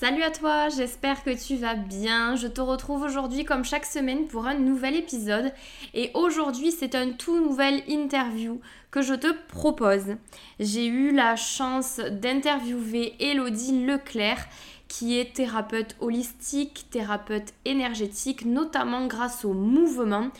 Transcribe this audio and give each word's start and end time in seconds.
Salut 0.00 0.22
à 0.22 0.30
toi, 0.30 0.70
j'espère 0.70 1.22
que 1.22 1.28
tu 1.28 1.56
vas 1.56 1.74
bien. 1.74 2.34
Je 2.34 2.46
te 2.46 2.62
retrouve 2.62 3.02
aujourd'hui 3.02 3.44
comme 3.44 3.66
chaque 3.66 3.84
semaine 3.84 4.28
pour 4.28 4.46
un 4.46 4.54
nouvel 4.54 4.96
épisode. 4.96 5.52
Et 5.92 6.10
aujourd'hui 6.14 6.72
c'est 6.72 6.94
un 6.94 7.10
tout 7.10 7.38
nouvel 7.38 7.82
interview 7.86 8.62
que 8.90 9.02
je 9.02 9.12
te 9.12 9.26
propose. 9.48 10.16
J'ai 10.58 10.86
eu 10.86 11.12
la 11.14 11.36
chance 11.36 11.98
d'interviewer 11.98 13.14
Elodie 13.20 13.84
Leclerc 13.84 14.48
qui 14.88 15.18
est 15.18 15.34
thérapeute 15.34 15.94
holistique, 16.00 16.86
thérapeute 16.90 17.52
énergétique, 17.66 18.46
notamment 18.46 19.06
grâce 19.06 19.44
au 19.44 19.52
mouvement. 19.52 20.30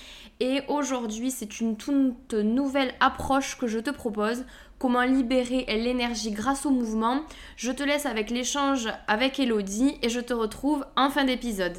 Et 0.41 0.63
aujourd'hui, 0.69 1.31
c'est 1.31 1.61
une 1.61 1.77
toute 1.77 2.33
nouvelle 2.33 2.95
approche 2.99 3.59
que 3.59 3.67
je 3.67 3.79
te 3.79 3.91
propose 3.91 4.47
comment 4.81 5.03
libérer 5.03 5.67
l'énergie 5.69 6.33
grâce 6.33 6.65
au 6.65 6.71
mouvement. 6.71 7.21
Je 7.57 7.71
te 7.71 7.83
laisse 7.83 8.07
avec 8.07 8.31
l'échange 8.31 8.89
avec 9.07 9.39
Elodie 9.39 9.99
et 10.03 10.09
je 10.09 10.21
te 10.21 10.33
retrouve 10.33 10.85
en 10.97 11.11
fin 11.11 11.25
d'épisode. 11.25 11.77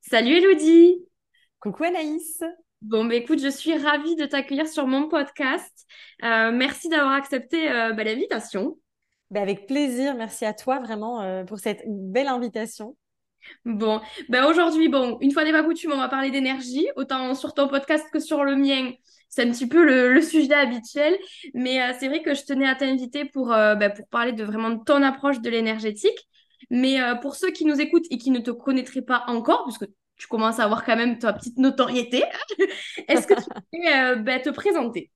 Salut 0.00 0.36
Elodie 0.36 1.04
Coucou 1.58 1.84
Anaïs 1.84 2.42
Bon, 2.80 3.04
bah 3.04 3.16
écoute, 3.16 3.40
je 3.42 3.48
suis 3.48 3.76
ravie 3.76 4.14
de 4.14 4.24
t'accueillir 4.24 4.68
sur 4.68 4.86
mon 4.86 5.08
podcast. 5.08 5.86
Euh, 6.22 6.52
merci 6.52 6.88
d'avoir 6.88 7.14
accepté 7.14 7.68
euh, 7.68 7.92
bah, 7.92 8.04
l'invitation. 8.04 8.78
Bah, 9.32 9.42
avec 9.42 9.66
plaisir, 9.66 10.14
merci 10.14 10.44
à 10.44 10.54
toi 10.54 10.78
vraiment 10.78 11.20
euh, 11.20 11.42
pour 11.42 11.58
cette 11.58 11.82
belle 11.88 12.28
invitation. 12.28 12.96
Bon, 13.64 14.00
ben 14.28 14.44
aujourd'hui, 14.46 14.88
bon, 14.88 15.18
une 15.20 15.32
fois 15.32 15.42
n'est 15.42 15.50
pas 15.50 15.64
coutume, 15.64 15.92
on 15.92 15.96
va 15.96 16.08
parler 16.08 16.30
d'énergie, 16.30 16.86
autant 16.94 17.34
sur 17.34 17.54
ton 17.54 17.66
podcast 17.66 18.06
que 18.12 18.20
sur 18.20 18.44
le 18.44 18.54
mien 18.54 18.92
c'est 19.28 19.42
un 19.42 19.50
petit 19.50 19.66
peu 19.66 19.84
le, 19.84 20.20
sujet 20.22 20.54
habituel. 20.54 21.16
Mais 21.54 21.80
euh, 21.82 21.92
c'est 21.98 22.08
vrai 22.08 22.22
que 22.22 22.34
je 22.34 22.44
tenais 22.44 22.68
à 22.68 22.74
t'inviter 22.74 23.24
pour, 23.24 23.52
euh, 23.52 23.74
bah, 23.74 23.90
pour 23.90 24.06
parler 24.08 24.32
de 24.32 24.44
vraiment 24.44 24.78
ton 24.78 25.02
approche 25.02 25.40
de 25.40 25.50
l'énergétique. 25.50 26.18
Mais 26.70 27.00
euh, 27.00 27.14
pour 27.14 27.36
ceux 27.36 27.50
qui 27.50 27.64
nous 27.64 27.80
écoutent 27.80 28.06
et 28.10 28.18
qui 28.18 28.30
ne 28.30 28.40
te 28.40 28.50
connaîtraient 28.50 29.02
pas 29.02 29.24
encore, 29.28 29.64
puisque 29.64 29.86
tu 30.16 30.26
commences 30.26 30.58
à 30.58 30.64
avoir 30.64 30.84
quand 30.84 30.96
même 30.96 31.18
ta 31.18 31.32
petite 31.32 31.58
notoriété, 31.58 32.24
est-ce 33.08 33.26
que 33.26 33.34
tu 33.34 33.48
peux 33.72 34.22
bah, 34.22 34.40
te 34.40 34.50
présenter? 34.50 35.10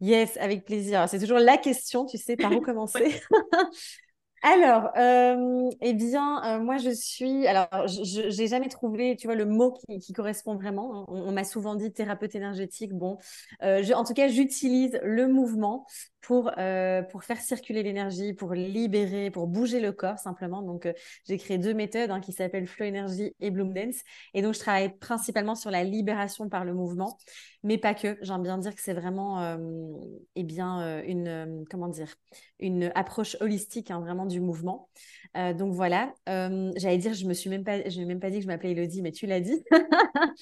Yes, 0.00 0.36
avec 0.38 0.64
plaisir. 0.64 1.08
C'est 1.08 1.20
toujours 1.20 1.38
la 1.38 1.56
question, 1.56 2.06
tu 2.06 2.18
sais, 2.18 2.36
par 2.36 2.52
où 2.52 2.60
commencer? 2.60 3.20
Alors, 4.44 4.90
euh, 4.96 5.70
eh 5.80 5.92
bien, 5.92 6.42
euh, 6.44 6.60
moi, 6.60 6.76
je 6.76 6.90
suis. 6.90 7.46
Alors, 7.46 7.68
je 7.86 8.36
n'ai 8.36 8.48
jamais 8.48 8.68
trouvé, 8.68 9.16
tu 9.16 9.28
vois, 9.28 9.36
le 9.36 9.46
mot 9.46 9.72
qui, 10.00 10.12
correspond 10.12 10.56
vraiment. 10.56 11.04
On, 11.08 11.30
m'a 11.30 11.44
souvent 11.44 11.76
dit 11.76 11.92
thérapeute 11.92 12.34
énergétique. 12.34 12.92
Bon, 12.92 13.18
euh, 13.62 13.84
en 13.94 14.02
tout 14.04 14.14
cas, 14.14 14.26
j'utilise 14.26 14.98
le 15.04 15.28
mouvement 15.28 15.86
pour, 16.22 16.52
pour 17.10 17.24
faire 17.24 17.40
circuler 17.40 17.82
l'énergie, 17.82 18.32
pour 18.32 18.54
libérer, 18.54 19.30
pour 19.30 19.46
bouger 19.46 19.80
le 19.80 19.92
corps 19.92 20.18
simplement. 20.18 20.62
Donc, 20.62 20.88
j'ai 21.28 21.36
créé 21.36 21.58
deux 21.58 21.74
méthodes 21.74 22.10
hein, 22.10 22.20
qui 22.20 22.32
s'appellent 22.32 22.66
Flow 22.66 22.86
Energy 22.86 23.34
et 23.40 23.50
Bloom 23.50 23.74
Dance. 23.74 24.00
Et 24.32 24.40
donc, 24.40 24.54
je 24.54 24.60
travaille 24.60 24.96
principalement 24.98 25.54
sur 25.54 25.70
la 25.70 25.84
libération 25.84 26.48
par 26.48 26.64
le 26.64 26.74
mouvement, 26.74 27.18
mais 27.62 27.76
pas 27.76 27.94
que. 27.94 28.16
J'aime 28.22 28.42
bien 28.42 28.58
dire 28.58 28.74
que 28.74 28.80
c'est 28.80 28.94
vraiment, 28.94 29.58
eh 30.36 30.42
bien, 30.44 31.02
une, 31.02 31.64
comment 31.68 31.88
dire, 31.88 32.14
une 32.60 32.92
approche 32.94 33.36
holistique, 33.40 33.90
hein, 33.90 34.00
vraiment 34.00 34.26
du 34.26 34.40
mouvement. 34.40 34.88
Euh, 35.36 35.54
donc 35.54 35.72
voilà, 35.72 36.14
euh, 36.28 36.72
j'allais 36.76 36.98
dire, 36.98 37.14
je 37.14 37.26
me 37.26 37.34
suis 37.34 37.50
même 37.50 37.64
pas, 37.64 37.78
même 37.78 38.20
pas 38.20 38.30
dit 38.30 38.36
que 38.36 38.42
je 38.42 38.46
m'appelais 38.46 38.72
Elodie, 38.72 39.02
mais 39.02 39.12
tu 39.12 39.26
l'as 39.26 39.40
dit. 39.40 39.62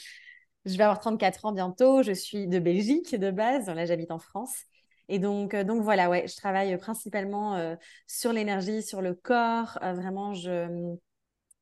je 0.64 0.76
vais 0.76 0.84
avoir 0.84 0.98
34 1.00 1.46
ans 1.46 1.52
bientôt, 1.52 2.02
je 2.02 2.12
suis 2.12 2.46
de 2.46 2.58
Belgique 2.58 3.14
de 3.14 3.30
base, 3.30 3.66
là 3.66 3.86
j'habite 3.86 4.10
en 4.10 4.18
France. 4.18 4.64
Et 5.10 5.18
donc, 5.18 5.54
euh, 5.54 5.64
donc 5.64 5.82
voilà, 5.82 6.08
ouais, 6.08 6.26
je 6.26 6.36
travaille 6.36 6.76
principalement 6.78 7.76
sur 8.06 8.32
l'énergie, 8.32 8.82
sur 8.82 9.02
le 9.02 9.14
corps. 9.14 9.78
vraiment, 9.82 10.34
je, 10.34 10.94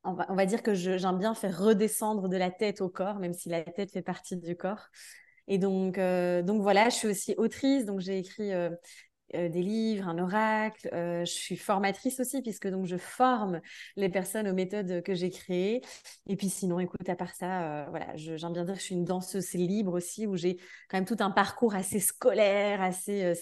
on 0.03 0.13
va, 0.13 0.25
on 0.29 0.35
va 0.35 0.45
dire 0.45 0.63
que 0.63 0.73
j'aime 0.73 1.17
bien 1.17 1.33
faire 1.35 1.59
redescendre 1.59 2.29
de 2.29 2.37
la 2.37 2.51
tête 2.51 2.81
au 2.81 2.89
corps, 2.89 3.19
même 3.19 3.33
si 3.33 3.49
la 3.49 3.63
tête 3.63 3.91
fait 3.91 4.01
partie 4.01 4.37
du 4.37 4.55
corps. 4.55 4.87
Et 5.47 5.57
donc, 5.57 5.95
donc 5.95 6.61
voilà, 6.61 6.89
je 6.89 6.95
suis 6.95 7.07
aussi 7.07 7.33
autrice, 7.37 7.85
donc 7.85 7.99
j'ai 7.99 8.19
écrit 8.19 8.53
euh, 8.53 8.69
des 9.33 9.61
livres, 9.61 10.07
un 10.07 10.17
oracle. 10.17 10.89
Euh, 10.93 11.25
je 11.25 11.31
suis 11.31 11.57
formatrice 11.57 12.19
aussi, 12.19 12.41
puisque 12.41 12.67
donc 12.67 12.85
je 12.85 12.97
forme 12.97 13.61
les 13.95 14.09
personnes 14.09 14.47
aux 14.47 14.53
méthodes 14.53 15.01
que 15.03 15.13
j'ai 15.13 15.29
créées. 15.29 15.81
Et 16.27 16.35
puis 16.35 16.49
sinon, 16.49 16.79
écoute, 16.79 17.07
à 17.07 17.15
part 17.15 17.33
ça, 17.35 17.63
euh, 17.63 17.85
voilà, 17.89 18.15
j'aime 18.15 18.53
bien 18.53 18.65
dire 18.65 18.73
que 18.73 18.79
je 18.79 18.85
suis 18.85 18.95
une 18.95 19.05
danseuse 19.05 19.53
libre 19.53 19.93
aussi, 19.93 20.27
où 20.27 20.35
j'ai 20.35 20.57
quand 20.89 20.97
même 20.97 21.05
tout 21.05 21.17
un 21.19 21.31
parcours 21.31 21.75
assez 21.75 21.99
scolaire, 21.99 22.81
assez 22.81 23.33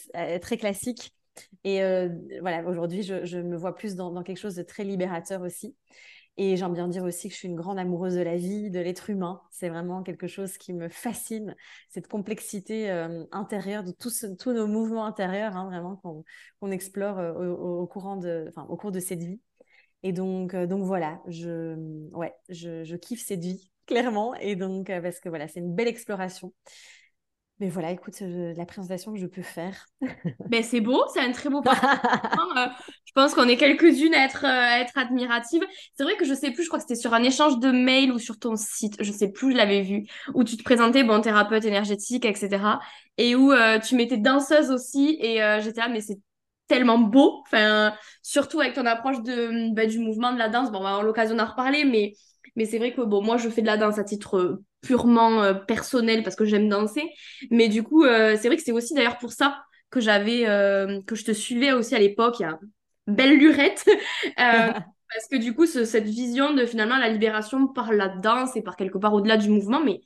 très 0.41 0.57
classique. 0.57 1.13
Et 1.63 1.81
voilà, 2.41 2.63
aujourd'hui, 2.63 3.03
je, 3.03 3.37
me 3.37 3.55
vois 3.55 3.75
plus 3.75 3.95
dans, 3.95 4.23
quelque 4.23 4.39
chose 4.39 4.55
de 4.55 4.63
très 4.63 4.83
libérateur 4.83 5.41
aussi. 5.41 5.75
Et 6.39 6.55
j'aime 6.55 6.73
bien 6.73 6.87
dire 6.87 7.03
aussi 7.03 7.29
que 7.29 7.33
je 7.33 7.39
suis 7.39 7.47
une 7.47 7.55
grande 7.55 7.79
amoureuse 7.79 8.13
de 8.13 8.21
la 8.21 8.37
vie, 8.37 8.69
de 8.69 8.79
l'être 8.79 9.09
humain. 9.09 9.41
C'est 9.49 9.69
vraiment 9.69 10.03
quelque 10.03 10.27
chose 10.27 10.57
qui 10.59 10.71
me 10.71 10.87
fascine, 10.87 11.55
cette 11.89 12.07
complexité 12.07 12.91
euh, 12.91 13.25
intérieure 13.31 13.83
de 13.83 13.91
tous, 13.91 14.23
nos 14.45 14.67
mouvements 14.67 15.05
intérieurs, 15.05 15.57
hein, 15.57 15.65
vraiment 15.65 15.95
qu'on 15.95 16.71
explore 16.71 17.17
euh, 17.17 17.33
au, 17.33 17.87
cours 17.87 18.91
de 18.91 18.99
cette 18.99 19.23
vie. 19.23 19.41
Et 20.03 20.13
donc, 20.13 20.53
euh, 20.53 20.67
donc 20.67 20.83
voilà, 20.83 21.21
je, 21.27 21.75
ouais, 22.11 22.35
je, 22.49 22.95
kiffe 22.97 23.25
cette 23.25 23.41
vie, 23.41 23.71
clairement. 23.87 24.35
Et 24.35 24.55
donc, 24.55 24.87
parce 24.87 25.19
que 25.19 25.29
voilà, 25.29 25.47
c'est 25.47 25.59
une 25.59 25.73
belle 25.73 25.87
exploration. 25.87 26.53
Mais 27.59 27.69
voilà, 27.69 27.90
écoute, 27.90 28.22
la 28.22 28.66
présentation 28.66 29.13
que 29.13 29.19
je 29.19 29.25
peux 29.25 29.41
faire. 29.41 29.88
ben, 30.47 30.62
c'est 30.62 30.79
beau, 30.79 31.03
c'est 31.12 31.22
un 31.22 31.31
très 31.31 31.50
beau 31.50 31.62
parcours. 31.62 31.90
Euh, 32.57 32.68
je 33.06 33.12
pense 33.13 33.34
qu'on 33.34 33.47
est 33.47 33.57
quelques-unes 33.57 34.13
à 34.13 34.25
être, 34.25 34.45
euh, 34.45 34.47
à 34.47 34.79
être 34.79 34.97
admiratives. 34.97 35.63
C'est 35.96 36.03
vrai 36.03 36.16
que 36.16 36.25
je 36.25 36.34
sais 36.34 36.51
plus, 36.51 36.63
je 36.63 36.69
crois 36.69 36.79
que 36.79 36.85
c'était 36.88 37.00
sur 37.00 37.13
un 37.13 37.22
échange 37.22 37.59
de 37.59 37.69
mails 37.69 38.12
ou 38.12 38.19
sur 38.19 38.40
ton 38.40 38.56
site, 38.56 38.96
je 39.00 39.12
sais 39.12 39.31
plus, 39.31 39.51
je 39.51 39.57
l'avais 39.57 39.81
vu, 39.81 40.07
où 40.34 40.44
tu 40.44 40.57
te 40.57 40.63
présentais, 40.63 41.03
bon, 41.03 41.19
thérapeute 41.22 41.66
énergétique, 41.66 42.25
etc. 42.25 42.79
Et 43.17 43.35
où 43.35 43.51
euh, 43.51 43.79
tu 43.79 43.96
mettais 43.96 44.17
danseuse 44.17 44.72
aussi. 44.72 45.17
Et 45.22 45.40
j'étais 45.62 45.81
là, 45.81 45.90
mais 45.90 46.01
c'est 46.01 46.19
tellement 46.67 47.00
beau. 47.00 47.44
Enfin, 47.46 47.94
surtout 48.22 48.59
avec 48.62 48.73
ton 48.73 48.85
approche 48.85 49.22
de, 49.23 49.73
ben, 49.73 49.88
du 49.88 50.00
mouvement 50.00 50.31
de 50.31 50.38
la 50.38 50.50
danse. 50.50 50.72
Bon, 50.72 50.79
on 50.79 50.84
va 50.84 50.90
avoir 50.90 51.03
l'occasion 51.03 51.35
d'en 51.35 51.46
reparler, 51.46 51.84
mais, 51.85 52.13
mais 52.57 52.66
c'est 52.66 52.79
vrai 52.79 52.91
que 52.91 53.01
bon, 53.01 53.22
moi, 53.22 53.38
je 53.38 53.50
fais 53.50 53.62
de 53.62 53.68
la 53.68 53.78
danse 53.78 54.00
à 54.00 54.03
titre 54.03 54.62
purement 54.81 55.44
euh, 55.44 55.53
personnel 55.53 56.23
parce 56.23 56.35
que 56.35 56.44
j'aime 56.44 56.68
danser. 56.68 57.03
Mais 57.51 57.69
du 57.69 57.84
coup, 57.84 58.03
euh, 58.03 58.35
c'est 58.35 58.47
vrai 58.47 58.57
que 58.57 58.63
c'est 58.63 58.72
aussi 58.72 58.95
d'ailleurs 58.95 59.19
pour 59.19 59.31
ça 59.31 59.63
que 59.91 60.01
j'avais, 60.01 60.47
euh, 60.47 61.00
que 61.03 61.16
je 61.16 61.23
te 61.23 61.31
suivais 61.31 61.72
aussi 61.72 61.96
à 61.96 62.00
l'époque. 62.00 62.40
Il 62.40 62.44
y 62.44 62.46
a 62.46 62.59
belle 63.06 63.38
lurette. 63.38 63.85
parce 64.38 65.28
que 65.31 65.38
du 65.38 65.53
coup, 65.53 65.67
cette 65.67 66.06
vision 66.06 66.53
de 66.53 66.66
finalement 66.66 66.97
la 66.97 67.09
libération 67.09 67.67
par 67.67 67.94
la 67.94 68.09
danse 68.09 68.56
et 68.57 68.63
par 68.63 68.75
quelque 68.75 68.97
part 68.97 69.13
au-delà 69.13 69.38
du 69.38 69.50
mouvement, 69.50 69.81
mais 69.81 70.01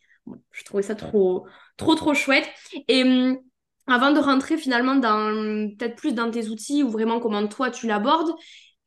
je 0.52 0.64
trouvais 0.66 0.84
ça 0.84 0.94
trop, 0.94 1.48
trop, 1.78 1.96
trop 1.96 2.14
chouette. 2.14 2.48
Et 2.90 3.04
hum, 3.04 3.40
avant 3.88 4.12
de 4.12 4.20
rentrer 4.20 4.58
finalement 4.58 4.96
dans 4.96 5.70
peut-être 5.78 5.96
plus 5.96 6.14
dans 6.14 6.30
tes 6.30 6.50
outils 6.50 6.84
ou 6.84 6.90
vraiment 6.90 7.22
comment 7.22 7.48
toi 7.48 7.72
tu 7.72 7.88
l'abordes, 7.88 8.32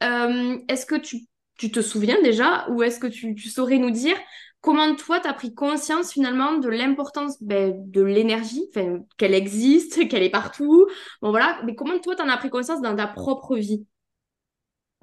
est-ce 0.03 0.85
que 0.85 0.97
tu, 0.97 1.21
tu, 1.57 1.71
te 1.71 1.81
souviens 1.81 2.21
déjà 2.23 2.69
ou 2.71 2.83
est-ce 2.83 2.99
que 2.99 3.07
tu, 3.07 3.35
tu, 3.35 3.49
saurais 3.49 3.79
nous 3.79 3.91
dire 3.91 4.17
comment 4.61 4.95
toi, 4.97 5.21
tu 5.21 5.29
as 5.29 5.35
pris 5.35 5.55
conscience 5.55 6.13
finalement 6.13 6.57
de 6.59 6.69
l'importance 6.69 7.43
ben, 7.43 7.75
de 7.91 8.03
l'énergie, 8.03 8.71
qu'elle 9.19 9.35
existe, 9.35 10.09
qu'elle 10.09 10.23
est 10.23 10.31
partout? 10.31 10.87
Bon 11.21 11.31
voilà, 11.31 11.61
mais 11.65 11.75
comment 11.75 11.99
toi, 11.99 12.17
tu 12.17 12.23
en 12.23 12.29
as 12.29 12.37
pris 12.37 12.51
conscience 12.51 12.81
dans 12.81 12.97
ta 12.97 13.07
propre 13.07 13.57
vie? 13.57 13.87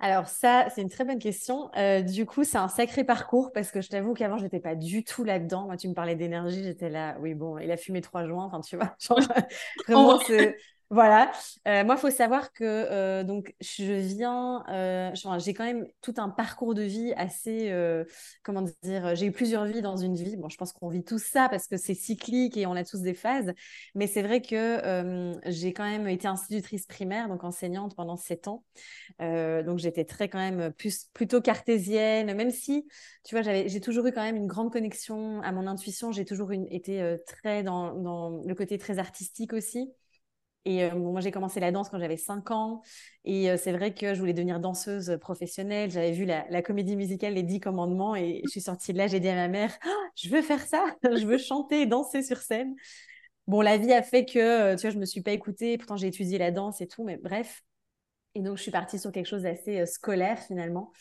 Alors 0.03 0.27
ça, 0.27 0.67
c'est 0.73 0.81
une 0.81 0.89
très 0.89 1.05
bonne 1.05 1.19
question. 1.19 1.69
Euh, 1.77 2.01
du 2.01 2.25
coup, 2.25 2.43
c'est 2.43 2.57
un 2.57 2.67
sacré 2.67 3.03
parcours 3.03 3.51
parce 3.53 3.69
que 3.69 3.81
je 3.81 3.89
t'avoue 3.89 4.15
qu'avant, 4.15 4.39
je 4.39 4.43
n'étais 4.43 4.59
pas 4.59 4.73
du 4.73 5.03
tout 5.03 5.23
là-dedans. 5.23 5.65
Moi, 5.65 5.77
tu 5.77 5.87
me 5.87 5.93
parlais 5.93 6.15
d'énergie, 6.15 6.63
j'étais 6.63 6.89
là, 6.89 7.17
oui, 7.19 7.35
bon, 7.35 7.59
il 7.59 7.69
a 7.69 7.77
fumé 7.77 8.01
trois 8.01 8.25
joints, 8.25 8.45
enfin, 8.45 8.61
tu 8.61 8.77
vois, 8.77 8.95
genre, 8.99 9.19
vraiment, 9.87 10.19
Voilà. 10.91 11.31
Euh, 11.69 11.85
moi, 11.85 11.95
il 11.95 12.01
faut 12.01 12.09
savoir 12.09 12.51
que 12.51 12.65
euh, 12.65 13.23
donc 13.23 13.55
je 13.61 13.93
viens, 13.93 14.65
euh, 14.67 15.09
j'ai 15.39 15.53
quand 15.53 15.63
même 15.63 15.87
tout 16.01 16.13
un 16.17 16.27
parcours 16.27 16.75
de 16.75 16.81
vie 16.81 17.13
assez, 17.15 17.73
comment 18.43 18.65
dire, 18.83 19.15
j'ai 19.15 19.27
eu 19.27 19.31
plusieurs 19.31 19.63
vies 19.63 19.81
dans 19.81 19.95
une 19.95 20.15
vie. 20.15 20.35
Bon, 20.35 20.49
je 20.49 20.57
pense 20.57 20.73
qu'on 20.73 20.89
vit 20.89 21.05
tout 21.05 21.17
ça 21.17 21.47
parce 21.47 21.67
que 21.67 21.77
c'est 21.77 21.93
cyclique 21.93 22.57
et 22.57 22.65
on 22.65 22.73
a 22.73 22.83
tous 22.83 22.99
des 22.99 23.13
phases. 23.13 23.53
Mais 23.95 24.05
c'est 24.05 24.21
vrai 24.21 24.41
que 24.41 25.31
j'ai 25.45 25.71
quand 25.71 25.85
même 25.85 26.09
été 26.09 26.27
institutrice 26.27 26.85
primaire, 26.87 27.29
donc 27.29 27.45
enseignante 27.45 27.95
pendant 27.95 28.17
sept 28.17 28.49
ans. 28.49 28.65
donc 29.19 29.77
j'étais 29.77 30.03
très 30.03 30.27
quand 30.27 30.39
même 30.39 30.73
plus, 30.73 31.05
plutôt 31.13 31.39
cartésienne, 31.39 32.35
même 32.35 32.51
si, 32.51 32.85
tu 33.23 33.33
vois, 33.33 33.43
j'ai 33.43 33.79
toujours 33.79 34.05
eu 34.07 34.11
quand 34.11 34.23
même 34.23 34.35
une 34.35 34.47
grande 34.47 34.73
connexion 34.73 35.41
à 35.41 35.53
mon 35.53 35.67
intuition. 35.67 36.11
J'ai 36.11 36.25
toujours 36.25 36.51
été 36.51 37.15
très 37.25 37.63
dans, 37.63 37.93
dans 37.93 38.41
le 38.45 38.55
côté 38.55 38.77
très 38.77 38.99
artistique 38.99 39.53
aussi. 39.53 39.89
Et 40.65 40.83
euh, 40.83 40.95
moi, 40.95 41.21
j'ai 41.21 41.31
commencé 41.31 41.59
la 41.59 41.71
danse 41.71 41.89
quand 41.89 41.99
j'avais 41.99 42.17
5 42.17 42.51
ans. 42.51 42.81
Et 43.25 43.49
euh, 43.49 43.57
c'est 43.57 43.71
vrai 43.71 43.93
que 43.93 44.13
je 44.13 44.19
voulais 44.19 44.33
devenir 44.33 44.59
danseuse 44.59 45.17
professionnelle. 45.19 45.89
J'avais 45.89 46.11
vu 46.11 46.25
la, 46.25 46.61
comédie 46.61 46.95
musicale 46.95 47.33
Les 47.33 47.43
Dix 47.43 47.59
Commandements 47.59 48.15
et 48.15 48.41
je 48.45 48.49
suis 48.49 48.61
sortie 48.61 48.93
de 48.93 48.97
là. 48.97 49.07
J'ai 49.07 49.19
dit 49.19 49.29
à 49.29 49.35
ma 49.35 49.47
mère, 49.47 49.75
«Ah, 49.83 50.09
je 50.15 50.29
veux 50.29 50.41
faire 50.41 50.61
ça. 50.61 50.83
je 51.03 51.25
veux 51.25 51.39
chanter 51.39 51.81
et 51.81 51.85
danser 51.87 52.21
sur 52.21 52.37
scène. 52.37 52.75
Bon, 53.47 53.61
la 53.61 53.77
vie 53.77 53.91
a 53.91 54.03
fait 54.03 54.25
que, 54.25 54.39
euh, 54.39 54.75
tu 54.75 54.81
vois, 54.81 54.91
je 54.91 54.99
me 54.99 55.05
suis 55.05 55.21
pas 55.21 55.31
écoutée. 55.31 55.77
Pourtant, 55.77 55.97
j'ai 55.97 56.07
étudié 56.07 56.37
la 56.37 56.51
danse 56.51 56.79
et 56.81 56.87
tout. 56.87 57.03
Mais 57.03 57.17
bref. 57.17 57.63
Et 58.35 58.41
donc, 58.41 58.57
je 58.57 58.61
suis 58.61 58.71
partie 58.71 58.99
sur 58.99 59.11
quelque 59.11 59.25
chose 59.25 59.43
d'assez 59.43 59.85
scolaire 59.85 60.39
finalement. 60.39 60.91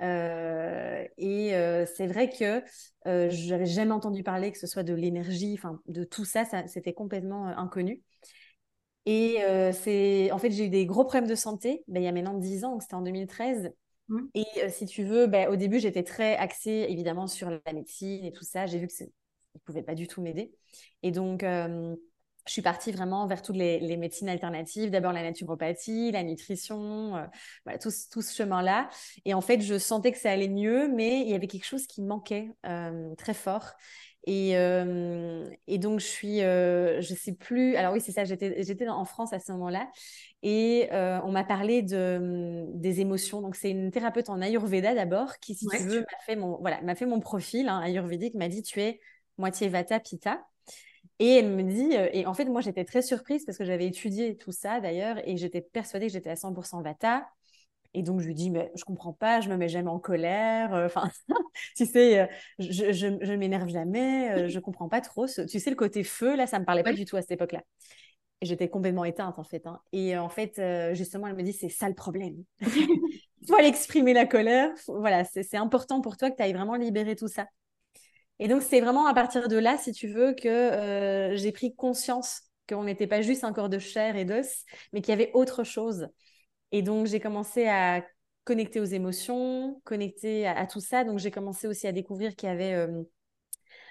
et 0.00 1.50
c'est 1.96 2.06
vrai 2.06 2.28
que 2.28 2.62
je 3.04 3.50
n'avais 3.50 3.66
jamais 3.66 3.92
entendu 3.92 4.22
parler 4.22 4.52
que 4.52 4.58
ce 4.58 4.68
soit 4.68 4.84
de 4.84 4.94
l'énergie, 4.94 5.54
enfin 5.58 5.80
de 5.86 6.04
tout 6.04 6.24
ça 6.24 6.44
c'était 6.68 6.92
complètement 6.92 7.46
inconnu. 7.46 8.04
Et 9.06 9.42
euh, 9.44 9.72
c'est, 9.72 10.30
en 10.32 10.38
fait, 10.38 10.50
j'ai 10.50 10.66
eu 10.66 10.68
des 10.68 10.84
gros 10.84 11.04
problèmes 11.04 11.30
de 11.30 11.36
santé 11.36 11.84
ben, 11.86 12.02
il 12.02 12.04
y 12.04 12.08
a 12.08 12.12
maintenant 12.12 12.34
10 12.34 12.64
ans, 12.64 12.80
c'était 12.80 12.94
en 12.94 13.02
2013. 13.02 13.72
Mmh. 14.08 14.20
Et 14.34 14.44
euh, 14.62 14.68
si 14.68 14.84
tu 14.84 15.04
veux, 15.04 15.28
ben, 15.28 15.48
au 15.48 15.56
début, 15.56 15.78
j'étais 15.78 16.02
très 16.02 16.36
axée 16.36 16.86
évidemment 16.88 17.28
sur 17.28 17.48
la 17.48 17.72
médecine 17.72 18.24
et 18.24 18.32
tout 18.32 18.44
ça. 18.44 18.66
J'ai 18.66 18.78
vu 18.78 18.88
que 18.88 18.92
ça 18.92 19.04
ne 19.04 19.60
pouvait 19.64 19.84
pas 19.84 19.94
du 19.94 20.08
tout 20.08 20.20
m'aider. 20.20 20.52
Et 21.04 21.12
donc, 21.12 21.44
euh, 21.44 21.94
je 22.46 22.52
suis 22.52 22.62
partie 22.62 22.90
vraiment 22.90 23.28
vers 23.28 23.42
toutes 23.42 23.56
les, 23.56 23.96
médecines 23.96 24.28
alternatives. 24.28 24.90
D'abord 24.90 25.12
la 25.12 25.22
naturopathie, 25.22 26.10
la 26.10 26.24
nutrition, 26.24 27.10
voilà, 27.64 27.78
tout, 27.78 27.90
tout, 28.10 28.22
ce 28.22 28.34
chemin-là. 28.34 28.88
Et 29.24 29.34
en 29.34 29.40
fait, 29.40 29.60
je 29.60 29.78
sentais 29.78 30.12
que 30.12 30.18
ça 30.18 30.30
allait 30.30 30.48
mieux, 30.48 30.88
mais 30.88 31.22
il 31.22 31.28
y 31.28 31.34
avait 31.34 31.48
quelque 31.48 31.66
chose 31.66 31.88
qui 31.88 32.02
manquait 32.02 32.52
très 33.18 33.34
fort. 33.34 33.72
Et, 34.26 34.56
euh, 34.56 35.48
et, 35.68 35.78
donc, 35.78 36.00
je 36.00 36.06
suis, 36.06 36.42
euh, 36.42 37.00
je 37.00 37.14
sais 37.14 37.32
plus. 37.32 37.76
Alors, 37.76 37.92
oui, 37.92 38.00
c'est 38.00 38.10
ça, 38.10 38.24
j'étais 38.24 38.88
en 38.88 39.04
France 39.04 39.32
à 39.32 39.38
ce 39.38 39.52
moment-là. 39.52 39.88
Et 40.42 40.88
euh, 40.92 41.20
on 41.24 41.30
m'a 41.30 41.44
parlé 41.44 41.82
de, 41.82 42.66
des 42.74 43.00
émotions. 43.00 43.40
Donc, 43.40 43.54
c'est 43.54 43.70
une 43.70 43.92
thérapeute 43.92 44.28
en 44.28 44.40
Ayurveda 44.40 44.94
d'abord 44.94 45.38
qui, 45.38 45.54
si 45.54 45.66
tu 45.68 45.78
veux, 45.78 46.00
m'a 46.00 46.18
fait, 46.26 46.34
mon, 46.34 46.58
voilà, 46.58 46.80
m'a 46.82 46.96
fait 46.96 47.06
mon 47.06 47.20
profil 47.20 47.68
hein, 47.68 47.80
ayurvédique, 47.80 48.34
m'a 48.34 48.48
dit 48.48 48.62
Tu 48.62 48.80
es 48.80 49.00
moitié 49.38 49.68
Vata, 49.68 50.00
Pitta. 50.00 50.44
Et 51.18 51.36
elle 51.36 51.48
me 51.48 51.62
dit, 51.62 51.94
et 52.12 52.26
en 52.26 52.34
fait, 52.34 52.44
moi, 52.44 52.60
j'étais 52.60 52.84
très 52.84 53.00
surprise 53.00 53.46
parce 53.46 53.56
que 53.56 53.64
j'avais 53.64 53.86
étudié 53.86 54.36
tout 54.36 54.52
ça 54.52 54.80
d'ailleurs, 54.80 55.16
et 55.26 55.38
j'étais 55.38 55.62
persuadée 55.62 56.08
que 56.08 56.12
j'étais 56.12 56.28
à 56.28 56.36
100% 56.36 56.82
Vata. 56.82 57.26
Et 57.96 58.02
donc, 58.02 58.20
je 58.20 58.26
lui 58.26 58.34
dis, 58.34 58.50
mais 58.50 58.70
je 58.74 58.84
comprends 58.84 59.14
pas, 59.14 59.40
je 59.40 59.48
me 59.48 59.56
mets 59.56 59.70
jamais 59.70 59.88
en 59.88 59.98
colère. 59.98 60.74
Euh, 60.74 60.84
enfin, 60.84 61.10
tu 61.76 61.86
sais, 61.86 62.20
euh, 62.20 62.26
je, 62.58 62.92
je, 62.92 63.06
je 63.22 63.32
m'énerve 63.32 63.70
jamais, 63.70 64.30
euh, 64.32 64.48
je 64.50 64.60
comprends 64.60 64.90
pas 64.90 65.00
trop. 65.00 65.26
Tu 65.26 65.58
sais, 65.58 65.70
le 65.70 65.76
côté 65.76 66.04
feu, 66.04 66.36
là, 66.36 66.46
ça 66.46 66.58
me 66.58 66.66
parlait 66.66 66.82
pas 66.82 66.92
du 66.92 67.06
tout 67.06 67.16
à 67.16 67.22
cette 67.22 67.30
époque-là. 67.30 67.62
J'étais 68.42 68.68
complètement 68.68 69.06
éteinte, 69.06 69.38
en 69.38 69.44
fait. 69.44 69.66
Hein. 69.66 69.80
Et 69.92 70.14
en 70.18 70.28
fait, 70.28 70.60
justement, 70.92 71.26
elle 71.26 71.36
me 71.36 71.42
dit, 71.42 71.54
c'est 71.54 71.70
ça 71.70 71.88
le 71.88 71.94
problème. 71.94 72.36
Il 72.60 72.68
faut 73.48 73.54
aller 73.54 73.68
exprimer 73.68 74.12
la 74.12 74.26
colère. 74.26 74.68
Voilà, 74.88 75.24
c'est 75.24 75.56
important 75.56 76.02
pour 76.02 76.18
toi 76.18 76.30
que 76.30 76.36
tu 76.36 76.42
ailles 76.42 76.52
vraiment 76.52 76.76
libérer 76.76 77.16
tout 77.16 77.28
ça. 77.28 77.46
Et 78.38 78.46
donc, 78.46 78.60
c'est 78.60 78.82
vraiment 78.82 79.06
à 79.06 79.14
partir 79.14 79.48
de 79.48 79.56
là, 79.56 79.78
si 79.78 79.92
tu 79.92 80.08
veux, 80.08 80.34
que 80.34 81.30
j'ai 81.34 81.50
pris 81.50 81.74
conscience 81.74 82.42
qu'on 82.68 82.84
n'était 82.84 83.06
pas 83.06 83.22
juste 83.22 83.42
un 83.42 83.54
corps 83.54 83.70
de 83.70 83.78
chair 83.78 84.16
et 84.16 84.26
d'os, 84.26 84.64
mais 84.92 85.00
qu'il 85.00 85.12
y 85.12 85.14
avait 85.14 85.30
autre 85.32 85.64
chose. 85.64 86.08
Et 86.72 86.82
donc, 86.82 87.06
j'ai 87.06 87.20
commencé 87.20 87.66
à 87.66 88.04
connecter 88.44 88.80
aux 88.80 88.84
émotions, 88.84 89.80
connecter 89.84 90.46
à, 90.46 90.66
tout 90.66 90.80
ça. 90.80 91.04
Donc, 91.04 91.18
j'ai 91.18 91.30
commencé 91.30 91.66
aussi 91.66 91.86
à 91.86 91.92
découvrir 91.92 92.34
qu'il. 92.34 92.48
Euh, 92.48 93.02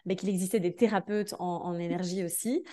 ben, 0.05 0.15
existait 0.27 0.59
des 0.59 0.75
thérapeutes 0.75 1.33
en, 1.39 1.77
énergie 1.79 2.23
aussi. 2.23 2.63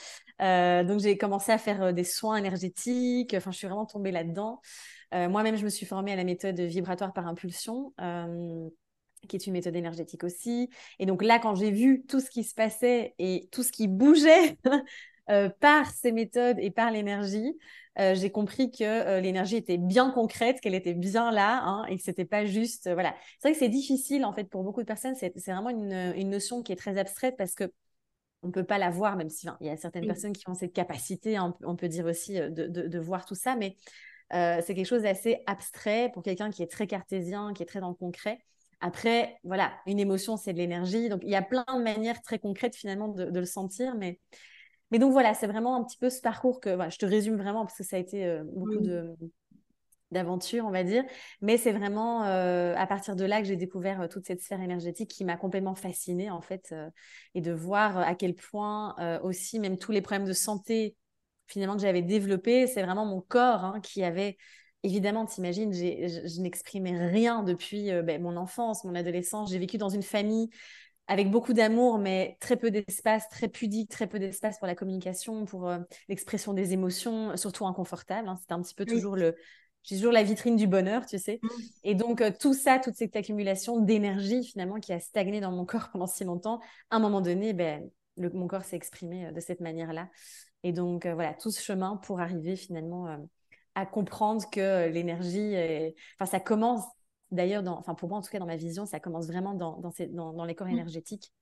Euh, 0.40 0.84
donc, 0.84 1.00
j'ai 1.00 1.16
commencé 1.16 1.50
à 1.50 1.58
faire 1.58 1.82
euh, 1.82 1.92
des 1.92 2.04
soins 2.04 2.36
énergétiques. 2.36 3.34
Enfin, 3.34 3.50
je 3.50 3.58
suis 3.58 3.66
vraiment 3.66 3.86
tombée 3.86 4.12
là-dedans. 4.12 4.60
Moi-même, 5.14 5.56
je 5.56 5.64
me 5.64 5.68
suis 5.68 5.84
formée 5.84 6.12
à 6.12 6.16
la 6.16 6.24
méthode 6.24 6.58
vibratoire 6.58 7.12
par 7.12 7.26
impulsion, 7.26 7.92
qui 9.28 9.36
est 9.36 9.46
une 9.46 9.52
méthode 9.52 9.76
énergétique 9.76 10.24
aussi. 10.24 10.70
Et 10.98 11.04
donc 11.04 11.22
là, 11.22 11.38
quand 11.38 11.54
j'ai 11.54 11.70
vu 11.70 12.06
tout 12.08 12.18
ce 12.18 12.30
qui 12.30 12.44
se 12.44 12.54
passait 12.54 13.14
et 13.18 13.46
tout 13.52 13.62
ce 13.62 13.72
qui 13.72 13.88
bougeait 13.88 14.56
par 15.60 15.90
ces 15.90 16.12
méthodes 16.12 16.56
et 16.60 16.70
par 16.70 16.90
l'énergie, 16.90 17.58
euh, 17.98 18.14
j'ai 18.14 18.30
compris 18.30 18.70
que 18.70 18.84
euh, 18.84 19.20
l'énergie 19.20 19.56
était 19.56 19.76
bien 19.76 20.10
concrète, 20.10 20.60
qu'elle 20.60 20.74
était 20.74 20.94
bien 20.94 21.30
là, 21.30 21.62
hein, 21.62 21.84
et 21.86 21.96
que 21.96 22.02
c'était 22.02 22.24
pas 22.24 22.46
juste, 22.46 22.86
euh, 22.86 22.94
voilà. 22.94 23.14
C'est 23.38 23.48
vrai 23.48 23.52
que 23.52 23.58
c'est 23.58 23.68
difficile 23.68 24.24
en 24.24 24.32
fait 24.32 24.44
pour 24.44 24.62
beaucoup 24.62 24.80
de 24.80 24.86
personnes. 24.86 25.14
C'est 25.14 25.36
vraiment 25.46 25.68
une, 25.68 26.14
une, 26.16 26.30
notion 26.30 26.62
qui 26.62 26.72
est 26.72 26.76
très 26.76 26.96
abstraite 26.96 27.34
parce 27.36 27.54
que 27.54 27.70
on 28.42 28.50
peut 28.50 28.64
pas 28.64 28.78
la 28.78 28.90
voir, 28.90 29.16
même 29.16 29.28
si 29.28 29.46
il 29.60 29.66
y 29.66 29.70
a 29.70 29.76
certaines 29.76 30.06
personnes 30.06 30.32
qui 30.32 30.48
ont 30.48 30.54
cette 30.54 30.72
capacité, 30.72 31.36
hein, 31.36 31.54
on, 31.62 31.76
peut 31.76 31.86
dire 31.86 32.06
aussi 32.06 32.34
de, 32.34 32.48
de, 32.48 32.88
de 32.88 32.98
voir 32.98 33.24
tout 33.24 33.36
ça, 33.36 33.54
mais 33.54 33.76
c'est 34.32 34.74
quelque 34.74 34.86
chose 34.86 35.02
d'assez 35.02 35.42
abstrait 35.46 36.10
pour 36.12 36.24
quelqu'un 36.24 36.50
qui 36.50 36.62
est 36.62 36.66
très 36.66 36.88
cartésien, 36.88 37.52
qui 37.52 37.62
est 37.62 37.66
très 37.66 37.78
dans 37.78 37.90
le 37.90 37.94
concret. 37.94 38.40
Après, 38.80 39.38
voilà, 39.44 39.74
une 39.86 40.00
émotion, 40.00 40.36
c'est 40.36 40.52
de 40.52 40.58
l'énergie. 40.58 41.08
Donc, 41.08 41.20
il 41.22 41.30
y 41.30 41.36
a 41.36 41.42
plein 41.42 41.64
de 41.72 41.82
manières 41.82 42.20
très 42.20 42.40
concrètes 42.40 42.74
finalement 42.74 43.06
de, 43.06 43.26
de 43.26 43.38
le 43.38 43.46
sentir, 43.46 43.94
mais 43.94 44.18
mais 44.92 44.98
donc 44.98 45.12
voilà, 45.12 45.32
c'est 45.32 45.46
vraiment 45.46 45.74
un 45.74 45.82
petit 45.82 45.96
peu 45.96 46.10
ce 46.10 46.20
parcours 46.20 46.60
que 46.60 46.76
je 46.90 46.98
te 46.98 47.06
résume 47.06 47.36
vraiment 47.36 47.64
parce 47.64 47.78
que 47.78 47.82
ça 47.82 47.96
a 47.96 47.98
été 47.98 48.26
euh, 48.26 48.44
beaucoup 48.44 48.78
de 48.78 49.16
d'aventure, 50.10 50.66
on 50.66 50.70
va 50.70 50.84
dire. 50.84 51.02
Mais 51.40 51.56
c'est 51.56 51.72
vraiment 51.72 52.26
euh, 52.26 52.74
à 52.76 52.86
partir 52.86 53.16
de 53.16 53.24
là 53.24 53.40
que 53.40 53.48
j'ai 53.48 53.56
découvert 53.56 54.02
euh, 54.02 54.08
toute 54.08 54.26
cette 54.26 54.42
sphère 54.42 54.60
énergétique 54.60 55.08
qui 55.08 55.24
m'a 55.24 55.38
complètement 55.38 55.74
fascinée, 55.74 56.30
en 56.30 56.42
fait, 56.42 56.74
et 57.34 57.40
de 57.40 57.52
voir 57.52 57.96
à 57.96 58.14
quel 58.14 58.34
point 58.34 58.94
aussi, 59.22 59.58
même 59.58 59.78
tous 59.78 59.92
les 59.92 60.02
problèmes 60.02 60.28
de 60.28 60.34
santé, 60.34 60.94
finalement, 61.46 61.76
que 61.76 61.82
j'avais 61.82 62.02
développés, 62.02 62.66
c'est 62.66 62.82
vraiment 62.82 63.06
mon 63.06 63.22
corps 63.22 63.64
hein, 63.64 63.80
qui 63.80 64.04
avait... 64.04 64.36
Évidemment, 64.84 65.24
t'imagines, 65.24 65.72
je 65.72 66.40
n'exprimais 66.42 67.08
rien 67.08 67.44
depuis 67.44 67.90
ben, 68.02 68.20
mon 68.20 68.36
enfance, 68.36 68.84
mon 68.84 68.96
adolescence. 68.96 69.52
J'ai 69.52 69.58
vécu 69.58 69.78
dans 69.78 69.88
une 69.88 70.02
famille 70.02 70.50
avec 71.08 71.30
beaucoup 71.30 71.52
d'amour, 71.52 71.98
mais 71.98 72.36
très 72.40 72.56
peu 72.56 72.70
d'espace, 72.70 73.28
très 73.28 73.48
pudique, 73.48 73.90
très 73.90 74.06
peu 74.06 74.18
d'espace 74.18 74.58
pour 74.58 74.66
la 74.66 74.74
communication, 74.74 75.44
pour 75.44 75.68
euh, 75.68 75.78
l'expression 76.08 76.54
des 76.54 76.72
émotions, 76.72 77.36
surtout 77.36 77.66
inconfortable. 77.66 78.28
Hein. 78.28 78.36
C'était 78.40 78.54
un 78.54 78.62
petit 78.62 78.74
peu 78.74 78.86
toujours 78.86 79.16
le, 79.16 79.34
j'ai 79.82 79.96
toujours 79.96 80.12
la 80.12 80.22
vitrine 80.22 80.56
du 80.56 80.66
bonheur, 80.66 81.04
tu 81.06 81.18
sais. 81.18 81.40
Mmh. 81.42 81.48
Et 81.84 81.94
donc, 81.94 82.20
euh, 82.20 82.30
tout 82.38 82.54
ça, 82.54 82.78
toute 82.78 82.94
cette 82.94 83.16
accumulation 83.16 83.80
d'énergie, 83.80 84.44
finalement, 84.44 84.78
qui 84.78 84.92
a 84.92 85.00
stagné 85.00 85.40
dans 85.40 85.50
mon 85.50 85.64
corps 85.66 85.90
pendant 85.90 86.06
si 86.06 86.24
longtemps, 86.24 86.60
à 86.90 86.96
un 86.96 87.00
moment 87.00 87.20
donné, 87.20 87.52
ben, 87.52 87.88
le, 88.16 88.30
mon 88.30 88.46
corps 88.46 88.64
s'est 88.64 88.76
exprimé 88.76 89.26
euh, 89.26 89.32
de 89.32 89.40
cette 89.40 89.60
manière-là. 89.60 90.08
Et 90.62 90.72
donc, 90.72 91.06
voilà, 91.06 91.34
tout 91.34 91.50
ce 91.50 91.60
chemin 91.60 91.96
pour 91.96 92.20
arriver 92.20 92.54
finalement 92.54 93.18
à 93.74 93.84
comprendre 93.84 94.48
que 94.48 94.88
l'énergie, 94.88 95.56
enfin, 96.16 96.30
ça 96.30 96.38
commence 96.38 96.84
D'ailleurs, 97.32 97.64
enfin 97.66 97.94
pour 97.94 98.08
moi 98.08 98.18
en 98.18 98.22
tout 98.22 98.30
cas 98.30 98.38
dans 98.38 98.46
ma 98.46 98.56
vision, 98.56 98.86
ça 98.86 99.00
commence 99.00 99.26
vraiment 99.26 99.54
dans, 99.54 99.80
dans, 99.80 100.32
dans, 100.32 100.44
les 100.44 100.54
corps 100.54 100.68
mmh. 100.68 100.72
énergétiques. 100.72 101.32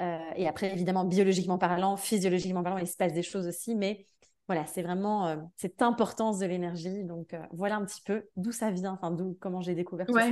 Euh, 0.00 0.18
et 0.36 0.46
après, 0.46 0.72
évidemment, 0.72 1.04
biologiquement 1.04 1.58
parlant, 1.58 1.96
physiologiquement 1.96 2.62
parlant, 2.62 2.78
il 2.78 2.86
se 2.86 2.96
passe 2.96 3.14
des 3.14 3.22
choses 3.22 3.46
aussi, 3.46 3.74
mais 3.74 4.04
voilà, 4.46 4.66
c'est 4.66 4.82
vraiment 4.82 5.26
euh, 5.26 5.36
cette 5.56 5.80
importance 5.80 6.38
de 6.38 6.46
l'énergie. 6.46 7.04
Donc 7.04 7.32
euh, 7.32 7.40
voilà 7.52 7.76
un 7.76 7.84
petit 7.84 8.02
peu 8.04 8.24
d'où 8.36 8.52
ça 8.52 8.70
vient, 8.70 8.92
enfin 8.92 9.10
d'où 9.10 9.36
comment 9.40 9.62
j'ai 9.62 9.74
découvert 9.74 10.06
tout 10.06 10.18
ça. 10.18 10.28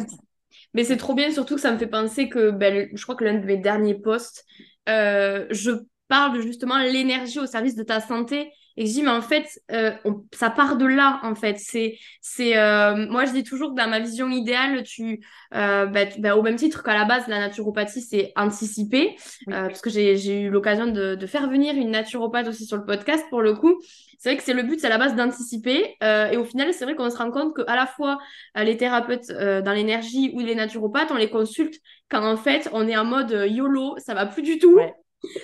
Mais 0.73 0.85
c'est 0.85 0.99
trop 0.99 1.15
bien, 1.15 1.33
surtout 1.33 1.57
que 1.57 1.61
ça 1.61 1.73
me 1.73 1.79
fait 1.79 1.89
penser 1.89 2.29
que 2.29 2.51
ben, 2.51 2.89
je 2.93 3.03
crois 3.03 3.17
que 3.17 3.25
l'un 3.25 3.39
de 3.39 3.45
mes 3.45 3.57
derniers 3.57 3.97
posts, 3.97 4.45
je 4.87 5.85
parle 6.09 6.37
de 6.37 6.43
justement 6.43 6.79
l'énergie 6.79 7.41
au 7.41 7.47
service 7.47 7.75
de 7.75 7.83
ta 7.83 8.01
santé 8.01 8.53
et 8.77 8.87
je 8.87 8.93
dis, 8.93 9.03
mais 9.03 9.11
en 9.11 9.23
fait, 9.23 9.47
euh, 9.71 9.93
ça 10.33 10.51
part 10.51 10.77
de 10.77 10.85
là, 10.85 11.21
en 11.23 11.37
fait. 11.37 11.59
C'est, 11.59 11.97
c'est, 12.21 12.59
euh, 12.59 13.07
moi, 13.09 13.25
je 13.25 13.33
dis 13.33 13.45
toujours 13.45 13.71
que 13.71 13.77
dans 13.77 13.89
ma 13.89 14.01
vision 14.01 14.29
idéale, 14.29 14.83
tu, 14.83 15.25
euh, 15.55 15.87
bah, 15.87 16.07
bah, 16.19 16.37
au 16.37 16.43
même 16.43 16.57
titre 16.57 16.83
qu'à 16.83 16.95
la 16.95 17.05
base, 17.05 17.29
la 17.29 17.39
naturopathie, 17.39 18.03
c'est 18.03 18.33
anticiper. 18.35 19.17
parce 19.47 19.81
que 19.81 19.91
j'ai, 19.91 20.17
j'ai 20.17 20.43
eu 20.43 20.51
l'occasion 20.51 20.87
de, 20.87 21.15
de, 21.15 21.27
faire 21.27 21.49
venir 21.49 21.75
une 21.75 21.91
naturopathe 21.93 22.49
aussi 22.49 22.67
sur 22.67 22.77
le 22.77 22.85
podcast, 22.85 23.25
pour 23.31 23.43
le 23.43 23.55
coup. 23.55 23.81
C'est 24.19 24.31
vrai 24.31 24.37
que 24.39 24.43
c'est 24.43 24.55
le 24.55 24.63
but, 24.63 24.81
c'est 24.81 24.87
à 24.87 24.91
la 24.91 24.99
base 24.99 25.15
d'anticiper. 25.15 25.97
et 26.03 26.37
au 26.37 26.45
final, 26.45 26.73
c'est 26.73 26.85
vrai 26.85 26.97
qu'on 26.97 27.11
se 27.11 27.17
rend 27.17 27.31
compte 27.31 27.55
qu'à 27.55 27.77
la 27.77 27.87
fois 27.87 28.19
les 28.57 28.77
thérapeutes 28.77 29.29
dans 29.29 29.73
l'énergie 29.73 30.33
ou 30.35 30.41
les 30.41 30.55
naturopathes, 30.55 31.11
on 31.11 31.17
les 31.17 31.31
consulte 31.31 31.75
quand 32.11 32.25
en 32.25 32.37
fait, 32.37 32.69
on 32.73 32.89
est 32.89 32.97
en 32.97 33.05
mode 33.05 33.31
YOLO, 33.49 33.97
ça 33.99 34.15
va 34.15 34.27
plus 34.27 34.43
du 34.43 34.59
tout. 34.59 34.79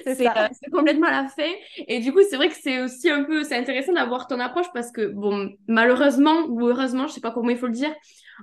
C'est 0.07 0.71
complètement 0.73 1.09
la 1.11 1.29
fin. 1.29 1.51
Et 1.89 2.01
du 2.01 2.13
coup, 2.13 2.21
c'est 2.29 2.37
vrai 2.37 2.49
que 2.49 2.55
c'est 2.61 2.83
aussi 2.83 3.11
un 3.11 3.25
peu, 3.25 3.45
c'est 3.45 3.57
intéressant 3.57 3.93
d'avoir 3.93 4.27
ton 4.27 4.41
approche 4.41 4.67
parce 4.73 4.91
que, 4.93 5.07
bon, 5.07 5.51
malheureusement 5.69 6.47
ou 6.49 6.67
heureusement, 6.67 7.07
je 7.07 7.13
sais 7.15 7.21
pas 7.21 7.31
comment 7.31 7.51
il 7.51 7.59
faut 7.59 7.67
le 7.67 7.73
dire, 7.73 7.95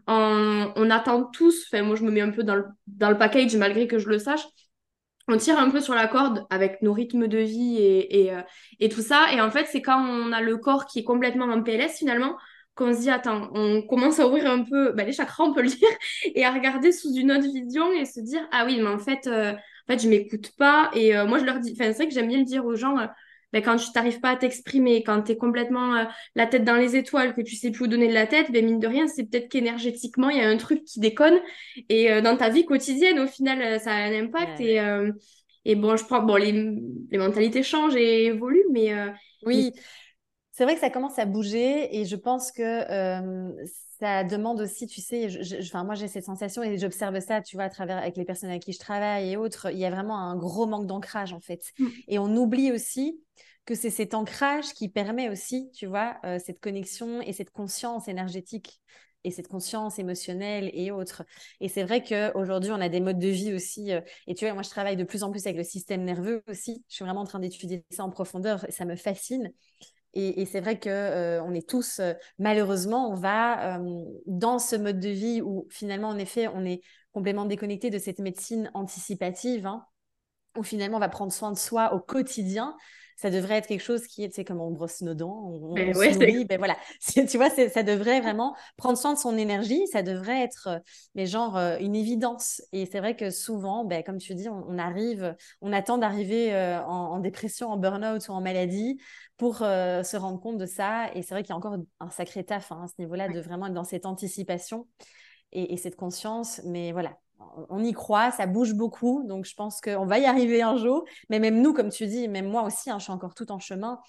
on, 0.08 0.72
on 0.76 0.90
attend 0.90 1.24
tous, 1.26 1.66
enfin, 1.68 1.84
moi 1.84 1.96
je 1.96 2.04
me 2.04 2.12
mets 2.12 2.22
un 2.22 2.32
peu 2.32 2.44
dans 2.44 2.56
le, 2.56 2.66
dans 2.88 3.10
le 3.10 3.18
package 3.18 3.56
malgré 3.56 3.88
que 3.88 4.00
je 4.00 4.10
le 4.10 4.20
sache, 4.20 4.46
on 5.28 5.38
tire 5.38 5.60
un 5.60 5.70
peu 5.70 5.82
sur 5.82 5.94
la 5.94 6.08
corde 6.08 6.46
avec 6.50 6.82
nos 6.82 6.94
rythmes 6.94 7.28
de 7.28 7.40
vie 7.40 7.78
et, 7.80 8.24
et, 8.24 8.34
euh, 8.34 8.42
et 8.80 8.88
tout 8.90 9.02
ça. 9.02 9.28
Et 9.34 9.42
en 9.42 9.52
fait, 9.52 9.66
c'est 9.70 9.82
quand 9.82 10.00
on 10.02 10.32
a 10.32 10.42
le 10.42 10.58
corps 10.58 10.86
qui 10.86 11.00
est 11.00 11.04
complètement 11.04 11.46
en 11.46 11.62
PLS 11.62 11.98
finalement 11.98 12.38
qu'on 12.76 12.94
se 12.94 13.00
dit, 13.00 13.10
attends, 13.10 13.50
on 13.54 13.82
commence 13.82 14.20
à 14.20 14.28
ouvrir 14.28 14.50
un 14.50 14.64
peu 14.64 14.92
bah, 14.94 15.04
les 15.04 15.12
chakras, 15.12 15.44
on 15.44 15.54
peut 15.54 15.64
le 15.64 15.70
dire, 15.70 15.90
et 16.36 16.46
à 16.46 16.52
regarder 16.52 16.92
sous 16.92 17.14
une 17.14 17.32
autre 17.32 17.52
vision 17.52 17.92
et 17.92 18.06
se 18.06 18.20
dire, 18.22 18.48
ah 18.52 18.66
oui, 18.66 18.80
mais 18.80 18.88
en 18.90 19.00
fait, 19.00 19.28
euh, 19.28 19.54
en 19.88 19.94
fait 19.94 20.00
je 20.00 20.10
m'écoute 20.10 20.52
pas. 20.58 20.92
Et 20.94 21.16
euh, 21.16 21.26
moi, 21.26 21.40
je 21.40 21.46
leur 21.46 21.60
dis, 21.60 21.72
enfin, 21.74 21.92
c'est 21.92 21.98
vrai 21.98 22.08
que 22.08 22.14
j'aime 22.14 22.28
bien 22.28 22.40
le 22.40 22.46
dire 22.46 22.66
aux 22.66 22.76
gens, 22.76 22.98
ben, 23.54 23.62
quand 23.64 23.78
tu 23.78 23.92
t'arrives 23.94 24.20
pas 24.20 24.32
à 24.32 24.36
t'exprimer, 24.36 25.04
quand 25.04 25.22
tu 25.24 25.32
es 25.32 25.38
complètement 25.38 26.06
la 26.36 26.48
tête 26.48 26.64
dans 26.66 26.76
les 26.76 26.96
étoiles, 26.96 27.34
que 27.34 27.42
tu 27.42 27.56
sais 27.56 27.72
plus 27.72 27.86
où 27.86 27.88
donner 27.88 28.08
de 28.10 28.14
la 28.14 28.28
tête, 28.28 28.52
ben, 28.52 28.66
mine 28.66 28.80
de 28.80 28.88
rien, 28.88 29.08
c'est 29.08 29.24
peut-être 29.24 29.50
qu'énergétiquement, 29.50 30.30
il 30.30 30.38
y 30.38 30.42
a 30.42 30.50
un 30.50 30.58
truc 30.58 30.84
qui 30.84 31.00
déconne. 31.00 31.40
Et 31.90 32.22
dans 32.22 32.36
ta 32.36 32.50
vie 32.50 32.66
quotidienne, 32.66 33.20
au 33.20 33.28
final, 33.28 33.80
ça 33.80 33.92
a 33.92 34.00
un 34.00 34.24
impact. 34.26 34.60
Et, 34.60 34.82
et 35.64 35.76
bon, 35.76 35.96
je 35.96 36.04
prends, 36.04 36.22
bon, 36.22 36.36
les, 36.36 36.52
les 37.10 37.18
mentalités 37.18 37.64
changent 37.64 37.96
et 37.96 38.26
évoluent, 38.26 38.66
mais. 38.72 38.94
oui. 39.46 39.72
C'est 40.52 40.64
vrai 40.64 40.74
que 40.74 40.82
ça 40.82 40.90
commence 40.90 41.20
à 41.20 41.26
bouger 41.26 41.96
et 41.96 42.06
je 42.06 42.16
pense 42.16 42.52
que 42.52 42.62
ça 44.00 44.24
demande 44.24 44.62
aussi, 44.62 44.88
tu 44.88 45.02
sais, 45.02 45.30
je, 45.30 45.78
moi 45.84 45.96
j'ai 45.96 46.08
cette 46.08 46.26
sensation 46.26 46.62
et 46.62 46.78
j'observe 46.78 47.20
ça, 47.20 47.42
tu 47.42 47.56
vois, 47.56 47.66
à 47.66 47.70
travers 47.70 47.98
avec 47.98 48.16
les 48.18 48.26
personnes 48.26 48.50
avec 48.50 48.64
qui 48.64 48.74
je 48.74 48.80
travaille 48.80 49.32
et 49.32 49.38
autres, 49.38 49.72
il 49.72 49.80
y 49.80 49.86
a 49.86 49.90
vraiment 49.90 50.20
un 50.20 50.36
gros 50.36 50.68
manque 50.68 50.86
d'ancrage 50.86 51.34
en 51.34 51.40
fait. 51.40 51.72
Mm. 51.80 51.88
Et 52.08 52.20
on 52.20 52.36
oublie 52.36 52.72
aussi 52.72 53.20
que 53.66 53.76
c'est 53.76 53.90
cet 53.90 54.14
ancrage 54.14 54.74
qui 54.74 54.88
permet 54.88 55.30
aussi, 55.30 55.70
tu 55.74 55.88
vois, 55.88 56.18
cette 56.40 56.62
connexion 56.62 57.22
et 57.22 57.34
cette 57.34 57.52
conscience 57.52 58.08
énergétique 58.08 58.80
et 59.26 59.32
cette 59.32 59.50
conscience 59.50 60.00
émotionnelle 60.00 60.72
et 60.74 60.90
autres. 60.90 61.24
Et 61.60 61.68
c'est 61.68 61.84
vrai 61.84 62.02
qu'aujourd'hui, 62.02 62.72
on 62.72 62.80
a 62.80 62.88
des 62.88 63.02
modes 63.02 63.20
de 63.20 63.28
vie 63.28 63.54
aussi. 63.54 63.92
et 64.26 64.36
tu 64.36 64.46
vois, 64.46 64.54
moi, 64.54 64.64
je 64.64 64.70
travaille 64.70 64.96
de 64.96 65.04
plus 65.04 65.22
en 65.24 65.32
plus 65.32 65.46
avec 65.46 65.58
le 65.58 65.66
système 65.66 66.06
nerveux 66.06 66.44
aussi. 66.48 66.86
Je 66.88 66.96
suis 66.96 67.04
vraiment 67.04 67.22
en 67.22 67.26
train 67.26 67.40
d'étudier 67.40 67.84
ça 67.92 68.06
en 68.06 68.10
profondeur 68.10 68.64
et 68.70 68.72
ça 68.72 68.86
me 68.86 68.96
fascine. 68.96 69.52
Et, 70.14 70.46
c'est 70.46 70.62
vrai 70.62 70.80
que 70.80 70.90
euh, 70.90 71.44
on 71.44 71.54
est 71.54 71.68
tous, 71.68 72.00
euh, 72.00 72.14
malheureusement, 72.40 73.12
on 73.12 73.16
va 73.16 73.78
euh, 73.78 74.04
dans 74.26 74.58
ce 74.58 74.76
mode 74.76 75.00
de 75.00 75.10
vie 75.10 75.42
où 75.42 75.68
finalement, 75.70 76.10
en 76.10 76.18
effet, 76.18 76.48
on 76.48 76.66
est 76.66 76.82
complètement 77.12 77.46
déconnecté 77.46 77.90
de 77.90 78.00
cette 78.00 78.20
médecine 78.20 78.72
anticipative, 78.74 79.68
hein, 79.68 79.86
où 80.58 80.64
finalement, 80.64 80.98
on 80.98 81.02
va 81.02 81.10
prendre 81.10 81.32
soin 81.32 81.52
de 81.52 81.58
soi 81.58 81.94
au 81.94 82.00
quotidien 82.00 82.76
ça 83.18 83.32
devrait 83.32 83.56
être 83.56 83.68
quelque 83.68 83.84
chose 83.84 84.06
qui 84.06 84.24
est, 84.24 84.30
tu 84.30 84.36
sais, 84.36 84.46
comme 84.46 84.62
on 84.62 84.70
brosse 84.70 85.02
nos 85.02 85.16
dents, 85.16 85.42
on, 85.44 85.74
ben 85.74 85.92
se 85.94 86.44
ben 86.48 86.58
voilà. 86.60 86.78
tu 87.02 87.38
vois, 87.38 87.50
ça 87.50 87.82
devrait 87.82 88.22
vraiment 88.22 88.56
prendre 88.78 88.98
soin 88.98 89.14
de 89.14 89.18
son 89.18 89.36
énergie, 89.36 89.86
ça 89.88 90.04
devrait 90.04 90.44
être, 90.44 90.68
euh, 90.68 90.80
mais 91.16 91.26
genre, 91.26 91.58
euh, 91.58 91.78
une 91.80 91.96
évidence. 91.96 92.62
Et 92.74 92.86
c'est 92.86 93.00
vrai 93.00 93.16
que 93.16 93.32
souvent, 93.32 93.86
ben, 93.86 94.04
comme 94.04 94.20
tu 94.20 94.36
dis, 94.36 94.48
on, 94.50 94.78
arrive, 94.78 95.36
on 95.62 95.74
attend 95.74 95.98
d'arriver 95.98 96.54
euh, 96.54 96.80
en, 96.84 97.18
dépression, 97.20 97.70
en 97.70 97.78
burn-out 97.78 98.30
ou 98.30 98.32
en 98.34 98.42
maladie 98.42 99.00
pour 99.38 99.58
se 99.58 100.18
rendre 100.18 100.40
compte 100.40 100.58
de 100.58 100.68
ça. 100.68 101.12
Et 101.16 101.24
c'est 101.24 101.34
vrai 101.34 101.42
qu'il 101.42 101.50
y 101.50 101.54
a 101.54 101.58
encore 101.58 101.76
un 102.00 102.10
sacré 102.12 102.44
taf 102.44 102.72
hein, 102.72 102.84
à 102.84 102.88
ce 102.88 102.94
niveau-là, 103.00 103.30
de 103.30 103.40
vraiment 103.40 103.66
être 103.66 103.74
dans 103.74 103.84
cette 103.84 104.06
anticipation 104.06 104.88
et, 105.52 105.74
et 105.74 105.78
cette 105.78 105.96
conscience. 105.96 106.62
Mais 106.66 106.92
voilà, 106.92 107.18
on 107.70 107.84
y 107.84 107.94
croit, 107.94 108.32
ça 108.32 108.46
bouge 108.46 108.74
beaucoup, 108.74 109.24
donc 109.28 109.46
je 109.46 109.54
pense 109.54 109.82
qu'on 109.82 110.06
va 110.06 110.20
y 110.20 110.26
arriver 110.26 110.62
un 110.62 110.78
jour. 110.78 111.06
Mais 111.30 111.40
même 111.40 111.62
nous, 111.62 111.74
comme 111.74 111.90
tu 111.90 112.08
dis, 112.08 112.28
même 112.28 112.48
moi 112.48 112.64
aussi, 112.64 112.90
hein, 112.90 113.00
je 113.00 113.04
suis 113.04 113.14
encore 113.14 113.36
tout 113.36 113.52
en 113.52 113.60
chemin 113.60 114.00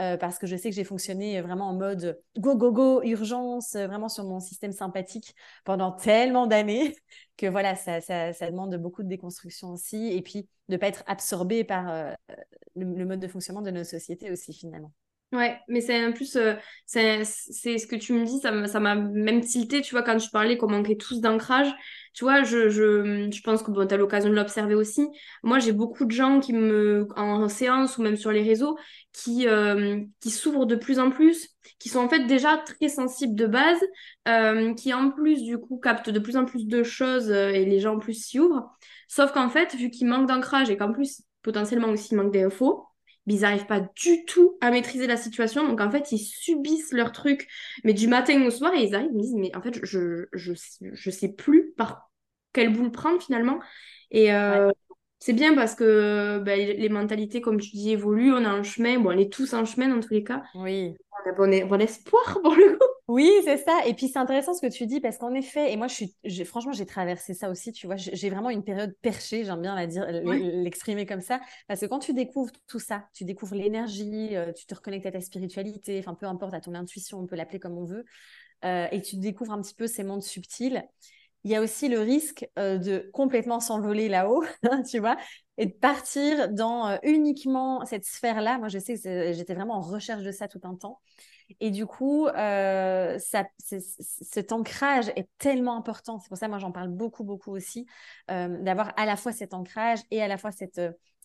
euh, 0.00 0.16
parce 0.16 0.38
que 0.38 0.46
je 0.46 0.56
sais 0.56 0.70
que 0.70 0.76
j'ai 0.76 0.84
fonctionné 0.84 1.40
vraiment 1.40 1.68
en 1.68 1.74
mode 1.74 2.20
go, 2.36 2.56
go, 2.56 2.72
go, 2.72 3.02
urgence, 3.02 3.74
euh, 3.76 3.86
vraiment 3.86 4.08
sur 4.08 4.24
mon 4.24 4.40
système 4.40 4.72
sympathique 4.72 5.34
pendant 5.64 5.92
tellement 5.92 6.46
d'années 6.46 6.96
que 7.36 7.46
voilà, 7.46 7.76
ça, 7.76 8.00
demande 8.50 8.76
beaucoup 8.76 9.02
de 9.02 9.08
déconstruction 9.08 9.70
aussi 9.72 10.12
et 10.12 10.22
puis 10.22 10.48
de 10.68 10.74
ne 10.74 10.76
pas 10.76 10.88
être 10.88 11.04
absorbé 11.06 11.62
par 11.64 11.90
euh, 11.90 12.10
le 12.74 13.04
mode 13.04 13.20
de 13.20 13.28
fonctionnement 13.28 13.62
de 13.62 13.70
nos 13.70 13.84
sociétés 13.84 14.32
aussi 14.32 14.52
finalement. 14.52 14.92
Ouais, 15.32 15.58
mais 15.66 15.80
c'est 15.80 16.06
en 16.06 16.12
plus, 16.12 16.38
c'est 16.86 17.24
ce 17.24 17.86
que 17.86 17.96
tu 17.96 18.12
me 18.12 18.24
dis, 18.24 18.38
ça 18.38 18.80
m'a 18.80 18.94
même 18.94 19.40
tilté, 19.40 19.80
tu 19.80 19.92
vois, 19.92 20.04
quand 20.04 20.16
tu 20.16 20.30
parlais 20.30 20.56
qu'on 20.56 20.70
manquait 20.70 20.96
tous 20.96 21.20
d'ancrage. 21.20 21.72
Tu 22.14 22.24
vois, 22.24 22.44
je, 22.44 22.68
je, 22.68 23.28
je 23.30 23.42
pense 23.42 23.62
que 23.62 23.70
bon, 23.70 23.86
tu 23.86 23.92
as 23.94 23.96
l'occasion 23.96 24.30
de 24.30 24.34
l'observer 24.34 24.74
aussi. 24.74 25.06
Moi, 25.42 25.58
j'ai 25.58 25.72
beaucoup 25.72 26.04
de 26.04 26.12
gens 26.12 26.40
qui 26.40 26.52
me, 26.52 27.08
en, 27.16 27.48
séance 27.48 27.98
ou 27.98 28.02
même 28.02 28.16
sur 28.16 28.30
les 28.32 28.42
réseaux, 28.42 28.78
qui, 29.12 29.48
euh, 29.48 30.00
qui 30.20 30.30
s'ouvrent 30.30 30.66
de 30.66 30.76
plus 30.76 30.98
en 31.00 31.10
plus, 31.10 31.48
qui 31.78 31.88
sont 31.88 31.98
en 31.98 32.08
fait 32.08 32.26
déjà 32.26 32.56
très 32.58 32.88
sensibles 32.88 33.34
de 33.34 33.46
base, 33.46 33.80
euh, 34.28 34.74
qui 34.74 34.94
en 34.94 35.10
plus, 35.10 35.42
du 35.42 35.58
coup, 35.58 35.78
captent 35.78 36.10
de 36.10 36.18
plus 36.20 36.36
en 36.36 36.44
plus 36.44 36.66
de 36.66 36.82
choses 36.82 37.30
et 37.30 37.64
les 37.64 37.80
gens 37.80 37.96
en 37.96 37.98
plus 37.98 38.14
s'y 38.14 38.38
ouvrent. 38.38 38.70
Sauf 39.08 39.32
qu'en 39.32 39.48
fait, 39.48 39.74
vu 39.74 39.90
qu'ils 39.90 40.06
manquent 40.06 40.28
d'ancrage 40.28 40.70
et 40.70 40.76
qu'en 40.76 40.92
plus, 40.92 41.22
potentiellement 41.42 41.88
aussi, 41.88 42.14
ils 42.14 42.16
manquent 42.16 42.32
d'infos, 42.32 42.84
ils 43.26 43.40
n'arrivent 43.40 43.66
pas 43.66 43.80
du 43.80 44.24
tout 44.26 44.58
à 44.60 44.70
maîtriser 44.70 45.06
la 45.06 45.16
situation. 45.16 45.66
Donc, 45.66 45.80
en 45.80 45.90
fait, 45.90 46.12
ils 46.12 46.18
subissent 46.18 46.92
leur 46.92 47.12
truc, 47.12 47.48
mais 47.84 47.94
du 47.94 48.08
matin 48.08 48.44
au 48.46 48.50
soir, 48.50 48.74
et 48.74 48.84
ils 48.84 48.94
arrivent, 48.94 49.10
ils 49.12 49.16
me 49.16 49.22
disent, 49.22 49.34
mais 49.36 49.54
en 49.56 49.62
fait, 49.62 49.80
je, 49.82 50.26
je, 50.32 50.52
je 50.80 51.10
sais 51.10 51.32
plus 51.32 51.72
par 51.76 52.10
quelle 52.52 52.72
boule 52.72 52.90
prendre 52.90 53.20
finalement. 53.22 53.60
Et 54.10 54.32
euh, 54.32 54.70
c'est 55.18 55.32
bien 55.32 55.54
parce 55.54 55.74
que 55.74 56.38
ben, 56.38 56.58
les 56.58 56.88
mentalités, 56.88 57.40
comme 57.40 57.60
tu 57.60 57.70
dis, 57.70 57.90
évoluent. 57.90 58.32
On 58.32 58.44
a 58.44 58.50
un 58.50 58.62
chemin. 58.62 58.98
Bon, 58.98 59.10
on 59.10 59.18
est 59.18 59.32
tous 59.32 59.54
en 59.54 59.64
chemin 59.64 59.88
dans 59.88 60.00
tous 60.00 60.12
les 60.12 60.24
cas. 60.24 60.42
Oui. 60.54 60.94
On 61.26 61.30
a 61.30 61.32
bon, 61.32 61.66
bon 61.66 61.80
espoir 61.80 62.40
pour 62.42 62.54
le 62.54 62.76
coup. 62.76 62.83
Oui, 63.06 63.30
c'est 63.44 63.58
ça. 63.58 63.86
Et 63.86 63.92
puis 63.92 64.08
c'est 64.08 64.18
intéressant 64.18 64.54
ce 64.54 64.62
que 64.66 64.72
tu 64.72 64.86
dis 64.86 64.98
parce 64.98 65.18
qu'en 65.18 65.34
effet, 65.34 65.70
et 65.70 65.76
moi 65.76 65.88
je 65.88 65.94
suis, 66.24 66.44
franchement, 66.46 66.72
j'ai 66.72 66.86
traversé 66.86 67.34
ça 67.34 67.50
aussi. 67.50 67.70
Tu 67.70 67.86
vois, 67.86 67.96
j'ai 67.96 68.30
vraiment 68.30 68.48
une 68.48 68.64
période 68.64 68.94
perchée, 69.02 69.44
j'aime 69.44 69.60
bien 69.60 69.74
la 69.74 69.86
dire, 69.86 70.06
l'exprimer 70.10 71.04
comme 71.04 71.20
ça, 71.20 71.38
parce 71.68 71.80
que 71.80 71.86
quand 71.86 71.98
tu 71.98 72.14
découvres 72.14 72.52
tout 72.66 72.78
ça, 72.78 73.04
tu 73.12 73.24
découvres 73.26 73.54
l'énergie, 73.56 74.34
euh, 74.36 74.52
tu 74.54 74.64
te 74.64 74.74
reconnectes 74.74 75.04
à 75.04 75.12
ta 75.12 75.20
spiritualité, 75.20 75.98
enfin 75.98 76.14
peu 76.14 76.24
importe 76.24 76.54
à 76.54 76.62
ton 76.62 76.74
intuition, 76.74 77.18
on 77.20 77.26
peut 77.26 77.36
l'appeler 77.36 77.60
comme 77.60 77.76
on 77.76 77.84
veut, 77.84 78.06
euh, 78.64 78.88
et 78.92 79.02
tu 79.02 79.16
découvres 79.16 79.52
un 79.52 79.62
petit 79.62 79.74
peu 79.74 79.86
ces 79.86 80.04
mondes 80.04 80.22
subtils. 80.22 80.84
Il 81.44 81.50
y 81.50 81.56
a 81.56 81.62
aussi 81.62 81.88
le 81.88 82.00
risque 82.00 82.48
euh, 82.58 82.78
de 82.78 83.10
complètement 83.12 83.60
s'envoler 83.60 84.08
là-haut, 84.08 84.44
tu 84.90 84.98
vois, 84.98 85.16
et 85.58 85.66
de 85.66 85.72
partir 85.72 86.50
dans 86.50 86.98
uniquement 87.02 87.84
cette 87.86 88.06
sphère-là. 88.06 88.58
Moi, 88.58 88.68
je 88.68 88.78
sais 88.78 88.94
que 88.94 89.32
j'étais 89.34 89.54
vraiment 89.54 89.74
en 89.74 89.82
recherche 89.82 90.22
de 90.22 90.32
ça 90.32 90.48
tout 90.48 90.60
un 90.64 90.74
temps. 90.76 91.00
Et 91.60 91.70
du 91.70 91.86
coup, 91.86 92.26
euh, 92.26 93.18
ça, 93.18 93.44
cet 93.58 94.52
ancrage 94.52 95.08
est 95.16 95.28
tellement 95.38 95.76
important. 95.76 96.18
C'est 96.18 96.28
pour 96.28 96.38
ça, 96.38 96.48
moi, 96.48 96.58
j'en 96.58 96.72
parle 96.72 96.88
beaucoup, 96.88 97.24
beaucoup 97.24 97.52
aussi, 97.52 97.86
euh, 98.30 98.62
d'avoir 98.62 98.92
à 98.96 99.06
la 99.06 99.16
fois 99.16 99.32
cet 99.32 99.54
ancrage 99.54 100.00
et 100.10 100.22
à 100.22 100.28
la 100.28 100.38
fois 100.38 100.52
cette, 100.52 100.80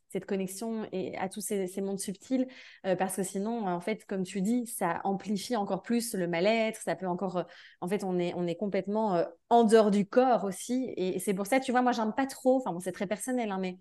cette 0.09 0.25
connexion 0.25 0.87
et 0.91 1.17
à 1.17 1.29
tous 1.29 1.41
ces, 1.41 1.81
mondes 1.81 1.99
subtils, 1.99 2.47
euh, 2.85 2.95
parce 2.95 3.15
que 3.15 3.23
sinon, 3.23 3.67
en 3.67 3.79
fait, 3.79 4.05
comme 4.05 4.23
tu 4.23 4.41
dis, 4.41 4.65
ça 4.67 5.01
amplifie 5.03 5.55
encore 5.55 5.81
plus 5.81 6.13
le 6.13 6.27
mal-être. 6.27 6.81
Ça 6.81 6.95
peut 6.95 7.07
encore, 7.07 7.45
en 7.81 7.87
fait, 7.87 8.03
on 8.03 8.19
est, 8.19 8.33
on 8.35 8.47
est 8.47 8.55
complètement 8.55 9.23
en 9.49 9.63
dehors 9.63 9.91
du 9.91 10.05
corps 10.05 10.43
aussi. 10.43 10.93
Et, 10.97 11.19
c'est 11.19 11.33
pour 11.33 11.47
ça, 11.47 11.59
tu 11.59 11.71
vois, 11.71 11.81
moi, 11.81 11.91
j'aime 11.91 12.13
pas 12.13 12.25
trop. 12.27 12.57
Enfin, 12.57 12.73
bon, 12.73 12.79
c'est 12.79 12.91
très 12.91 13.07
personnel, 13.07 13.51
hein, 13.51 13.59
mais 13.59 13.77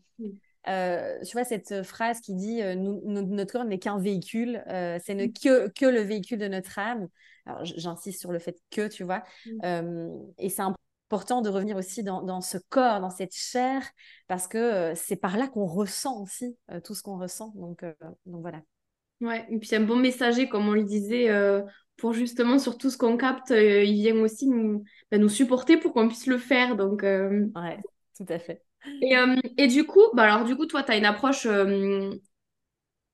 euh, 0.66 1.18
tu 1.24 1.32
vois, 1.32 1.44
cette 1.44 1.82
phrase 1.82 2.20
qui 2.20 2.34
dit 2.34 2.62
euh, 2.62 2.74
notre 2.74 3.52
corps 3.52 3.64
n'est 3.64 3.78
qu'un 3.78 3.98
véhicule, 3.98 4.62
euh, 4.68 4.98
c'est 5.04 5.14
ne 5.14 5.26
que, 5.26 5.68
que 5.68 5.86
le 5.86 6.00
véhicule 6.00 6.38
de 6.38 6.48
notre 6.48 6.78
âme. 6.78 7.08
Alors, 7.46 7.64
j'insiste 7.64 8.20
sur 8.20 8.32
le 8.32 8.38
fait 8.38 8.58
que, 8.70 8.88
tu 8.88 9.04
vois. 9.04 9.22
Mm. 9.46 10.10
et 10.36 10.50
c'est 10.50 10.62
important 10.62 11.40
de 11.40 11.48
revenir 11.48 11.76
aussi 11.76 12.02
dans, 12.02 12.22
dans, 12.22 12.42
ce 12.42 12.58
corps, 12.68 13.00
dans 13.00 13.10
cette 13.10 13.34
chair, 13.34 13.82
parce 14.26 14.46
que 14.46 14.92
c'est 14.94 15.16
par 15.16 15.38
là 15.38 15.48
qu'on 15.48 15.64
ressent 15.64 16.22
aussi 16.22 16.58
tout 16.84 16.94
ce 16.94 17.02
qu'on 17.02 17.18
ressent. 17.18 17.52
Donc, 17.54 17.82
donc 18.26 18.42
voilà. 18.42 18.60
Ouais, 19.22 19.46
et 19.48 19.58
puis 19.58 19.74
un 19.74 19.80
bon 19.80 19.96
messager, 19.96 20.48
comme 20.48 20.68
on 20.68 20.72
le 20.72 20.84
disait, 20.84 21.30
pour 21.96 22.12
justement 22.12 22.58
sur 22.58 22.76
tout 22.76 22.90
ce 22.90 22.98
qu'on 22.98 23.16
capte, 23.16 23.48
il 23.50 23.94
vient 23.94 24.16
aussi 24.20 24.46
nous, 24.46 24.84
bah, 25.10 25.16
nous 25.16 25.30
supporter 25.30 25.78
pour 25.78 25.94
qu'on 25.94 26.06
puisse 26.06 26.26
le 26.26 26.36
faire. 26.36 26.76
Donc, 26.76 27.00
ouais, 27.02 27.80
tout 28.14 28.26
à 28.28 28.38
fait. 28.38 28.62
Et, 29.02 29.16
euh, 29.16 29.37
et, 29.56 29.66
du 29.66 29.85
coup, 29.85 30.02
bah 30.14 30.25
alors 30.25 30.44
du 30.44 30.56
coup, 30.56 30.66
toi, 30.66 30.82
tu 30.82 30.92
as 30.92 30.97
une 30.97 31.04
approche, 31.04 31.47
euh, 31.47 32.11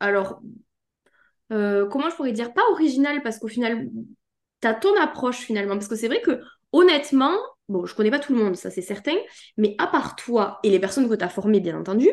alors, 0.00 0.40
euh, 1.52 1.86
comment 1.88 2.10
je 2.10 2.16
pourrais 2.16 2.32
dire, 2.32 2.52
pas 2.52 2.62
originale, 2.70 3.22
parce 3.22 3.38
qu'au 3.38 3.48
final, 3.48 3.88
tu 4.60 4.68
as 4.68 4.74
ton 4.74 4.94
approche 5.00 5.38
finalement, 5.38 5.74
parce 5.74 5.88
que 5.88 5.96
c'est 5.96 6.08
vrai 6.08 6.20
que 6.20 6.40
honnêtement, 6.72 7.36
bon, 7.68 7.86
je 7.86 7.94
connais 7.94 8.10
pas 8.10 8.18
tout 8.18 8.34
le 8.34 8.42
monde, 8.42 8.56
ça 8.56 8.70
c'est 8.70 8.82
certain, 8.82 9.16
mais 9.56 9.74
à 9.78 9.86
part 9.86 10.16
toi 10.16 10.58
et 10.62 10.70
les 10.70 10.80
personnes 10.80 11.08
que 11.08 11.14
tu 11.14 11.24
as 11.24 11.28
formées, 11.28 11.60
bien 11.60 11.78
entendu, 11.78 12.08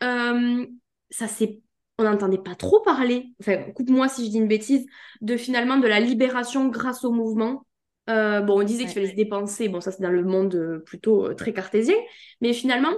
ça 0.00 1.26
c'est 1.26 1.60
on 1.98 2.04
n'entendait 2.04 2.38
pas 2.38 2.54
trop 2.54 2.80
parler, 2.80 3.34
enfin, 3.40 3.56
coupe-moi 3.74 4.08
si 4.08 4.24
je 4.24 4.30
dis 4.30 4.38
une 4.38 4.46
bêtise, 4.46 4.86
de 5.20 5.36
finalement 5.36 5.78
de 5.78 5.88
la 5.88 5.98
libération 5.98 6.68
grâce 6.68 7.04
au 7.04 7.10
mouvement. 7.10 7.66
Euh, 8.08 8.40
bon, 8.40 8.60
on 8.60 8.62
disait 8.64 8.84
qu'il 8.84 8.94
fallait 8.94 9.10
se 9.10 9.16
dépenser, 9.16 9.68
bon, 9.68 9.80
ça 9.80 9.92
c'est 9.92 10.02
dans 10.02 10.10
le 10.10 10.24
monde 10.24 10.54
euh, 10.54 10.78
plutôt 10.78 11.26
euh, 11.26 11.34
très 11.34 11.52
cartésien, 11.52 11.96
mais 12.40 12.52
finalement, 12.52 12.92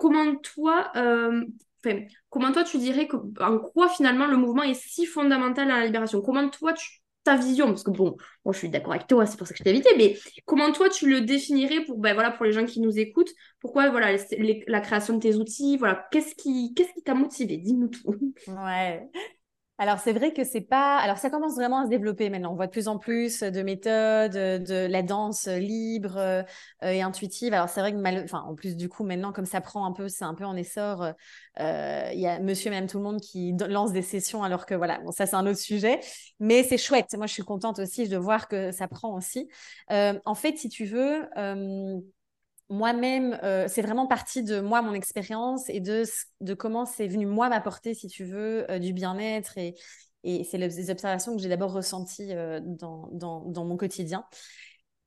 comment 0.00 0.34
toi, 0.36 0.90
enfin, 0.94 2.00
comment 2.28 2.52
toi 2.52 2.64
tu 2.64 2.78
dirais 2.78 3.06
que, 3.06 3.16
en 3.40 3.58
quoi 3.58 3.88
finalement 3.88 4.26
le 4.26 4.36
mouvement 4.36 4.62
est 4.62 4.74
si 4.74 5.06
fondamental 5.06 5.70
à 5.70 5.80
la 5.80 5.86
libération? 5.86 6.20
Comment 6.20 6.48
toi 6.48 6.72
tu 6.72 7.00
ta 7.22 7.36
vision? 7.36 7.66
Parce 7.66 7.82
que 7.82 7.90
bon, 7.90 8.16
bon 8.44 8.52
je 8.52 8.58
suis 8.58 8.68
d'accord 8.70 8.94
avec 8.94 9.06
toi, 9.06 9.26
c'est 9.26 9.36
pour 9.36 9.46
ça 9.46 9.52
que 9.52 9.58
je 9.58 9.64
t'ai 9.64 9.70
invité, 9.70 9.90
mais 9.96 10.16
comment 10.46 10.72
toi 10.72 10.88
tu 10.88 11.08
le 11.08 11.20
définirais 11.20 11.84
pour, 11.84 11.98
ben, 11.98 12.14
voilà, 12.14 12.30
pour 12.30 12.46
les 12.46 12.52
gens 12.52 12.64
qui 12.64 12.80
nous 12.80 12.98
écoutent? 12.98 13.32
Pourquoi 13.60 13.90
voilà, 13.90 14.16
la 14.66 14.80
création 14.80 15.14
de 15.14 15.20
tes 15.20 15.36
outils? 15.36 15.76
Voilà, 15.76 16.06
Qu'est-ce 16.10 16.34
qui 16.34 16.74
qu'est-ce 16.74 16.92
qui 16.94 17.02
t'a 17.02 17.14
motivé? 17.14 17.58
Dis-nous 17.58 17.88
tout. 17.88 18.16
Ouais. 18.48 19.08
Alors, 19.80 19.98
c'est 19.98 20.12
vrai 20.12 20.34
que 20.34 20.44
c'est 20.44 20.60
pas. 20.60 20.98
Alors, 20.98 21.16
ça 21.16 21.30
commence 21.30 21.54
vraiment 21.54 21.78
à 21.78 21.84
se 21.86 21.88
développer 21.88 22.28
maintenant. 22.28 22.52
On 22.52 22.54
voit 22.54 22.66
de 22.66 22.70
plus 22.70 22.86
en 22.86 22.98
plus 22.98 23.42
de 23.42 23.62
méthodes, 23.62 24.32
de 24.32 24.86
la 24.86 25.02
danse 25.02 25.46
libre 25.46 26.18
euh, 26.18 26.42
et 26.82 27.00
intuitive. 27.00 27.54
Alors, 27.54 27.70
c'est 27.70 27.80
vrai 27.80 27.92
que, 27.92 27.96
mal... 27.96 28.26
en 28.30 28.54
plus, 28.54 28.76
du 28.76 28.90
coup, 28.90 29.04
maintenant, 29.04 29.32
comme 29.32 29.46
ça 29.46 29.62
prend 29.62 29.86
un 29.86 29.92
peu, 29.92 30.08
c'est 30.08 30.26
un 30.26 30.34
peu 30.34 30.44
en 30.44 30.54
essor, 30.54 31.14
euh, 31.60 32.10
il 32.12 32.20
y 32.20 32.26
a 32.26 32.40
monsieur 32.40 32.66
et 32.66 32.70
même 32.72 32.88
tout 32.88 32.98
le 32.98 33.04
monde 33.04 33.22
qui 33.22 33.54
lance 33.70 33.92
des 33.92 34.02
sessions, 34.02 34.42
alors 34.42 34.66
que 34.66 34.74
voilà, 34.74 34.98
bon, 34.98 35.12
ça, 35.12 35.24
c'est 35.24 35.36
un 35.36 35.46
autre 35.46 35.58
sujet. 35.58 35.98
Mais 36.40 36.62
c'est 36.62 36.76
chouette. 36.76 37.14
Moi, 37.16 37.26
je 37.26 37.32
suis 37.32 37.42
contente 37.42 37.78
aussi 37.78 38.06
de 38.06 38.18
voir 38.18 38.48
que 38.48 38.72
ça 38.72 38.86
prend 38.86 39.16
aussi. 39.16 39.48
Euh, 39.92 40.12
en 40.26 40.34
fait, 40.34 40.58
si 40.58 40.68
tu 40.68 40.84
veux 40.84 41.22
moi-même, 42.70 43.38
euh, 43.42 43.66
c'est 43.68 43.82
vraiment 43.82 44.06
partie 44.06 44.44
de 44.44 44.60
moi, 44.60 44.80
mon 44.80 44.94
expérience 44.94 45.68
et 45.68 45.80
de, 45.80 46.04
de 46.40 46.54
comment 46.54 46.86
c'est 46.86 47.08
venu, 47.08 47.26
moi, 47.26 47.48
m'apporter, 47.48 47.94
si 47.94 48.06
tu 48.06 48.24
veux, 48.24 48.70
euh, 48.70 48.78
du 48.78 48.92
bien-être. 48.92 49.58
Et, 49.58 49.74
et 50.22 50.44
c'est 50.44 50.56
les 50.56 50.90
observations 50.90 51.34
que 51.34 51.42
j'ai 51.42 51.48
d'abord 51.48 51.72
ressenties 51.72 52.32
euh, 52.32 52.60
dans, 52.62 53.08
dans, 53.12 53.40
dans, 53.40 53.64
mon 53.64 53.76
quotidien. 53.76 54.24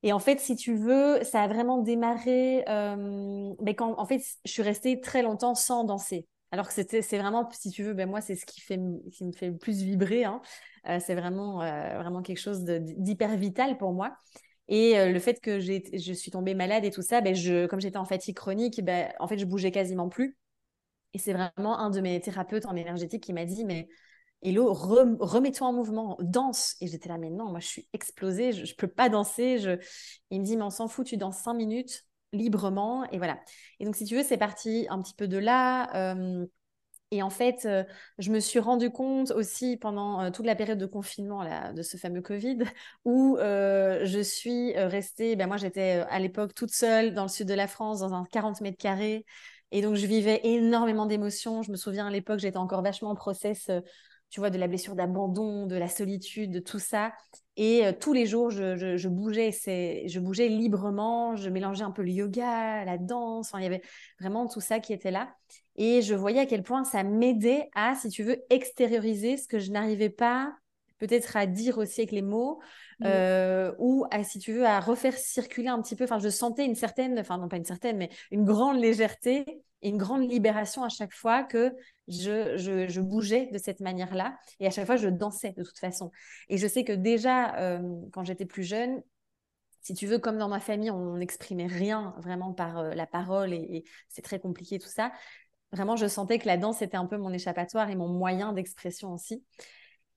Et 0.03 0.11
en 0.11 0.19
fait, 0.19 0.41
si 0.41 0.57
tu 0.57 0.75
veux, 0.75 1.23
ça 1.23 1.43
a 1.43 1.47
vraiment 1.47 1.77
démarré 1.77 2.65
mais 3.61 3.73
quand, 3.75 3.97
en 3.97 4.05
fait, 4.05 4.21
je 4.43 4.51
suis 4.51 4.61
restée 4.61 4.99
très 4.99 5.21
longtemps 5.21 5.55
sans 5.55 5.85
danser. 5.85 6.27
Alors 6.51 6.67
que 6.67 6.73
c'est 6.73 7.17
vraiment, 7.17 7.49
si 7.51 7.71
tu 7.71 7.83
veux, 7.83 7.93
ben 7.93 8.09
moi, 8.09 8.19
c'est 8.19 8.35
ce 8.35 8.45
qui, 8.45 8.59
fait, 8.59 8.79
qui 9.13 9.23
me 9.23 9.31
fait 9.31 9.47
le 9.47 9.57
plus 9.57 9.81
vibrer. 9.81 10.25
Hein. 10.25 10.41
c'est 10.99 11.15
vraiment, 11.15 11.59
vraiment 11.59 12.21
quelque 12.21 12.41
chose 12.41 12.65
d'hyper 12.65 13.37
vital 13.37 13.77
pour 13.77 13.93
moi. 13.93 14.17
Et 14.75 14.97
euh, 14.97 15.11
le 15.11 15.19
fait 15.19 15.39
que 15.39 15.59
je 15.59 16.13
suis 16.13 16.31
tombée 16.31 16.55
malade 16.55 16.83
et 16.83 16.89
tout 16.89 17.03
ça, 17.03 17.21
ben 17.21 17.35
je, 17.35 17.67
comme 17.67 17.79
j'étais 17.79 17.97
en 17.97 18.05
fatigue 18.05 18.35
chronique, 18.35 18.83
ben, 18.83 19.13
en 19.19 19.27
fait, 19.27 19.37
je 19.37 19.45
bougeais 19.45 19.69
quasiment 19.69 20.09
plus. 20.09 20.35
Et 21.13 21.19
c'est 21.19 21.33
vraiment 21.33 21.77
un 21.77 21.91
de 21.91 22.01
mes 22.01 22.19
thérapeutes 22.19 22.65
en 22.65 22.75
énergétique 22.75 23.23
qui 23.23 23.33
m'a 23.33 23.45
dit, 23.45 23.65
mais 23.65 23.87
Hello, 24.41 24.73
remets-toi 24.73 25.67
en 25.67 25.73
mouvement, 25.73 26.17
danse. 26.21 26.75
Et 26.81 26.87
j'étais 26.87 27.07
là, 27.07 27.19
mais 27.19 27.29
non, 27.29 27.51
moi, 27.51 27.59
je 27.59 27.67
suis 27.67 27.87
explosée, 27.93 28.51
je 28.51 28.61
ne 28.61 28.75
peux 28.75 28.87
pas 28.87 29.09
danser. 29.09 29.59
Je... 29.59 29.77
Il 30.31 30.41
me 30.41 30.45
dit, 30.45 30.57
mais 30.57 30.63
on 30.63 30.71
s'en 30.71 30.87
fout, 30.87 31.05
tu 31.05 31.17
danses 31.17 31.37
cinq 31.37 31.53
minutes 31.53 32.07
librement. 32.33 33.07
Et 33.11 33.19
voilà. 33.19 33.39
Et 33.79 33.85
donc, 33.85 33.95
si 33.95 34.05
tu 34.05 34.15
veux, 34.15 34.23
c'est 34.23 34.37
parti 34.39 34.87
un 34.89 34.99
petit 35.03 35.13
peu 35.13 35.27
de 35.27 35.37
là. 35.37 36.15
Euh, 36.15 36.47
et 37.13 37.21
en 37.21 37.29
fait, 37.29 37.67
euh, 37.67 37.83
je 38.17 38.31
me 38.31 38.39
suis 38.39 38.57
rendu 38.57 38.89
compte 38.89 39.29
aussi 39.31 39.77
pendant 39.77 40.19
euh, 40.19 40.31
toute 40.31 40.47
la 40.47 40.55
période 40.55 40.79
de 40.79 40.87
confinement 40.87 41.43
de 41.71 41.81
ce 41.83 41.95
fameux 41.95 42.21
Covid, 42.23 42.57
où 43.05 43.37
euh, 43.37 44.03
je 44.03 44.19
suis 44.19 44.73
restée, 44.75 45.35
ben 45.35 45.45
moi 45.45 45.57
j'étais 45.57 46.03
à 46.09 46.17
l'époque 46.17 46.55
toute 46.55 46.71
seule 46.71 47.13
dans 47.13 47.21
le 47.21 47.29
sud 47.29 47.47
de 47.47 47.53
la 47.53 47.67
France, 47.67 47.99
dans 47.99 48.15
un 48.15 48.25
40 48.25 48.61
mètres 48.61 48.79
carrés. 48.79 49.25
Et 49.71 49.83
donc 49.83 49.95
je 49.95 50.07
vivais 50.07 50.41
énormément 50.43 51.05
d'émotions. 51.05 51.61
Je 51.61 51.69
me 51.71 51.75
souviens 51.77 52.07
à 52.07 52.11
l'époque, 52.11 52.39
j'étais 52.39 52.57
encore 52.57 52.81
vachement 52.81 53.11
en 53.11 53.15
process, 53.15 53.69
tu 54.31 54.39
vois, 54.39 54.49
de 54.49 54.57
la 54.57 54.67
blessure 54.67 54.95
d'abandon, 54.95 55.67
de 55.67 55.75
la 55.75 55.87
solitude, 55.89 56.49
de 56.51 56.59
tout 56.59 56.79
ça. 56.79 57.13
Et 57.57 57.83
tous 57.99 58.13
les 58.13 58.25
jours, 58.25 58.49
je, 58.49 58.97
je, 58.97 59.07
bougeais, 59.07 59.51
je 60.07 60.19
bougeais 60.19 60.47
librement, 60.47 61.35
je 61.35 61.49
mélangeais 61.49 61.83
un 61.83 61.91
peu 61.91 62.01
le 62.01 62.11
yoga, 62.11 62.85
la 62.85 62.97
danse. 62.97 63.51
il 63.55 63.63
y 63.63 63.67
avait 63.67 63.83
vraiment 64.19 64.47
tout 64.47 64.61
ça 64.61 64.79
qui 64.79 64.93
était 64.93 65.11
là. 65.11 65.35
Et 65.75 66.01
je 66.01 66.13
voyais 66.13 66.39
à 66.39 66.45
quel 66.45 66.63
point 66.63 66.83
ça 66.83 67.03
m'aidait 67.03 67.69
à, 67.73 67.95
si 67.95 68.09
tu 68.09 68.23
veux, 68.23 68.43
extérioriser 68.49 69.37
ce 69.37 69.47
que 69.47 69.59
je 69.59 69.71
n'arrivais 69.71 70.09
pas 70.09 70.53
peut-être 71.03 71.35
à 71.35 71.45
dire 71.45 71.79
aussi 71.79 71.99
avec 71.99 72.11
les 72.11 72.21
mots, 72.21 72.61
mmh. 73.01 73.05
euh, 73.07 73.73
ou 73.77 74.05
à, 74.09 74.23
si 74.23 74.39
tu 74.39 74.53
veux, 74.53 74.65
à 74.65 74.79
refaire 74.79 75.17
circuler 75.17 75.67
un 75.67 75.81
petit 75.81 75.97
peu. 75.97 76.05
Enfin, 76.05 76.19
je 76.19 76.29
sentais 76.29 76.65
une 76.65 76.75
certaine, 76.75 77.19
enfin 77.19 77.37
non 77.37 77.49
pas 77.49 77.57
une 77.57 77.65
certaine, 77.65 77.97
mais 77.97 78.09
une 78.31 78.45
grande 78.45 78.79
légèreté 78.79 79.43
et 79.81 79.89
une 79.89 79.97
grande 79.97 80.31
libération 80.31 80.81
à 80.83 80.87
chaque 80.87 81.13
fois 81.13 81.43
que 81.43 81.73
je, 82.07 82.55
je, 82.57 83.01
bougeais 83.01 83.49
de 83.51 83.57
cette 83.57 83.81
manière-là. 83.81 84.37
Et 84.61 84.67
à 84.67 84.69
chaque 84.69 84.85
fois, 84.85 84.95
je 84.95 85.09
dansais 85.09 85.51
de 85.51 85.63
toute 85.63 85.77
façon. 85.77 86.09
Et 86.47 86.57
je 86.57 86.67
sais 86.67 86.85
que 86.85 86.93
déjà, 86.93 87.53
euh, 87.57 87.81
quand 88.13 88.23
j'étais 88.23 88.45
plus 88.45 88.63
jeune, 88.63 89.03
si 89.81 89.93
tu 89.93 90.07
veux, 90.07 90.19
comme 90.19 90.37
dans 90.37 90.47
ma 90.47 90.61
famille, 90.61 90.89
on 90.89 91.17
n'exprimait 91.17 91.67
rien 91.67 92.15
vraiment 92.19 92.53
par 92.53 92.77
euh, 92.77 92.93
la 92.93 93.05
parole 93.05 93.51
et, 93.51 93.57
et 93.57 93.83
c'est 94.07 94.21
très 94.21 94.39
compliqué 94.39 94.79
tout 94.79 94.87
ça 94.87 95.11
vraiment, 95.73 95.95
je 95.95 96.07
sentais 96.07 96.39
que 96.39 96.47
la 96.47 96.57
danse 96.57 96.81
était 96.81 96.97
un 96.97 97.05
peu 97.05 97.17
mon 97.17 97.33
échappatoire 97.33 97.89
et 97.89 97.95
mon 97.95 98.07
moyen 98.07 98.53
d'expression 98.53 99.11
aussi. 99.13 99.43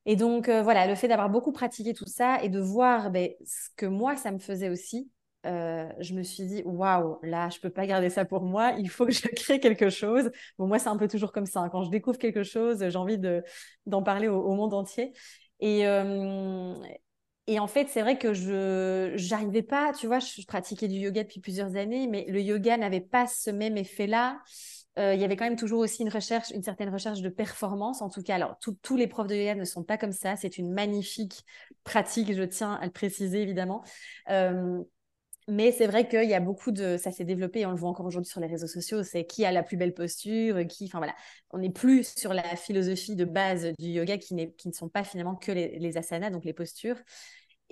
Et 0.05 0.15
donc, 0.15 0.49
euh, 0.49 0.63
voilà, 0.63 0.87
le 0.87 0.95
fait 0.95 1.09
d'avoir 1.09 1.31
beaucoup 1.31 1.51
pratiqué 1.53 1.93
tout 1.93 2.07
ça 2.07 2.39
et 2.43 2.49
de 2.49 2.61
voir 2.61 3.11
ben, 3.11 3.31
ce 3.45 3.71
que 3.77 3.87
moi, 3.87 4.17
ça 4.17 4.31
me 4.31 4.39
faisait 4.39 4.69
aussi, 4.69 5.11
euh, 5.47 5.89
je 5.99 6.15
me 6.15 6.23
suis 6.23 6.45
dit, 6.45 6.63
waouh, 6.65 7.19
là, 7.23 7.49
je 7.49 7.59
peux 7.59 7.71
pas 7.71 7.87
garder 7.87 8.11
ça 8.11 8.25
pour 8.25 8.43
moi, 8.43 8.73
il 8.79 8.89
faut 8.89 9.07
que 9.07 9.13
je 9.13 9.27
crée 9.37 9.59
quelque 9.59 9.91
chose. 9.91 10.31
Bon, 10.59 10.67
moi, 10.69 10.79
c'est 10.79 10.89
un 10.89 10.97
peu 10.97 11.09
toujours 11.09 11.33
comme 11.33 11.47
ça. 11.47 11.61
Hein. 11.61 11.69
Quand 11.71 11.83
je 11.83 11.91
découvre 11.91 12.19
quelque 12.19 12.45
chose, 12.45 12.87
j'ai 12.89 12.97
envie 12.97 13.19
d'en 13.87 14.03
parler 14.03 14.29
au, 14.29 14.55
monde 14.55 14.75
entier. 14.75 15.13
Et, 15.61 15.87
euh, 15.87 16.75
et 17.49 17.59
en 17.59 17.67
fait, 17.67 17.89
c'est 17.89 18.03
vrai 18.03 18.19
que 18.19 18.33
je 18.33 19.29
n'arrivais 19.31 19.63
pas, 19.63 19.93
tu 19.93 20.07
vois, 20.07 20.19
je 20.19 20.45
pratiquais 20.47 20.89
du 20.89 20.97
yoga 20.97 21.23
depuis 21.23 21.41
plusieurs 21.41 21.77
années, 21.77 22.07
mais 22.09 22.27
le 22.29 22.41
yoga 22.41 22.77
n'avait 22.77 23.01
pas 23.01 23.27
ce 23.27 23.51
même 23.51 23.77
effet-là. 23.77 24.41
Euh, 24.99 25.15
il 25.15 25.21
y 25.21 25.25
avait 25.25 25.37
quand 25.37 25.45
même 25.45 25.57
toujours 25.57 25.81
aussi 25.81 26.03
une 26.03 26.09
recherche, 26.09 26.51
une 26.51 26.63
certaine 26.63 26.89
recherche 26.89 27.21
de 27.21 27.29
performance. 27.29 28.01
En 28.01 28.09
tout 28.09 28.23
cas, 28.23 28.35
alors 28.35 28.59
tous 28.83 28.97
les 28.97 29.07
profs 29.07 29.27
de 29.27 29.35
yoga 29.35 29.55
ne 29.55 29.65
sont 29.65 29.85
pas 29.85 29.99
comme 29.99 30.13
ça. 30.13 30.37
C'est 30.37 30.59
une 30.59 30.73
magnifique 30.73 31.45
pratique, 31.85 32.33
je 32.35 32.43
tiens 32.43 32.75
à 32.75 32.85
le 32.87 32.93
préciser 32.93 33.43
évidemment. 33.43 33.85
Euh, 34.31 34.83
mais 35.49 35.71
c'est 35.71 35.87
vrai 35.87 36.09
qu'il 36.09 36.29
y 36.29 36.35
a 36.35 36.41
beaucoup 36.41 36.73
de, 36.73 36.97
ça 36.97 37.13
s'est 37.13 37.25
développé, 37.25 37.61
et 37.61 37.67
on 37.67 37.71
le 37.71 37.77
voit 37.77 37.89
encore 37.89 38.07
aujourd'hui 38.07 38.29
sur 38.29 38.41
les 38.41 38.49
réseaux 38.49 38.67
sociaux, 38.67 39.05
c'est 39.05 39.27
qui 39.27 39.45
a 39.45 39.53
la 39.53 39.63
plus 39.63 39.77
belle 39.77 39.95
posture, 39.95 40.67
qui, 40.67 40.87
enfin 40.87 40.99
voilà, 40.99 41.15
on 41.51 41.59
n'est 41.59 41.71
plus 41.71 42.13
sur 42.19 42.35
la 42.35 42.57
philosophie 42.57 43.15
de 43.15 43.25
base 43.25 43.73
du 43.79 43.91
yoga 43.91 44.19
qui, 44.19 44.35
qui 44.57 44.69
ne 44.69 44.73
sont 44.73 44.89
pas 44.89 45.05
finalement 45.05 45.37
que 45.37 45.53
les, 45.53 45.79
les 45.79 45.97
asanas, 45.97 46.31
donc 46.31 46.45
les 46.45 46.53
postures. 46.53 46.97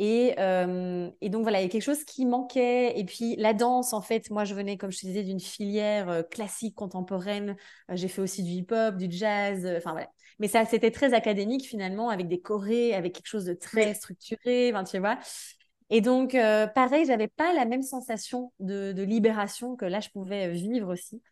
Euh, 0.01 1.11
et, 1.21 1.29
donc 1.29 1.43
voilà, 1.43 1.61
il 1.61 1.65
y 1.65 1.67
a 1.67 1.69
quelque 1.69 1.83
chose 1.83 2.05
qui 2.05 2.27
manquait. 2.27 2.99
Et 2.99 3.05
puis 3.05 3.37
la 3.37 3.55
danse, 3.55 3.93
en 3.93 4.01
fait, 4.01 4.31
moi 4.31 4.45
je 4.45 4.55
venais, 4.55 4.77
comme 4.77 4.91
je 4.91 5.01
te 5.01 5.07
disais, 5.07 5.23
d'une 5.23 5.41
filière 5.41 6.09
euh, 6.09 6.23
classique, 6.23 6.75
contemporaine. 6.75 7.57
Euh, 7.91 7.97
j'ai 7.97 8.09
fait 8.09 8.21
aussi 8.21 8.43
du 8.43 8.51
hip-hop, 8.51 8.97
du 8.97 9.07
jazz, 9.11 9.67
enfin 9.77 9.93
voilà. 9.93 10.09
Mais 10.41 10.49
ça, 10.49 10.65
c'était 10.65 10.91
très 10.91 11.15
académique 11.15 11.65
finalement, 11.67 12.09
avec 12.09 12.29
des 12.29 12.41
chorés, 12.41 12.95
avec 12.95 13.15
quelque 13.15 13.29
chose 13.29 13.45
de 13.45 13.55
très 13.55 13.95
structuré, 13.95 14.73
tu 14.91 14.99
vois. 14.99 15.19
Et 15.91 16.01
donc, 16.01 16.33
pareil, 16.75 17.05
j'avais 17.07 17.29
pas 17.29 17.53
la 17.53 17.65
même 17.65 17.83
sensation 17.83 18.53
de, 18.59 19.01
libération 19.03 19.77
que 19.77 19.85
là, 19.85 20.01
je 20.01 20.09
pouvais 20.09 20.51
vivre 20.51 20.93
aussi. 20.93 21.23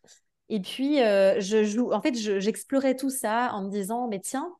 Et 0.47 0.61
puis, 0.61 0.99
je 0.99 1.63
joue, 1.65 1.91
en 1.91 2.01
fait, 2.01 2.15
j'explorais 2.15 2.95
tout 2.95 3.09
ça 3.09 3.51
en 3.53 3.65
me 3.65 3.69
disant, 3.69 4.07
mais 4.07 4.21
tiens, 4.21 4.55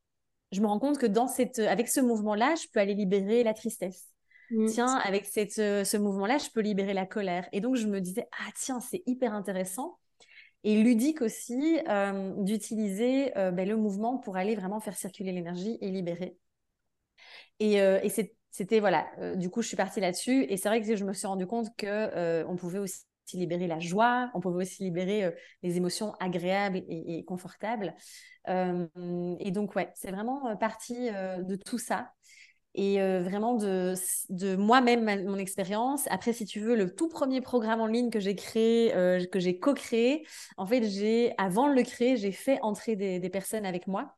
je 0.53 0.61
me 0.61 0.67
rends 0.67 0.79
compte 0.79 0.97
que 0.97 1.05
dans 1.05 1.27
cette, 1.27 1.59
avec 1.59 1.89
ce 1.89 1.99
mouvement-là, 1.99 2.55
je 2.55 2.67
peux 2.71 2.79
aller 2.79 2.93
libérer 2.93 3.43
la 3.43 3.53
tristesse. 3.53 4.07
Mm. 4.51 4.67
Tiens, 4.67 4.95
avec 4.97 5.25
cette, 5.25 5.57
euh, 5.59 5.83
ce 5.83 5.97
mouvement-là, 5.97 6.37
je 6.37 6.49
peux 6.49 6.61
libérer 6.61 6.93
la 6.93 7.05
colère. 7.05 7.47
Et 7.51 7.59
donc, 7.59 7.75
je 7.75 7.87
me 7.87 7.99
disais, 7.99 8.27
ah 8.33 8.51
tiens, 8.55 8.79
c'est 8.79 9.01
hyper 9.05 9.33
intéressant. 9.33 9.97
Et 10.63 10.81
ludique 10.81 11.21
aussi 11.21 11.79
euh, 11.89 12.31
d'utiliser 12.37 13.37
euh, 13.37 13.51
ben, 13.51 13.67
le 13.67 13.75
mouvement 13.75 14.17
pour 14.17 14.37
aller 14.37 14.55
vraiment 14.55 14.79
faire 14.79 14.95
circuler 14.95 15.31
l'énergie 15.31 15.77
et 15.81 15.89
libérer. 15.89 16.37
Et, 17.59 17.75
et 17.75 18.09
c'était, 18.49 18.79
voilà, 18.79 19.07
du 19.35 19.49
coup, 19.49 19.61
je 19.61 19.67
suis 19.67 19.77
partie 19.77 20.01
là-dessus. 20.01 20.43
Et 20.49 20.57
c'est 20.57 20.67
vrai 20.67 20.81
que 20.81 20.95
je 20.95 21.05
me 21.05 21.13
suis 21.13 21.27
rendu 21.27 21.47
compte 21.47 21.67
qu'on 21.79 22.45
on 22.49 22.55
pouvait 22.57 22.79
aussi 22.79 23.03
libérer 23.33 23.67
la 23.67 23.79
joie, 23.79 24.29
on 24.33 24.39
pouvait 24.39 24.63
aussi 24.63 24.83
libérer 24.83 25.33
les 25.63 25.77
émotions 25.77 26.13
agréables 26.19 26.83
et, 26.87 27.23
confortables. 27.25 27.95
Euh, 28.49 28.87
et 29.39 29.51
donc, 29.51 29.75
ouais, 29.75 29.91
c'est 29.95 30.11
vraiment 30.11 30.47
euh, 30.49 30.55
partie 30.55 31.09
euh, 31.09 31.41
de 31.41 31.55
tout 31.55 31.77
ça 31.77 32.11
et 32.75 32.97
vraiment 33.21 33.53
de, 33.53 34.55
moi-même, 34.55 35.05
mon 35.25 35.37
expérience. 35.37 36.07
Après, 36.09 36.33
si 36.33 36.43
tu 36.45 36.59
veux, 36.59 36.75
le 36.75 36.95
tout 36.95 37.07
premier 37.07 37.39
programme 37.39 37.81
en 37.81 37.85
ligne 37.85 38.09
que 38.09 38.19
j'ai 38.19 38.33
créé, 38.35 38.89
que 39.31 39.39
j'ai 39.39 39.59
co-créé, 39.59 40.25
en 40.57 40.65
fait, 40.65 40.81
j'ai, 40.81 41.35
avant 41.37 41.69
de 41.69 41.75
le 41.75 41.83
créer, 41.83 42.17
j'ai 42.17 42.31
fait 42.31 42.57
entrer 42.63 42.95
des, 42.95 43.19
des 43.19 43.29
personnes 43.29 43.67
avec 43.67 43.85
moi. 43.85 44.15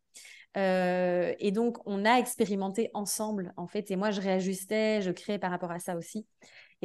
et 0.56 1.52
donc, 1.52 1.80
on 1.86 2.06
a 2.06 2.18
expérimenté 2.18 2.92
ensemble, 2.94 3.52
en 3.58 3.68
fait, 3.68 3.92
et 3.92 3.98
moi, 3.98 4.12
je 4.12 4.22
réajustais, 4.22 5.02
je 5.02 5.12
créais 5.12 5.38
par 5.38 5.52
rapport 5.52 5.72
à 5.72 5.80
ça 5.80 5.98
aussi. 5.98 6.26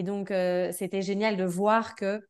Et 0.00 0.02
donc, 0.02 0.28
c'était 0.72 1.02
génial 1.02 1.36
de 1.36 1.44
voir 1.44 1.94
que 1.94 2.22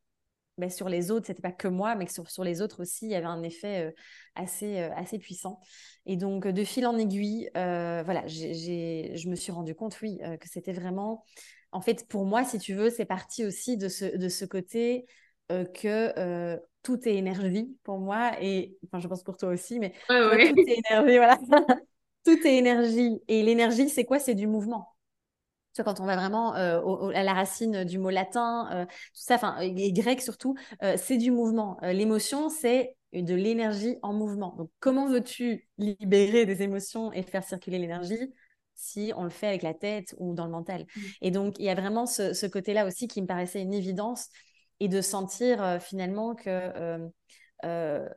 ben, 0.59 0.68
sur 0.68 0.88
les 0.88 1.12
autres, 1.12 1.28
c'était 1.28 1.40
pas 1.40 1.52
que 1.52 1.68
moi, 1.68 1.94
mais 1.94 2.04
que 2.04 2.12
sur, 2.12 2.28
sur, 2.28 2.42
les 2.42 2.62
autres 2.62 2.83
aussi, 2.83 3.04
il 3.04 3.12
y 3.12 3.14
avait 3.14 3.26
un 3.26 3.44
effet 3.44 3.87
euh, 3.87 3.90
assez, 4.35 4.80
euh, 4.80 4.90
assez 4.96 5.20
puissant. 5.20 5.61
Et 6.04 6.16
donc, 6.16 6.48
de 6.48 6.64
fil 6.64 6.85
en 6.85 6.98
aiguille, 6.98 7.48
euh, 7.56 8.02
voilà, 8.04 8.26
je 8.26 9.28
me 9.28 9.37
suis 9.37 9.52
rendu 9.52 9.76
compte, 9.76 10.00
oui, 10.02 10.18
que 10.40 10.48
c'était 10.48 10.72
vraiment, 10.72 11.24
en 11.70 11.80
fait, 11.80 12.09
pour 12.09 12.24
moi, 12.24 12.42
si 12.42 12.59
tu 12.59 12.74
veux, 12.74 12.90
c'est 12.90 13.04
parti 13.04 13.46
aussi 13.46 13.76
de 13.76 13.88
ce, 13.88 14.16
de 14.16 14.28
ce 14.28 14.44
côté 14.44 15.06
que 15.48 16.59
tout 16.83 17.09
est 17.09 17.14
énergie 17.14 17.76
pour 17.85 17.98
moi 17.98 18.33
et 18.40 18.76
enfin 18.87 19.00
je 19.00 19.09
pense 19.09 19.22
pour 19.22 19.37
toi 19.37 19.50
aussi 19.50 19.78
mais 19.78 19.92
tout 20.09 20.12
est 20.12 20.78
énergie 20.88 21.16
voilà. 21.16 21.38
Tout 22.24 22.38
est 22.46 22.56
énergie. 22.56 23.18
Et 23.28 23.42
l'énergie 23.42 23.88
c'est 23.88 24.04
quoi? 24.04 24.18
C'est 24.18 24.35
du 24.35 24.46
mouvement 24.46 24.94
tu 25.74 25.83
vois, 25.83 25.85
quand 25.85 26.00
on 26.00 26.06
va 26.06 26.16
vraiment 26.16 26.52
à 26.52 27.22
la 27.22 27.33
racine 27.33 27.85
du 27.85 27.98
mot 27.98 28.11
latin, 28.11 28.87
tout 28.88 29.22
ça, 29.22 29.37
enfin, 29.37 29.59
et 29.61 29.92
grec 29.92 30.20
surtout, 30.20 30.54
c'est 30.96 31.16
du 31.16 31.30
mouvement. 31.30 31.78
L'émotion, 31.83 32.48
c'est 32.48 32.96
de 33.12 33.35
l'énergie 33.35 33.96
en 34.02 34.12
mouvement. 34.12 34.54
Donc, 34.56 34.70
comment 34.78 35.09
veux-tu 35.09 35.68
libérer 35.78 36.46
des 36.46 36.62
émotions 36.62 37.12
et 37.12 37.22
faire 37.22 37.44
circuler 37.44 37.78
l'énergie 37.78 38.33
si 38.74 39.12
on 39.16 39.24
le 39.24 39.30
fait 39.30 39.48
avec 39.48 39.62
la 39.62 39.74
tête 39.74 40.14
ou 40.18 40.35
dans 40.35 40.44
le 40.44 40.52
mental? 40.52 40.83
Mmh. 40.83 41.00
Et 41.22 41.30
donc, 41.30 41.59
il 41.59 41.64
y 41.64 41.70
a 41.70 41.74
vraiment 41.74 42.06
ce, 42.06 42.46
côté-là 42.46 42.87
aussi 42.87 43.09
qui 43.09 43.20
me 43.20 43.26
paraissait 43.26 43.62
une 43.62 43.74
évidence 43.74 44.28
et 44.78 44.88
de 44.88 45.00
sentir 45.00 45.62
euh, 45.62 45.78
finalement 45.78 46.35
que 46.35 46.48
euh, 46.48 47.09
euh, 47.64 48.09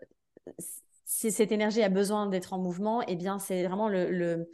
si 1.06 1.32
cette 1.32 1.52
énergie 1.52 1.84
a 1.84 1.90
besoin 1.90 2.28
d'être 2.28 2.54
en 2.54 2.60
mouvement, 2.60 3.02
eh 3.08 3.16
bien, 3.16 3.40
c'est 3.40 3.64
vraiment 3.64 3.90
le, 3.90 4.50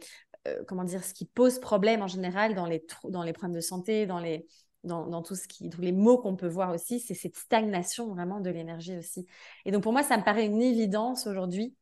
comment 0.66 0.84
dire, 0.84 1.04
ce 1.04 1.14
qui 1.14 1.26
pose 1.26 1.58
problème 1.58 2.02
en 2.02 2.06
général 2.06 2.54
dans 2.54 2.66
les, 2.66 2.84
dans 3.04 3.22
les 3.22 3.32
problèmes 3.32 3.56
de 3.56 3.60
santé, 3.60 4.06
dans 4.06 4.18
les, 4.18 4.46
dans, 4.84 5.22
tout 5.22 5.34
ce 5.34 5.46
qui, 5.46 5.68
tous 5.68 5.80
les 5.80 5.92
mots 5.92 6.18
qu'on 6.18 6.36
peut 6.36 6.48
voir 6.48 6.72
aussi, 6.74 7.00
c'est 7.00 7.14
cette 7.14 7.36
stagnation 7.36 8.14
vraiment 8.14 8.40
de 8.40 8.50
l'énergie 8.50 8.96
aussi. 8.96 9.26
Et 9.64 9.72
donc 9.72 9.82
pour 9.82 9.92
moi, 9.92 10.02
ça 10.02 10.16
me 10.16 10.24
paraît 10.24 10.46
une 10.46 10.62
évidence 10.62 11.26
aujourd'hui 11.26 11.74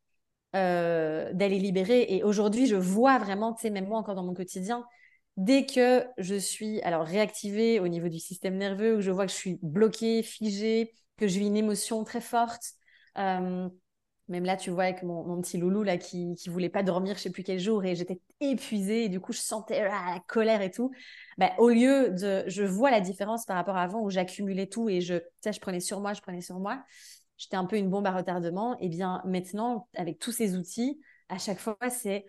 euh, 0.55 1.31
d'aller 1.33 1.59
libérer. 1.59 2.05
Et 2.09 2.23
aujourd'hui, 2.23 2.67
je 2.67 2.75
vois 2.75 3.17
vraiment, 3.17 3.53
tu 3.53 3.61
sais, 3.61 3.69
même 3.69 3.87
moi 3.87 3.99
encore 3.99 4.15
dans 4.15 4.23
mon 4.23 4.33
quotidien, 4.33 4.85
dès 5.37 5.65
que 5.65 6.05
je 6.17 6.35
suis 6.35 6.81
alors 6.81 7.05
réactivée 7.05 7.79
au 7.79 7.87
niveau 7.87 8.09
du 8.09 8.19
système 8.19 8.57
nerveux, 8.57 8.97
où 8.97 9.01
je 9.01 9.11
vois 9.11 9.25
que 9.25 9.31
je 9.31 9.37
suis 9.37 9.59
bloquée, 9.61 10.23
figée, 10.23 10.93
que 11.17 11.27
je 11.27 11.39
vis 11.39 11.47
une 11.47 11.57
émotion 11.57 12.03
très 12.03 12.21
forte. 12.21 12.73
Euh, 13.17 13.69
même 14.29 14.45
là, 14.45 14.55
tu 14.55 14.69
vois, 14.69 14.83
avec 14.83 15.03
mon, 15.03 15.41
petit 15.41 15.57
loulou 15.57 15.83
là 15.83 15.97
qui, 15.97 16.27
ne 16.27 16.51
voulait 16.51 16.69
pas 16.69 16.83
dormir, 16.83 17.15
je 17.17 17.21
sais 17.21 17.29
plus 17.31 17.43
quel 17.43 17.59
jour, 17.59 17.83
et 17.83 17.95
j'étais 17.95 18.21
épuisée, 18.39 19.05
et 19.05 19.09
du 19.09 19.19
coup, 19.19 19.33
je 19.33 19.39
sentais 19.39 19.81
ah, 19.81 20.13
la 20.15 20.19
colère 20.27 20.61
et 20.61 20.71
tout. 20.71 20.91
Bah, 21.37 21.51
au 21.57 21.69
lieu 21.69 22.11
de, 22.11 22.43
je 22.47 22.63
vois 22.63 22.91
la 22.91 23.01
différence 23.01 23.45
par 23.45 23.57
rapport 23.57 23.75
à 23.75 23.83
avant 23.83 24.01
où 24.01 24.09
j'accumulais 24.09 24.67
tout 24.67 24.89
et 24.89 25.01
je, 25.01 25.15
je 25.43 25.59
prenais 25.59 25.79
sur 25.79 25.99
moi, 25.99 26.13
je 26.13 26.21
prenais 26.21 26.41
sur 26.41 26.59
moi. 26.59 26.83
J'étais 27.37 27.55
un 27.55 27.65
peu 27.65 27.77
une 27.77 27.89
bombe 27.89 28.05
à 28.05 28.11
retardement. 28.11 28.77
Et 28.79 28.89
bien 28.89 29.21
maintenant, 29.25 29.87
avec 29.95 30.19
tous 30.19 30.31
ces 30.31 30.55
outils, 30.55 30.99
à 31.29 31.37
chaque 31.37 31.59
fois, 31.59 31.77
c'est 31.89 32.25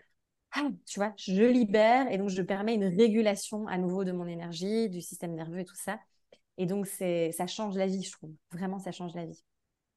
ah, 0.52 0.68
tu 0.86 0.98
vois, 0.98 1.12
je 1.16 1.44
libère 1.44 2.10
et 2.10 2.18
donc 2.18 2.28
je 2.28 2.42
permets 2.42 2.74
une 2.74 2.84
régulation 2.84 3.66
à 3.68 3.78
nouveau 3.78 4.04
de 4.04 4.12
mon 4.12 4.26
énergie, 4.26 4.88
du 4.88 5.00
système 5.00 5.34
nerveux 5.34 5.60
et 5.60 5.64
tout 5.64 5.76
ça. 5.76 6.00
Et 6.58 6.66
donc, 6.66 6.86
ça 6.86 7.46
change 7.46 7.76
la 7.76 7.86
vie, 7.86 8.02
je 8.02 8.12
trouve. 8.12 8.32
Vraiment, 8.52 8.78
ça 8.78 8.92
change 8.92 9.14
la 9.14 9.24
vie. 9.24 9.42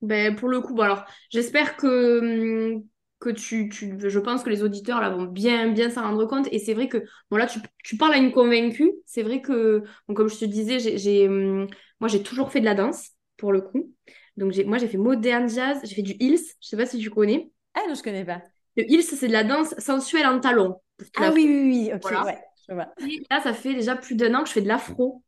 Ben, 0.04 0.36
pour 0.36 0.50
le 0.50 0.62
coup, 0.62 0.76
bon, 0.76 0.84
alors, 0.84 1.06
j'espère 1.32 1.78
que, 1.78 2.76
hum, 2.78 2.84
que 3.20 3.30
tu, 3.32 3.70
tu, 3.70 3.98
je 4.10 4.20
pense 4.20 4.44
que 4.44 4.50
les 4.52 4.64
auditeurs 4.64 5.02
là 5.02 5.10
vont 5.10 5.24
bien, 5.26 5.70
bien 5.72 5.90
s'en 5.90 6.04
rendre 6.04 6.26
compte. 6.28 6.48
Et 6.52 6.60
c'est 6.60 6.74
vrai 6.76 6.90
que, 6.90 7.06
bon, 7.32 7.38
là, 7.38 7.48
tu, 7.48 7.60
tu 7.84 7.98
parles 7.98 8.14
à 8.14 8.18
une 8.18 8.34
convaincue. 8.34 8.92
C'est 9.06 9.24
vrai 9.24 9.42
que, 9.42 9.84
comme 10.14 10.30
je 10.30 10.38
te 10.40 10.46
disais, 10.46 10.80
j'ai, 10.80 11.28
hum, 11.30 11.68
moi, 12.02 12.10
j'ai 12.10 12.24
toujours 12.24 12.52
fait 12.52 12.60
de 12.62 12.66
la 12.66 12.76
danse, 12.76 13.12
pour 13.38 13.54
le 13.54 13.62
coup. 13.62 13.94
Donc, 14.38 14.56
moi, 14.66 14.78
j'ai 14.78 14.88
fait 14.90 14.98
modern 14.98 15.50
jazz, 15.50 15.80
j'ai 15.86 15.96
fait 15.96 16.02
du 16.04 16.16
heels. 16.20 16.40
Je 16.62 16.68
sais 16.70 16.78
pas 16.78 16.86
si 16.86 17.00
tu 17.00 17.10
connais. 17.10 17.52
Ah 17.76 17.82
non, 17.88 17.96
je 17.96 18.04
connais 18.04 18.26
pas. 18.26 18.42
Le 18.78 18.84
heels, 18.92 19.04
c'est 19.04 19.28
de 19.28 19.34
la 19.34 19.44
danse 19.46 19.74
sensuelle 19.80 20.28
en 20.28 20.40
talons. 20.40 20.82
Ah 21.16 21.32
oui, 21.34 21.46
oui, 21.48 21.90
oui, 21.90 21.92
ok, 21.94 22.24
ouais, 22.24 22.40
je 22.68 22.74
vois. 22.74 22.94
Et 23.08 23.24
là, 23.30 23.42
ça 23.42 23.54
fait 23.54 23.74
déjà 23.74 23.96
plus 23.96 24.16
d'un 24.16 24.34
an 24.36 24.44
que 24.44 24.50
je 24.50 24.54
fais 24.54 24.62
de 24.62 24.68
l'afro. 24.68 25.24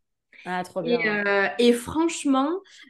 Ah, 0.47 0.63
trop 0.63 0.83
bien. 0.83 0.99
Et, 1.57 1.71
euh, 1.71 1.73
franchement, 1.73 2.49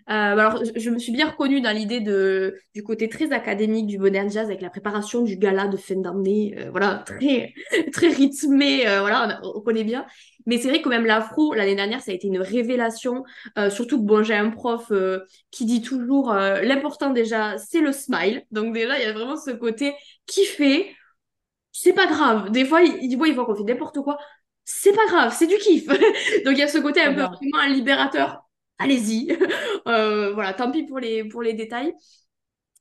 euh, 0.10 0.12
alors 0.12 0.62
je, 0.76 0.90
me 0.90 1.00
suis 1.00 1.14
bien 1.14 1.30
reconnue 1.30 1.62
dans 1.62 1.72
l'idée 1.72 2.02
de 2.02 2.60
du 2.74 2.84
côté 2.84 3.08
très 3.08 3.32
académique 3.32 3.88
du 3.88 3.98
modern 3.98 4.30
jazz 4.30 4.48
avec 4.48 4.62
la 4.62 4.70
préparation 4.70 5.22
du 5.22 5.38
gala 5.38 5.68
de 5.68 5.78
fin 5.78 5.96
d'année, 5.96 6.54
euh, 6.58 6.70
voilà, 6.70 7.04
très 7.06 7.54
très 7.94 8.10
rythmé, 8.10 8.84
voilà, 9.00 9.40
on, 9.44 9.62
connaît 9.62 9.86
bien. 9.86 10.06
Mais 10.46 10.58
c'est 10.58 10.68
vrai 10.68 10.82
que 10.82 10.90
même 10.90 11.06
l'afro 11.06 11.54
l'année 11.54 11.76
dernière, 11.76 12.02
ça 12.02 12.12
a 12.12 12.14
été 12.14 12.28
une 12.28 12.40
révélation. 12.40 13.24
surtout 13.70 14.00
que 14.00 14.06
bon, 14.06 14.22
j'ai 14.22 14.36
un 14.36 14.50
prof 14.50 14.92
qui 15.50 15.66
dit 15.66 15.82
toujours 15.82 16.34
l'important 16.34 17.12
déjà, 17.12 17.58
c'est 17.58 17.82
le 17.82 17.94
smile. 17.94 18.44
Donc 18.52 18.74
déjà, 18.74 19.00
il 19.00 19.06
y 19.06 19.08
a 19.08 19.14
vraiment 19.14 19.38
ce 19.38 19.52
côté 19.52 19.96
kiffer. 20.26 20.94
C'est 21.72 21.94
pas 21.94 22.06
grave. 22.08 22.52
Des 22.52 22.64
fois, 22.64 22.82
il, 22.84 22.98
il 23.02 23.18
voit, 23.18 23.28
il 23.28 23.36
voit 23.36 23.46
qu'on 23.46 23.56
fait 23.56 23.64
n'importe 23.64 24.00
quoi 24.00 24.18
c'est 24.66 24.94
pas 24.94 25.06
grave, 25.08 25.36
c'est 25.38 25.48
du 25.48 25.58
kiff. 25.58 25.88
Donc 26.46 26.54
il 26.54 26.58
y 26.60 26.64
a 26.64 26.68
ce 26.68 26.80
côté 26.80 27.02
un 27.02 27.14
peu 27.14 27.22
vraiment 27.22 27.60
un 27.60 27.70
libérateur. 27.70 28.44
Allez-y. 28.80 29.38
Euh, 29.88 30.34
voilà, 30.34 30.54
tant 30.54 30.72
pis 30.72 30.84
pour 30.84 30.98
les, 31.00 31.24
pour 31.26 31.44
les 31.44 31.54
détails. 31.54 31.94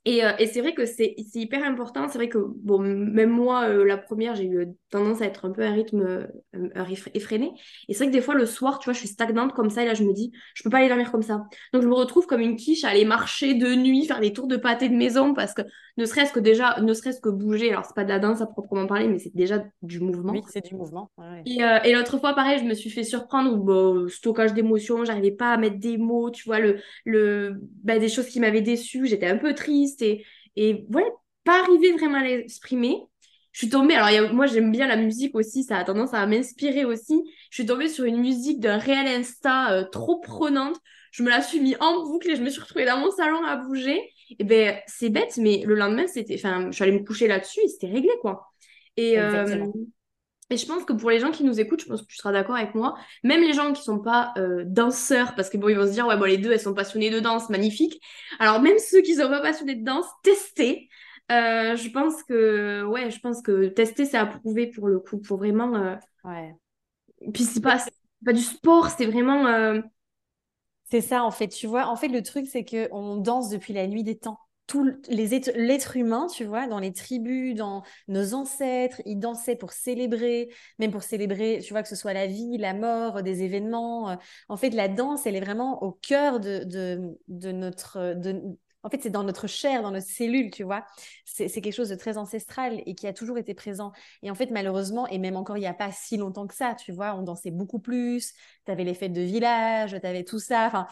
Et, 0.05 0.25
euh, 0.25 0.33
et 0.39 0.47
c'est 0.47 0.61
vrai 0.61 0.75
que 0.75 0.87
c'est 0.87 1.15
hyper 1.35 1.65
important. 1.65 2.09
C'est 2.09 2.19
vrai 2.19 2.29
que, 2.29 2.39
bon, 2.39 2.79
même 2.81 3.31
moi, 3.31 3.69
euh, 3.69 3.85
la 3.85 3.97
première, 3.99 4.35
j'ai 4.35 4.45
eu 4.47 4.67
tendance 4.95 5.21
à 5.21 5.27
être 5.27 5.45
un 5.45 5.51
peu 5.51 5.63
à 5.65 5.69
un 5.69 5.75
rythme 5.75 6.03
euh, 6.03 6.85
effréné. 7.15 7.53
Et 7.89 7.95
c'est 7.95 8.05
vrai 8.05 8.07
que 8.07 8.13
des 8.13 8.23
fois, 8.23 8.35
le 8.35 8.47
soir, 8.47 8.79
tu 8.79 8.85
vois, 8.85 8.93
je 8.93 9.01
suis 9.01 9.09
stagnante 9.09 9.53
comme 9.53 9.71
ça. 9.71 9.83
Et 9.83 9.87
là, 9.87 9.95
je 9.95 10.05
me 10.05 10.13
dis, 10.13 10.33
je 10.55 10.63
peux 10.63 10.71
pas 10.71 10.79
aller 10.79 10.89
dormir 10.89 11.11
comme 11.11 11.23
ça. 11.23 11.45
Donc, 11.73 11.83
je 11.83 11.89
me 11.89 11.95
retrouve 11.95 12.27
comme 12.27 12.41
une 12.41 12.57
quiche 12.57 12.85
à 12.85 12.89
aller 12.89 13.05
marcher 13.05 13.55
de 13.55 13.75
nuit, 13.75 14.07
faire 14.07 14.21
des 14.21 14.33
tours 14.33 14.47
de 14.47 14.57
pâté 14.57 14.89
de 14.89 14.95
maison. 14.95 15.35
Parce 15.35 15.53
que 15.53 15.63
ne 15.97 16.07
serait-ce 16.07 16.33
que 16.33 16.41
déjà, 16.41 16.81
ne 16.81 16.95
serait-ce 16.95 17.21
que 17.21 17.29
bouger. 17.29 17.73
Alors, 17.73 17.85
c'est 17.85 17.95
pas 17.95 18.05
de 18.05 18.09
la 18.09 18.19
danse 18.19 18.41
à 18.41 18.47
proprement 18.47 18.87
parler, 18.87 19.09
mais 19.09 19.19
c'est 19.19 19.35
déjà 19.35 19.65
du 19.83 20.01
mouvement. 20.01 20.33
Oui, 20.33 20.43
c'est 20.49 20.65
du 20.65 20.75
mouvement. 20.75 21.11
Et, 21.45 21.59
et 21.85 21.93
l'autre 21.93 22.19
fois, 22.19 22.35
pareil, 22.35 22.59
je 22.61 22.65
me 22.65 22.75
suis 22.75 22.91
fait 22.91 23.05
surprendre 23.05 23.53
où, 23.53 24.09
stockage 24.09 24.55
d'émotions, 24.55 25.05
j'arrivais 25.05 25.33
pas 25.33 25.53
à 25.53 25.57
mettre 25.57 25.79
des 25.79 25.99
mots, 25.99 26.31
tu 26.31 26.45
vois, 26.45 26.61
le, 26.61 26.79
le, 27.05 27.57
bah, 27.83 27.99
des 27.99 28.09
choses 28.09 28.29
qui 28.29 28.41
m'avaient 28.41 28.63
déçue. 28.63 29.07
J'étais 29.07 29.27
un 29.27 29.39
peu 29.39 29.55
triste 29.55 30.03
et, 30.03 30.25
et 30.57 30.87
ouais, 30.93 31.07
pas 31.45 31.61
arriver 31.63 31.93
vraiment 31.93 32.19
à 32.19 32.23
l'exprimer. 32.25 33.03
Je 33.55 33.61
suis 33.61 33.69
tombée, 33.71 33.95
alors 33.95 34.35
moi 34.35 34.47
j'aime 34.47 34.73
bien 34.73 34.87
la 34.89 34.97
musique 34.97 35.35
aussi, 35.37 35.63
ça 35.65 35.79
a 35.79 35.85
tendance 35.85 36.13
à 36.13 36.27
m'inspirer 36.27 36.85
aussi. 36.85 37.23
Je 37.51 37.57
suis 37.63 37.67
tombée 37.67 37.89
sur 37.89 38.05
une 38.05 38.19
musique 38.19 38.61
d'un 38.61 38.79
réel 38.79 39.07
Insta 39.07 39.73
euh, 39.73 39.85
trop 39.85 40.21
prenante. 40.21 40.77
Je 41.13 41.23
me 41.23 41.31
la 41.31 41.41
suis 41.41 41.61
mis 41.61 41.77
en 41.79 42.03
boucle 42.03 42.31
et 42.31 42.37
je 42.37 42.43
me 42.43 42.51
suis 42.51 42.61
retrouvée 42.61 42.85
dans 42.85 42.99
mon 42.99 43.13
salon 43.13 43.45
à 43.45 43.57
bouger. 43.57 44.03
Et 44.39 44.45
ben 44.45 44.77
c'est 44.89 45.09
bête, 45.09 45.37
mais 45.39 45.63
le 45.65 45.77
lendemain, 45.77 46.07
c'était, 46.09 46.35
enfin, 46.35 46.67
je 46.67 46.73
suis 46.73 46.83
allée 46.83 46.99
me 46.99 47.05
coucher 47.07 47.29
là-dessus 47.29 47.61
et 47.65 47.69
c'était 47.69 47.87
réglé 47.87 48.11
quoi. 48.21 48.53
Et, 48.97 49.21
euh, 49.21 49.67
et 50.51 50.59
je 50.59 50.67
pense 50.67 50.85
que 50.85 50.93
pour 50.93 51.11
les 51.11 51.21
gens 51.21 51.31
qui 51.31 51.43
nous 51.43 51.59
écoutent, 51.59 51.81
je 51.81 51.87
pense 51.87 52.03
que 52.03 52.07
tu 52.07 52.17
seras 52.17 52.33
d'accord 52.33 52.57
avec 52.57 52.75
moi, 52.75 52.97
même 53.23 53.41
les 53.41 53.55
gens 53.55 53.73
qui 53.73 53.83
sont 53.83 54.01
pas 54.01 54.35
euh, 54.37 54.63
danseurs, 54.67 55.35
parce 55.35 55.49
que 55.49 55.57
bon, 55.57 55.69
ils 55.69 55.77
vont 55.77 55.87
se 55.87 55.93
dire, 55.93 56.07
ouais, 56.07 56.19
bon, 56.19 56.25
les 56.25 56.37
deux, 56.37 56.53
elles 56.53 56.61
sont 56.61 56.75
passionnées 56.75 57.11
de 57.11 57.19
danse, 57.19 57.49
magnifique. 57.49 58.01
Alors, 58.39 58.61
même 58.61 58.79
ceux 58.79 59.01
qui 59.01 59.15
sont 59.15 59.29
pas 59.29 59.41
passionnés 59.41 59.75
de 59.75 59.85
danse, 59.85 60.07
testez. 60.23 60.89
Euh, 61.33 61.77
je 61.77 61.89
pense 61.91 62.23
que, 62.23 62.85
ouais, 62.85 63.11
je 63.11 63.19
pense 63.21 63.41
que 63.43 63.67
tester, 63.69 64.05
c'est 64.05 64.19
approuvé 64.19 64.67
pour 64.67 64.89
le 64.89 65.01
coup, 65.01 65.19
pour 65.19 65.39
vraiment. 65.39 65.75
Euh... 65.75 65.97
Ouais. 66.25 66.55
Puis 67.33 67.45
c'est 67.45 67.61
pas, 67.61 67.79
pas 68.25 68.33
du 68.33 68.43
sport, 68.43 68.89
c'est 68.91 69.07
vraiment. 69.07 69.47
Euh, 69.47 69.81
c'est 70.91 71.01
ça, 71.01 71.25
en 71.25 71.31
fait, 71.31 71.49
tu 71.49 71.67
vois. 71.67 71.87
En 71.87 71.97
fait, 71.97 72.09
le 72.09 72.23
truc, 72.23 72.47
c'est 72.47 72.65
qu'on 72.65 73.17
danse 73.17 73.49
depuis 73.49 73.73
la 73.73 73.87
nuit 73.87 74.05
des 74.05 74.19
temps 74.19 74.39
tout 74.67 74.91
l'être 75.09 75.97
humain, 75.97 76.27
tu 76.27 76.45
vois, 76.45 76.67
dans 76.67 76.79
les 76.79 76.93
tribus, 76.93 77.55
dans 77.55 77.83
nos 78.09 78.35
ancêtres, 78.35 79.01
ils 79.05 79.19
dansaient 79.19 79.57
pour 79.57 79.73
célébrer, 79.73 80.49
même 80.79 80.91
pour 80.91 81.03
célébrer, 81.03 81.61
tu 81.63 81.73
vois, 81.73 81.83
que 81.83 81.89
ce 81.89 81.97
soit 81.97 82.15
la 82.15 82.27
vie, 82.27 82.57
la 82.59 82.73
mort, 82.73 83.23
des 83.23 83.43
événements. 83.43 84.17
En 84.49 84.57
fait, 84.57 84.71
la 84.71 84.89
danse, 84.89 85.27
elle 85.27 85.37
est 85.37 85.41
vraiment 85.41 85.83
au 85.83 85.93
cœur 85.93 86.41
de, 86.41 86.65
de, 87.29 87.53
notre... 87.53 88.15
De, 88.15 88.41
en 88.85 88.91
fait, 88.91 89.03
c'est 89.03 89.11
dans 89.11 89.25
notre 89.25 89.47
chair, 89.47 89.83
dans 89.83 89.91
notre 89.91 90.07
cellule, 90.07 90.51
tu 90.51 90.63
vois. 90.63 90.85
C'est 91.25 91.49
quelque 91.49 91.73
chose 91.73 91.89
de 91.89 91.95
très 91.95 92.19
ancestral 92.19 92.83
et 92.85 92.95
qui 92.95 93.07
a 93.07 93.15
toujours 93.15 93.39
été 93.39 93.55
présent. 93.55 93.93
Et 94.23 94.31
en 94.31 94.35
fait, 94.35 94.51
malheureusement, 94.51 95.09
et 95.09 95.19
même 95.19 95.37
encore 95.37 95.57
il 95.57 95.61
n'y 95.61 95.67
a 95.67 95.75
pas 95.75 95.91
si 95.91 96.19
longtemps 96.19 96.47
que 96.47 96.55
ça, 96.55 96.75
tu 96.75 96.93
vois, 96.93 97.15
on 97.15 97.23
dansait 97.23 97.51
beaucoup 97.51 97.79
plus. 97.79 98.35
Tu 98.67 98.71
avais 98.71 98.85
les 98.85 98.95
fêtes 98.95 99.15
de 99.15 99.23
village, 99.23 99.97
tu 99.99 100.07
avais 100.07 100.23
tout 100.23 100.39
ça. 100.39 100.67
Enfin, 100.67 100.87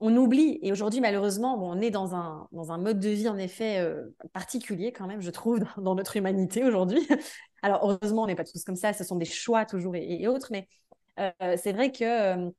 on 0.00 0.16
oublie. 0.16 0.58
Et 0.62 0.72
aujourd'hui, 0.72 1.00
malheureusement, 1.00 1.56
on 1.62 1.80
est 1.80 1.90
dans 1.90 2.16
un, 2.16 2.48
dans 2.50 2.72
un 2.72 2.78
mode 2.78 2.98
de 2.98 3.08
vie, 3.08 3.28
en 3.28 3.38
effet, 3.38 3.78
euh, 3.78 4.14
particulier 4.32 4.92
quand 4.92 5.06
même, 5.06 5.20
je 5.20 5.30
trouve, 5.30 5.60
dans, 5.78 5.94
notre 5.94 6.16
humanité 6.16 6.64
aujourd'hui. 6.64 7.06
Alors, 7.62 7.88
heureusement, 7.88 8.24
on 8.24 8.26
n'est 8.26 8.34
pas 8.34 8.44
tous 8.44 8.64
comme 8.64 8.76
ça, 8.76 8.92
ce 8.92 9.04
sont 9.04 9.16
des 9.16 9.24
choix 9.24 9.64
toujours 9.64 9.94
et, 9.94 10.26
autres, 10.26 10.48
mais 10.50 10.68
euh, 11.20 11.56
c'est 11.56 11.72
vrai 11.72 11.92
que... 11.92 12.04
Euh, 12.04 12.50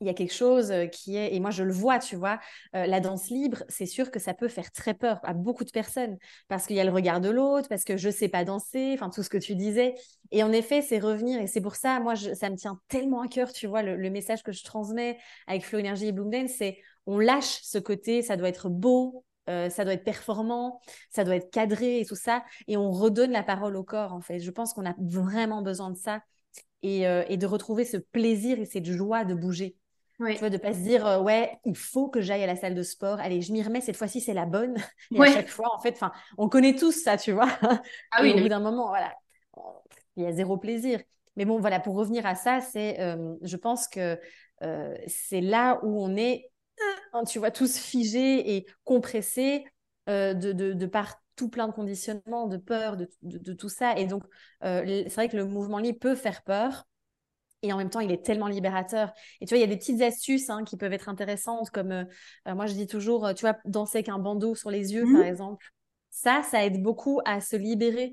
il 0.00 0.06
y 0.06 0.10
a 0.10 0.14
quelque 0.14 0.34
chose 0.34 0.72
qui 0.92 1.16
est, 1.16 1.34
et 1.34 1.40
moi 1.40 1.50
je 1.50 1.62
le 1.62 1.72
vois, 1.72 1.98
tu 1.98 2.16
vois, 2.16 2.38
la 2.72 3.00
danse 3.00 3.30
libre, 3.30 3.62
c'est 3.68 3.86
sûr 3.86 4.10
que 4.10 4.18
ça 4.18 4.34
peut 4.34 4.48
faire 4.48 4.70
très 4.70 4.94
peur 4.94 5.20
à 5.22 5.32
beaucoup 5.32 5.64
de 5.64 5.70
personnes 5.70 6.18
parce 6.48 6.66
qu'il 6.66 6.76
y 6.76 6.80
a 6.80 6.84
le 6.84 6.92
regard 6.92 7.20
de 7.20 7.30
l'autre, 7.30 7.68
parce 7.68 7.84
que 7.84 7.96
je 7.96 8.10
sais 8.10 8.28
pas 8.28 8.44
danser, 8.44 8.92
enfin 8.94 9.10
tout 9.10 9.22
ce 9.22 9.30
que 9.30 9.38
tu 9.38 9.54
disais. 9.54 9.94
Et 10.30 10.42
en 10.42 10.52
effet, 10.52 10.82
c'est 10.82 10.98
revenir, 10.98 11.40
et 11.40 11.46
c'est 11.46 11.60
pour 11.60 11.76
ça, 11.76 12.00
moi, 12.00 12.14
ça 12.16 12.50
me 12.50 12.56
tient 12.56 12.80
tellement 12.88 13.22
à 13.22 13.28
cœur, 13.28 13.52
tu 13.52 13.66
vois, 13.66 13.82
le, 13.82 14.10
message 14.10 14.42
que 14.42 14.52
je 14.52 14.64
transmets 14.64 15.18
avec 15.46 15.64
Flow 15.64 15.80
Energy 15.80 16.06
et 16.06 16.12
Bloom 16.12 16.30
Dance, 16.30 16.52
c'est 16.56 16.78
on 17.06 17.18
lâche 17.18 17.60
ce 17.62 17.78
côté, 17.78 18.22
ça 18.22 18.36
doit 18.36 18.48
être 18.48 18.68
beau, 18.68 19.24
ça 19.46 19.84
doit 19.84 19.92
être 19.92 20.04
performant, 20.04 20.80
ça 21.10 21.24
doit 21.24 21.36
être 21.36 21.50
cadré 21.50 22.00
et 22.00 22.06
tout 22.06 22.16
ça, 22.16 22.44
et 22.66 22.76
on 22.76 22.90
redonne 22.90 23.30
la 23.30 23.42
parole 23.42 23.76
au 23.76 23.84
corps, 23.84 24.12
en 24.12 24.20
fait. 24.20 24.40
Je 24.40 24.50
pense 24.50 24.72
qu'on 24.72 24.86
a 24.86 24.94
vraiment 24.98 25.62
besoin 25.62 25.90
de 25.90 25.96
ça 25.96 26.20
et 26.82 27.36
de 27.36 27.46
retrouver 27.46 27.84
ce 27.84 27.96
plaisir 27.96 28.58
et 28.58 28.64
cette 28.64 28.86
joie 28.86 29.24
de 29.24 29.34
bouger. 29.34 29.76
Tu 30.18 30.38
vois, 30.38 30.50
de 30.50 30.56
pas 30.56 30.72
se 30.72 30.78
dire, 30.78 31.06
euh, 31.06 31.20
ouais, 31.20 31.58
il 31.66 31.76
faut 31.76 32.08
que 32.08 32.22
j'aille 32.22 32.42
à 32.42 32.46
la 32.46 32.56
salle 32.56 32.74
de 32.74 32.82
sport. 32.82 33.20
Allez, 33.20 33.42
je 33.42 33.52
m'y 33.52 33.62
remets, 33.62 33.82
cette 33.82 33.96
fois-ci, 33.96 34.20
c'est 34.20 34.32
la 34.32 34.46
bonne. 34.46 34.76
Et 35.12 35.20
à 35.20 35.26
chaque 35.26 35.48
fois, 35.48 35.74
en 35.74 35.80
fait, 35.80 35.92
enfin, 35.92 36.10
on 36.38 36.48
connaît 36.48 36.74
tous 36.74 36.92
ça, 36.92 37.16
tu 37.16 37.32
vois. 37.32 37.48
Ah 38.12 38.22
oui, 38.22 38.32
au 38.32 38.38
bout 38.40 38.48
d'un 38.48 38.60
moment, 38.60 38.88
voilà, 38.88 39.12
il 40.16 40.22
y 40.22 40.26
a 40.26 40.32
zéro 40.32 40.56
plaisir. 40.56 41.00
Mais 41.36 41.44
bon, 41.44 41.60
voilà, 41.60 41.80
pour 41.80 41.96
revenir 41.96 42.24
à 42.24 42.34
ça, 42.34 42.62
c'est, 42.62 42.98
euh, 43.00 43.34
je 43.42 43.56
pense 43.56 43.88
que 43.88 44.18
euh, 44.62 44.96
c'est 45.06 45.42
là 45.42 45.80
où 45.82 46.02
on 46.02 46.16
est, 46.16 46.50
tu 47.28 47.38
vois, 47.38 47.50
tous 47.50 47.76
figés 47.78 48.56
et 48.56 48.66
compressés 48.84 49.64
de, 50.06 50.32
de, 50.52 50.72
de 50.72 50.86
par 50.86 51.20
tout 51.34 51.50
plein 51.50 51.68
de 51.68 51.72
conditionnements, 51.72 52.46
de 52.46 52.56
peur, 52.56 52.96
de, 52.96 53.10
de 53.22 53.52
tout 53.52 53.68
ça. 53.68 53.98
Et 53.98 54.06
donc, 54.06 54.22
c'est 54.62 55.12
vrai 55.14 55.28
que 55.28 55.36
le 55.36 55.44
mouvement 55.44 55.78
libre 55.78 55.98
peut 55.98 56.14
faire 56.14 56.42
peur 56.42 56.86
et 57.66 57.72
en 57.72 57.78
même 57.78 57.90
temps, 57.90 58.00
il 58.00 58.12
est 58.12 58.24
tellement 58.24 58.46
libérateur. 58.46 59.12
Et 59.40 59.46
tu 59.46 59.50
vois, 59.50 59.58
il 59.58 59.60
y 59.60 59.64
a 59.64 59.66
des 59.66 59.76
petites 59.76 60.00
astuces 60.02 60.50
hein, 60.50 60.62
qui 60.64 60.76
peuvent 60.76 60.92
être 60.92 61.08
intéressantes, 61.08 61.70
comme 61.70 61.90
euh, 61.90 62.04
euh, 62.46 62.54
moi, 62.54 62.66
je 62.66 62.74
dis 62.74 62.86
toujours, 62.86 63.26
euh, 63.26 63.34
tu 63.34 63.40
vois, 63.40 63.56
danser 63.64 63.98
avec 63.98 64.08
un 64.08 64.18
bandeau 64.18 64.54
sur 64.54 64.70
les 64.70 64.94
yeux, 64.94 65.02
par 65.02 65.22
mmh. 65.22 65.26
exemple. 65.26 65.66
Ça, 66.10 66.42
ça 66.48 66.64
aide 66.64 66.80
beaucoup 66.80 67.20
à 67.24 67.40
se 67.40 67.56
libérer. 67.56 68.12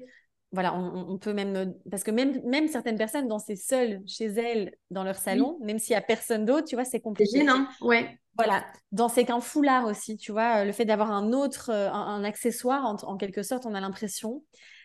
Voilà, 0.52 0.76
on, 0.76 1.18
peut 1.18 1.34
même, 1.34 1.74
parce 1.90 2.04
que 2.04 2.12
même, 2.12 2.40
même 2.46 2.68
certaines 2.68 2.98
personnes 2.98 3.28
danser 3.28 3.56
seules 3.56 4.02
chez 4.06 4.26
elles 4.26 4.76
dans 4.92 5.04
leur 5.04 5.16
salon, 5.16 5.58
même 5.64 5.80
s'il 5.80 5.94
n'y 5.94 5.98
a 5.98 6.02
personne 6.02 6.46
d'autre, 6.46 6.68
tu 6.68 6.76
vois, 6.76 6.86
c'est 6.86 7.00
compliqué. 7.00 7.32
C'est 7.32 7.40
gênant, 7.40 7.66
ouais. 7.82 8.20
Voilà, 8.38 8.64
danser 8.92 9.26
qu'un 9.26 9.40
foulard 9.40 9.86
aussi, 9.86 10.16
tu 10.16 10.32
vois, 10.32 10.64
le 10.64 10.72
fait 10.72 10.86
d'avoir 10.86 11.12
un 11.12 11.34
autre, 11.34 11.72
un, 11.72 12.24
accessoire, 12.24 12.86
en, 12.86 13.18
quelque 13.18 13.42
sorte, 13.42 13.66
on 13.66 13.74
a 13.74 13.80
l'impression 13.82 14.44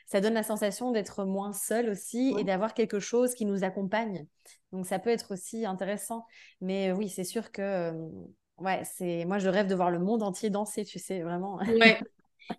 ça 0.09 0.21
donne 0.21 0.35
la 0.35 0.43
sensation 0.43 0.91
d'être 0.91 1.25
moins 1.25 1.53
seul 1.53 1.91
aussi 1.91 2.35
et 2.39 2.45
d'avoir 2.45 2.75
quelque 2.75 2.99
chose 2.99 3.35
qui 3.35 3.45
nous 3.45 3.63
accompagne. 3.63 4.27
Donc 4.73 4.87
ça 4.87 4.99
peut 4.99 5.11
être 5.11 5.35
aussi 5.35 5.67
intéressant. 5.67 6.25
Mais 6.61 6.91
euh, 6.91 6.95
oui, 6.95 7.11
c'est 7.11 7.25
sûr 7.25 7.53
que 7.53 7.63
euh, 7.63 7.93
ouais, 8.57 8.83
c'est 8.85 9.27
moi 9.27 9.39
je 9.39 9.51
rêve 9.51 9.67
de 9.67 9.75
voir 9.75 9.91
le 9.91 9.99
monde 9.99 10.23
entier 10.23 10.49
danser, 10.49 10.85
tu 10.85 10.99
sais, 10.99 11.21
vraiment. 11.21 11.59
Ouais. 11.81 12.01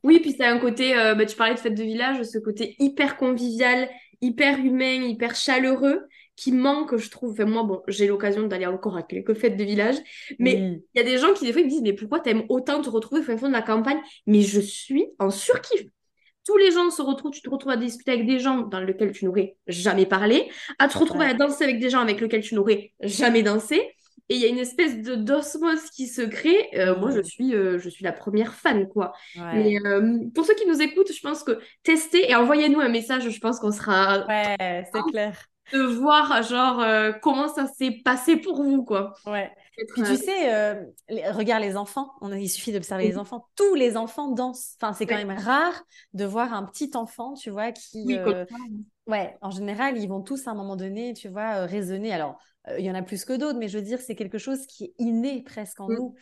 Oui, 0.04 0.20
puis 0.20 0.36
c'est 0.38 0.46
un 0.46 0.60
côté, 0.60 0.96
euh, 0.96 1.16
bah, 1.16 1.26
tu 1.26 1.36
parlais 1.36 1.56
de 1.56 1.60
fête 1.60 1.74
de 1.74 1.82
village, 1.82 2.22
ce 2.22 2.38
côté 2.38 2.76
hyper 2.78 3.18
convivial, 3.18 3.90
hyper 4.22 4.60
humain, 4.60 5.02
hyper 5.02 5.34
chaleureux 5.34 6.08
qui 6.36 6.52
manque, 6.52 6.96
je 6.96 7.10
trouve. 7.10 7.32
Enfin, 7.32 7.46
moi, 7.46 7.64
bon, 7.64 7.82
j'ai 7.88 8.06
l'occasion 8.06 8.46
d'aller 8.46 8.68
encore 8.68 8.96
à 8.96 9.02
quelques 9.02 9.34
fêtes 9.34 9.58
de 9.58 9.64
village, 9.64 9.96
mais 10.38 10.54
il 10.94 10.98
y 10.98 11.00
a 11.00 11.04
des 11.04 11.18
gens 11.18 11.34
qui, 11.34 11.46
des 11.46 11.54
fois, 11.54 11.64
me 11.64 11.68
disent 11.68 11.82
Mais 11.82 11.94
pourquoi 11.94 12.20
t'aimes 12.20 12.44
autant 12.50 12.84
te 12.84 12.90
retrouver 12.90 13.22
au 13.22 13.38
fond 13.38 13.48
de 13.48 13.54
la 13.54 13.64
campagne? 13.64 14.00
Mais 14.28 14.42
je 14.42 14.60
suis 14.60 15.08
en 15.18 15.32
surkiff 15.32 15.88
tous 16.50 16.58
les 16.58 16.72
gens 16.72 16.90
se 16.90 17.04
retrouvent, 17.04 17.30
tu 17.30 17.44
te 17.44 17.50
retrouves 17.50 17.74
à 17.74 17.78
discuter 17.78 18.12
avec 18.12 18.26
des 18.26 18.40
gens 18.40 18.62
dans 18.62 18.80
lesquels 18.80 19.12
tu 19.12 19.26
n'aurais 19.26 19.56
jamais 19.68 20.08
parlé, 20.08 20.50
à 20.80 20.88
te 20.88 20.98
retrouver 20.98 21.26
à 21.26 21.36
danser 21.36 21.64
avec 21.64 21.80
des 21.80 21.92
gens 21.92 22.00
avec 22.00 22.20
lesquels 22.20 22.42
tu 22.42 22.56
n'aurais 22.56 22.92
jamais 23.02 23.44
dansé. 23.44 23.76
Et 24.30 24.36
il 24.36 24.42
y 24.42 24.46
a 24.46 24.48
une 24.48 24.58
espèce 24.58 25.00
de 25.00 25.14
d'osmose 25.14 25.92
qui 25.92 26.08
se 26.08 26.24
crée. 26.24 26.70
Euh, 26.74 26.98
moi, 26.98 27.12
je 27.12 27.22
suis, 27.22 27.54
euh, 27.54 27.78
je 27.78 27.88
suis 27.88 28.04
la 28.04 28.12
première 28.12 28.56
fan, 28.56 28.88
quoi. 28.88 29.14
Mais 29.36 29.78
euh, 29.86 30.18
pour 30.34 30.44
ceux 30.46 30.56
qui 30.56 30.68
nous 30.68 30.82
écoutent, 30.82 31.12
je 31.12 31.22
pense 31.22 31.44
que 31.44 31.60
testez 31.84 32.32
et 32.32 32.36
envoyez-nous 32.36 32.80
un 32.80 32.90
message. 32.90 33.30
Je 33.30 33.40
pense 33.40 33.60
qu'on 33.60 33.72
sera. 33.72 34.26
Ouais, 34.26 34.86
c'est 34.92 35.04
clair. 35.12 35.46
De 35.72 35.82
voir, 35.82 36.42
genre, 36.42 36.84
comment 37.22 37.48
ça 37.48 37.68
s'est 37.68 38.02
passé 38.04 38.38
pour 38.38 38.64
vous, 38.64 38.84
quoi. 38.84 39.14
Ouais. 39.28 39.52
Puis 39.88 40.04
tu 40.04 40.18
sais, 40.18 40.54
euh, 40.54 40.84
regarde 41.32 41.64
les 41.64 41.78
enfants, 41.78 42.12
on, 42.22 42.34
il 42.34 42.50
suffit 42.50 42.72
d'observer 42.72 43.08
les 43.08 43.18
enfants, 43.18 43.48
tous 43.56 43.76
les 43.76 43.98
enfants 43.98 44.30
dansent. 44.32 44.76
Enfin, 44.82 44.94
c'est 44.94 45.06
quand 45.06 45.16
même 45.16 45.38
rare 45.38 45.84
de 46.14 46.26
voir 46.26 46.54
un 46.54 46.64
petit 46.64 46.92
enfant, 46.96 47.34
tu 47.34 47.50
vois, 47.50 47.72
qui... 47.72 48.04
Oui, 48.06 48.18
euh, 48.18 48.46
ouais, 49.08 49.38
en 49.42 49.52
général, 49.52 49.98
ils 49.98 50.08
vont 50.08 50.22
tous 50.22 50.48
à 50.48 50.52
un 50.52 50.56
moment 50.56 50.76
donné, 50.76 51.14
tu 51.14 51.30
vois, 51.30 51.62
euh, 51.62 51.66
raisonner. 51.66 52.12
Alors, 52.12 52.38
il 52.78 52.86
y 52.86 52.92
en 52.92 52.96
a 52.96 53.02
plus 53.02 53.26
que 53.26 53.34
d'autres, 53.34 53.58
mais 53.58 53.68
je 53.68 53.78
veux 53.78 53.84
dire, 53.84 54.00
c'est 54.00 54.16
quelque 54.16 54.38
chose 54.38 54.66
qui 54.68 54.86
est 54.86 54.94
inné 55.00 55.42
presque 55.44 55.80
en 55.80 55.90
mm. 55.90 56.14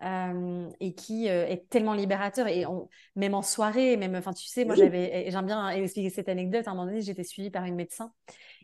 Nous. 0.00 0.72
et 0.80 0.94
qui 0.94 1.26
est 1.26 1.68
tellement 1.68 1.94
libérateur 1.94 2.46
et 2.46 2.64
même 3.16 3.34
en 3.34 3.42
soirée 3.42 3.96
même 3.96 4.14
enfin 4.14 4.32
tu 4.32 4.46
sais 4.46 4.64
moi 4.64 4.74
j'avais 4.74 5.30
j'aime 5.30 5.46
bien 5.46 5.68
expliquer 5.70 6.10
cette 6.10 6.28
anecdote 6.28 6.66
à 6.66 6.70
un 6.70 6.74
moment 6.74 6.86
donné 6.86 7.02
j'étais 7.02 7.24
suivie 7.24 7.50
par 7.50 7.64
une 7.64 7.74
médecin 7.74 8.12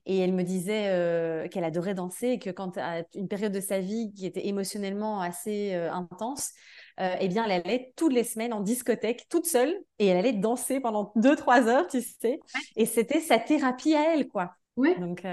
et 0.07 0.19
elle 0.19 0.33
me 0.33 0.45
disait 0.45 0.87
euh, 0.87 1.49
qu'elle 1.49 1.65
adorait 1.65 1.95
danser 1.95 2.29
et 2.29 2.39
que 2.39 2.51
quand 2.51 2.79
à 2.79 3.03
une 3.15 3.27
période 3.27 3.53
de 3.53 3.61
sa 3.61 3.81
vie 3.81 4.13
qui 4.15 4.25
était 4.25 4.47
émotionnellement 4.47 5.21
assez 5.21 5.75
euh, 5.75 5.93
intense, 5.93 6.53
euh, 7.01 7.17
eh 7.21 7.27
bien, 7.29 7.45
elle 7.45 7.61
allait 7.65 7.93
toutes 7.97 8.13
les 8.13 8.23
semaines 8.23 8.53
en 8.53 8.61
discothèque 8.61 9.27
toute 9.29 9.47
seule 9.47 9.75
et 9.99 10.07
elle 10.07 10.17
allait 10.17 10.33
danser 10.33 10.79
pendant 10.79 11.13
deux, 11.17 11.35
trois 11.35 11.67
heures, 11.67 11.89
tu 11.89 12.01
sais. 12.01 12.39
Et 12.77 12.87
c'était 12.87 13.21
sa 13.21 13.39
thérapie 13.39 13.95
à 13.95 14.15
elle, 14.15 14.29
quoi. 14.29 14.55
Oui. 14.77 14.95
Donc, 15.01 15.25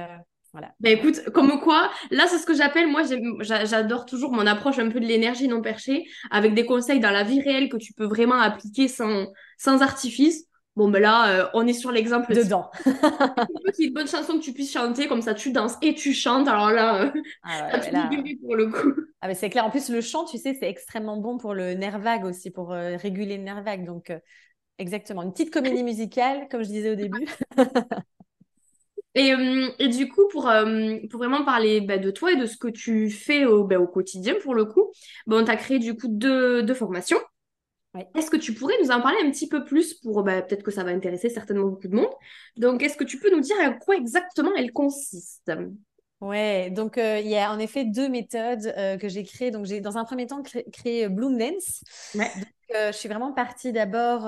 voilà. 0.53 0.71
Bah 0.79 0.91
écoute, 0.91 1.19
comme 1.33 1.59
quoi, 1.59 1.89
là, 2.11 2.27
c'est 2.27 2.37
ce 2.37 2.45
que 2.45 2.53
j'appelle, 2.53 2.87
moi, 2.87 3.01
j'adore 3.41 4.05
toujours 4.05 4.31
mon 4.31 4.45
approche 4.45 4.77
un 4.77 4.87
peu 4.89 4.99
de 4.99 5.05
l'énergie 5.05 5.47
non 5.47 5.61
perchée, 5.61 6.05
avec 6.29 6.53
des 6.53 6.63
conseils 6.65 6.99
dans 6.99 7.09
la 7.09 7.23
vie 7.23 7.41
réelle 7.41 7.69
que 7.69 7.77
tu 7.77 7.91
peux 7.93 8.05
vraiment 8.05 8.39
appliquer 8.39 8.87
sans, 8.87 9.25
sans 9.57 9.81
artifice. 9.81 10.45
Bon, 10.75 10.89
ben 10.89 11.01
là, 11.01 11.29
euh, 11.29 11.49
on 11.55 11.65
est 11.65 11.73
sur 11.73 11.91
l'exemple 11.91 12.35
dedans. 12.35 12.69
une 12.85 13.85
une 13.87 13.93
bonne 13.93 14.07
chanson 14.07 14.33
que 14.37 14.43
tu 14.43 14.53
puisses 14.53 14.73
chanter, 14.73 15.07
comme 15.07 15.21
ça 15.21 15.33
tu 15.33 15.51
danses 15.51 15.75
et 15.81 15.95
tu 15.95 16.13
chantes. 16.13 16.47
Alors 16.47 16.71
là, 16.71 17.03
euh, 17.03 17.11
ah 17.43 17.79
pour 18.41 18.55
le 18.55 18.67
coup. 18.67 18.93
Ah, 19.21 19.27
mais 19.27 19.35
c'est 19.35 19.49
clair. 19.49 19.65
En 19.65 19.71
plus, 19.71 19.89
le 19.89 20.01
chant, 20.01 20.25
tu 20.25 20.37
sais, 20.37 20.55
c'est 20.59 20.69
extrêmement 20.69 21.17
bon 21.17 21.37
pour 21.37 21.55
le 21.55 21.73
nerf 21.73 21.99
vague 21.99 22.25
aussi, 22.25 22.51
pour 22.51 22.73
euh, 22.73 22.95
réguler 22.97 23.37
le 23.37 23.43
nerf 23.43 23.63
vague. 23.63 23.85
Donc, 23.85 24.11
exactement. 24.77 25.23
Une 25.23 25.31
petite 25.31 25.51
comédie 25.51 25.83
musicale, 25.83 26.47
comme 26.49 26.63
je 26.63 26.69
disais 26.69 26.91
au 26.91 26.95
début. 26.95 27.25
et, 29.15 29.33
et, 29.79 29.87
du 29.87 30.09
coup, 30.09 30.27
pour, 30.29 30.51
pour 31.09 31.19
vraiment 31.19 31.43
parler 31.45 31.81
bah, 31.81 31.97
de 31.97 32.11
toi 32.11 32.31
et 32.31 32.35
de 32.35 32.45
ce 32.45 32.57
que 32.57 32.67
tu 32.67 33.09
fais 33.09 33.45
au, 33.45 33.63
bah, 33.63 33.79
au 33.79 33.87
quotidien, 33.87 34.35
pour 34.41 34.55
le 34.55 34.65
coup, 34.65 34.91
bon, 35.27 35.43
tu 35.45 35.51
as 35.51 35.55
créé 35.55 35.79
du 35.79 35.95
coup 35.95 36.07
deux, 36.07 36.63
deux 36.63 36.73
formations. 36.73 37.19
Est-ce 38.15 38.31
que 38.31 38.37
tu 38.37 38.53
pourrais 38.53 38.73
nous 38.81 38.89
en 38.89 39.01
parler 39.01 39.17
un 39.23 39.29
petit 39.29 39.47
peu 39.47 39.63
plus 39.63 39.93
pour 39.93 40.23
bah, 40.23 40.41
peut-être 40.41 40.63
que 40.63 40.71
ça 40.71 40.83
va 40.83 40.89
intéresser 40.89 41.29
certainement 41.29 41.67
beaucoup 41.67 41.87
de 41.87 41.95
monde? 41.95 42.09
Donc, 42.57 42.81
est-ce 42.81 42.97
que 42.97 43.03
tu 43.03 43.19
peux 43.19 43.29
nous 43.29 43.41
dire 43.41 43.55
à 43.61 43.69
quoi 43.69 43.95
exactement 43.95 44.49
elle 44.57 44.71
consiste? 44.71 45.51
Ouais, 46.19 46.71
donc 46.71 46.97
euh, 46.97 47.19
il 47.19 47.29
y 47.29 47.35
a 47.35 47.51
en 47.51 47.59
effet 47.59 47.83
deux 47.83 48.09
méthodes 48.09 48.73
euh, 48.77 48.97
que 48.97 49.09
j'ai 49.09 49.23
créées. 49.23 49.51
Donc, 49.51 49.65
j'ai 49.65 49.79
dans 49.79 49.97
un 49.97 50.05
premier 50.05 50.25
temps 50.25 50.41
créé, 50.41 51.07
Bloom 51.07 51.37
Dance. 51.37 51.83
Ouais. 52.15 52.31
Euh, 52.75 52.91
je 52.91 52.97
suis 52.97 53.09
vraiment 53.09 53.33
partie 53.33 53.71
d'abord. 53.71 54.25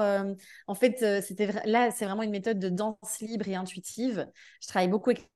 en 0.68 0.76
fait, 0.76 1.22
c'était 1.22 1.48
là, 1.66 1.92
c'est 1.92 2.06
vraiment 2.06 2.24
une 2.24 2.32
méthode 2.32 2.60
de 2.60 2.70
danse 2.70 3.20
libre 3.22 3.48
et 3.48 3.56
intuitive. 3.56 4.28
Je 4.62 4.68
travaille 4.68 4.90
beaucoup 4.90 5.10
avec 5.12 5.30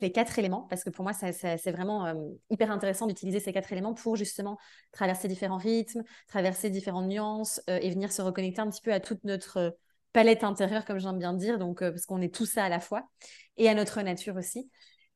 les 0.00 0.12
quatre 0.12 0.38
éléments, 0.38 0.62
parce 0.68 0.84
que 0.84 0.90
pour 0.90 1.04
moi, 1.04 1.12
c'est 1.14 1.70
vraiment 1.70 2.06
euh, 2.06 2.14
hyper 2.50 2.70
intéressant 2.70 3.06
d'utiliser 3.06 3.40
ces 3.40 3.52
quatre 3.52 3.72
éléments 3.72 3.94
pour 3.94 4.16
justement 4.16 4.58
traverser 4.92 5.26
différents 5.28 5.56
rythmes, 5.56 6.02
traverser 6.28 6.68
différentes 6.70 7.06
nuances 7.06 7.62
euh, 7.70 7.78
et 7.80 7.90
venir 7.90 8.12
se 8.12 8.20
reconnecter 8.20 8.60
un 8.60 8.68
petit 8.68 8.82
peu 8.82 8.92
à 8.92 9.00
toute 9.00 9.24
notre 9.24 9.76
palette 10.12 10.44
intérieure, 10.44 10.84
comme 10.84 10.98
j'aime 10.98 11.18
bien 11.18 11.32
dire, 11.32 11.58
donc, 11.58 11.82
euh, 11.82 11.90
parce 11.90 12.04
qu'on 12.06 12.20
est 12.20 12.34
tout 12.34 12.46
ça 12.46 12.64
à 12.64 12.68
la 12.68 12.80
fois, 12.80 13.08
et 13.56 13.68
à 13.68 13.74
notre 13.74 14.00
nature 14.02 14.36
aussi. 14.36 14.70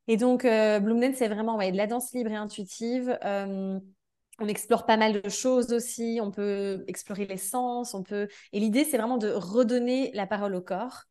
Et 0.08 0.16
donc, 0.16 0.42
Bloomden, 0.42 1.14
c'est 1.14 1.28
vraiment 1.28 1.56
de 1.58 1.76
la 1.76 1.86
danse 1.86 2.12
libre 2.14 2.32
et 2.32 2.36
intuitive. 2.36 3.16
On 4.40 4.48
explore 4.48 4.86
pas 4.86 4.96
mal 4.96 5.20
de 5.20 5.28
choses 5.28 5.72
aussi, 5.72 6.18
on 6.22 6.30
peut 6.30 6.84
explorer 6.88 7.26
les 7.26 7.36
sens, 7.36 7.94
on 7.94 8.02
peut... 8.02 8.26
Et 8.52 8.60
l'idée, 8.60 8.84
c'est 8.84 8.96
vraiment 8.96 9.18
de 9.18 9.28
redonner 9.28 10.10
la 10.14 10.26
parole 10.26 10.54
au 10.54 10.62
corps. 10.62 11.04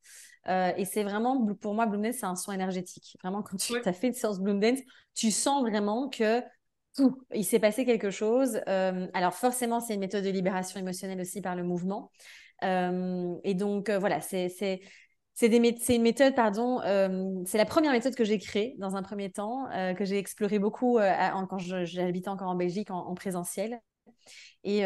Euh, 0.48 0.72
et 0.78 0.86
c'est 0.86 1.04
vraiment, 1.04 1.46
pour 1.56 1.76
moi, 1.76 1.86
Bloom 1.86 2.02
Dance, 2.02 2.16
c'est 2.20 2.26
un 2.26 2.36
soin 2.36 2.56
énergétique. 2.56 3.18
Vraiment, 3.22 3.44
quand 3.44 3.58
tu 3.58 3.76
as 3.78 3.94
fait 3.94 4.08
une 4.08 4.14
séance 4.14 4.40
Bloom 4.40 4.60
Dance, 4.60 4.80
tu 5.14 5.32
sens 5.32 5.62
vraiment 5.62 6.10
que 6.10 6.42
tout, 6.96 7.22
il 7.34 7.46
s'est 7.46 7.60
passé 7.60 7.86
quelque 7.86 8.10
chose. 8.10 8.60
Euh, 8.68 9.08
alors 9.14 9.36
forcément, 9.36 9.80
c'est 9.80 9.94
une 9.94 10.00
méthode 10.00 10.24
de 10.24 10.30
libération 10.30 10.80
émotionnelle 10.80 11.22
aussi 11.22 11.42
par 11.42 11.56
le 11.56 11.64
mouvement. 11.64 12.12
Euh, 12.64 13.36
et 13.44 13.54
donc, 13.54 13.90
voilà, 13.92 14.22
c'est... 14.22 14.82
C'est 15.34 15.48
une 15.96 16.02
méthode, 16.02 16.36
pardon, 16.36 16.82
c'est 17.46 17.58
la 17.58 17.66
première 17.66 17.94
méthode 17.94 18.14
que 18.16 18.26
j'ai 18.26 18.40
créée 18.40 18.76
dans 18.78 18.96
un 18.98 19.04
premier 19.04 19.32
temps, 19.32 19.68
que 19.98 20.04
j'ai 20.04 20.18
explorée 20.18 20.60
beaucoup 20.60 21.00
quand 21.50 21.58
j'habitais 21.58 22.30
encore 22.30 22.50
en 22.50 22.56
Belgique 22.56 22.92
en, 22.92 23.08
en 23.08 23.16
présentiel. 23.16 23.80
Et, 24.66 24.86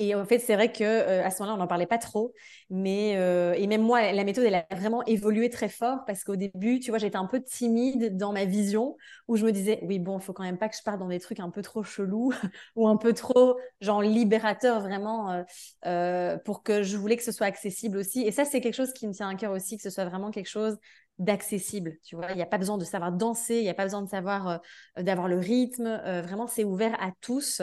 et 0.00 0.14
en 0.14 0.24
fait, 0.24 0.38
c'est 0.38 0.54
vrai 0.54 0.70
que 0.72 0.84
euh, 0.84 1.24
à 1.24 1.30
ce 1.30 1.42
moment-là, 1.42 1.56
on 1.56 1.58
n'en 1.58 1.66
parlait 1.66 1.86
pas 1.86 1.98
trop, 1.98 2.32
mais 2.70 3.16
euh, 3.16 3.52
et 3.54 3.66
même 3.66 3.82
moi, 3.82 4.12
la 4.12 4.22
méthode, 4.24 4.44
elle 4.44 4.54
a 4.54 4.66
vraiment 4.70 5.04
évolué 5.06 5.50
très 5.50 5.68
fort 5.68 6.04
parce 6.06 6.22
qu'au 6.22 6.36
début, 6.36 6.78
tu 6.78 6.90
vois, 6.90 6.98
j'étais 6.98 7.16
un 7.16 7.26
peu 7.26 7.42
timide 7.42 8.16
dans 8.16 8.32
ma 8.32 8.44
vision 8.44 8.96
où 9.26 9.36
je 9.36 9.44
me 9.44 9.50
disais, 9.50 9.80
oui, 9.82 9.98
bon, 9.98 10.18
il 10.18 10.22
faut 10.22 10.32
quand 10.32 10.44
même 10.44 10.56
pas 10.58 10.68
que 10.68 10.76
je 10.76 10.82
parte 10.84 11.00
dans 11.00 11.08
des 11.08 11.18
trucs 11.18 11.40
un 11.40 11.50
peu 11.50 11.62
trop 11.62 11.82
chelous 11.82 12.32
ou 12.76 12.86
un 12.86 12.96
peu 12.96 13.12
trop 13.12 13.58
genre 13.80 14.00
libérateur 14.02 14.80
vraiment 14.80 15.44
euh, 15.86 16.38
pour 16.44 16.62
que 16.62 16.82
je 16.84 16.96
voulais 16.96 17.16
que 17.16 17.24
ce 17.24 17.32
soit 17.32 17.46
accessible 17.46 17.98
aussi. 17.98 18.22
Et 18.22 18.30
ça, 18.30 18.44
c'est 18.44 18.60
quelque 18.60 18.74
chose 18.74 18.92
qui 18.92 19.08
me 19.08 19.12
tient 19.12 19.28
à 19.28 19.34
cœur 19.34 19.52
aussi, 19.52 19.76
que 19.76 19.82
ce 19.82 19.90
soit 19.90 20.04
vraiment 20.04 20.30
quelque 20.30 20.48
chose 20.48 20.78
d'accessible. 21.18 21.98
Tu 22.04 22.16
vois, 22.16 22.30
il 22.30 22.36
n'y 22.36 22.42
a 22.42 22.46
pas 22.46 22.58
besoin 22.58 22.78
de 22.78 22.84
savoir 22.84 23.12
danser, 23.12 23.56
il 23.56 23.62
n'y 23.62 23.68
a 23.68 23.74
pas 23.74 23.84
besoin 23.84 24.02
de 24.02 24.08
savoir 24.08 24.60
euh, 24.98 25.02
d'avoir 25.02 25.28
le 25.28 25.38
rythme. 25.38 25.86
Euh, 25.86 26.22
vraiment, 26.22 26.46
c'est 26.46 26.64
ouvert 26.64 26.94
à 27.02 27.10
tous. 27.20 27.62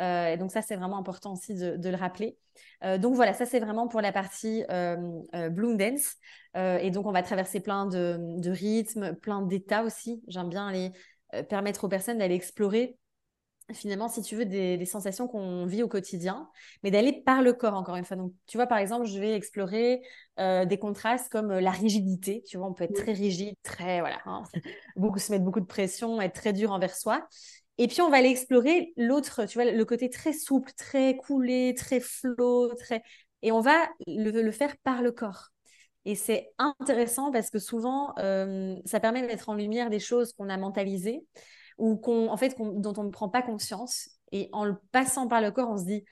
Euh, 0.00 0.26
et 0.26 0.36
donc 0.36 0.50
ça, 0.50 0.62
c'est 0.62 0.76
vraiment 0.76 0.98
important 0.98 1.32
aussi 1.32 1.54
de, 1.54 1.88
le 1.88 1.96
rappeler. 1.96 2.36
donc 2.98 3.14
voilà, 3.14 3.32
ça 3.32 3.46
c'est 3.46 3.60
vraiment 3.60 3.86
pour 3.86 4.00
la 4.00 4.12
partie 4.12 4.64
Bloom 5.50 5.76
Dance. 5.76 6.16
et 6.54 6.90
donc 6.90 7.06
on 7.06 7.12
va 7.12 7.22
traverser 7.22 7.60
plein 7.60 7.86
de, 7.86 8.50
rythmes, 8.50 9.14
plein 9.16 9.42
d'états 9.42 9.84
aussi. 9.84 10.22
J'aime 10.26 10.48
bien 10.48 10.68
aller 10.68 10.92
permettre 11.48 11.84
aux 11.84 11.88
personnes 11.88 12.18
d'aller 12.18 12.34
explorer 12.34 12.96
finalement, 13.74 14.08
si 14.08 14.22
tu 14.22 14.36
veux, 14.36 14.44
des, 14.44 14.84
sensations 14.84 15.28
qu'on 15.28 15.66
vit 15.66 15.82
au 15.82 15.88
quotidien, 15.88 16.48
mais 16.82 16.90
d'aller 16.90 17.12
par 17.12 17.42
le 17.42 17.52
corps, 17.52 17.74
encore 17.74 17.96
une 17.96 18.04
fois. 18.04 18.16
Donc, 18.16 18.32
tu 18.46 18.56
vois, 18.56 18.66
par 18.66 18.78
exemple, 18.78 19.06
je 19.06 19.18
vais 19.18 19.34
explorer 19.34 20.02
euh, 20.38 20.64
des 20.64 20.78
contrastes 20.78 21.30
comme 21.30 21.50
euh, 21.50 21.60
la 21.60 21.70
rigidité. 21.70 22.42
Tu 22.46 22.56
vois, 22.56 22.66
on 22.66 22.74
peut 22.74 22.84
être 22.84 22.94
très 22.94 23.12
rigide, 23.12 23.54
très, 23.62 24.00
voilà, 24.00 24.18
hein, 24.26 24.42
beaucoup, 24.96 25.18
se 25.18 25.32
mettre 25.32 25.44
beaucoup 25.44 25.60
de 25.60 25.66
pression, 25.66 26.20
être 26.20 26.34
très 26.34 26.52
dur 26.52 26.72
envers 26.72 26.94
soi. 26.94 27.26
Et 27.78 27.88
puis, 27.88 28.02
on 28.02 28.10
va 28.10 28.18
aller 28.18 28.28
explorer 28.30 28.92
l'autre, 28.96 29.44
tu 29.46 29.58
vois, 29.58 29.70
le 29.70 29.84
côté 29.84 30.10
très 30.10 30.32
souple, 30.32 30.72
très 30.76 31.16
coulé, 31.16 31.74
très 31.76 32.00
flot, 32.00 32.74
très... 32.74 33.02
Et 33.42 33.50
on 33.50 33.60
va 33.60 33.88
le, 34.06 34.50
faire 34.52 34.76
par 34.84 35.02
le 35.02 35.10
corps. 35.10 35.48
Et 36.04 36.14
c'est 36.14 36.50
intéressant 36.58 37.30
parce 37.32 37.50
que 37.50 37.58
souvent, 37.58 38.12
euh, 38.18 38.76
ça 38.84 39.00
permet 39.00 39.22
de 39.22 39.26
mettre 39.26 39.48
en 39.48 39.54
lumière 39.54 39.90
des 39.90 40.00
choses 40.00 40.32
qu'on 40.32 40.48
a 40.48 40.56
mentalisées 40.56 41.24
ou 41.82 41.96
qu'on, 41.96 42.28
en 42.28 42.36
fait, 42.36 42.56
dont 42.58 42.94
on 42.96 43.02
ne 43.02 43.10
prend 43.10 43.28
pas 43.28 43.42
conscience. 43.42 44.08
Et 44.30 44.48
en 44.52 44.64
le 44.64 44.76
passant 44.92 45.26
par 45.26 45.40
le 45.40 45.50
corps, 45.50 45.68
on 45.68 45.76
se 45.76 45.84
dit 45.84 46.04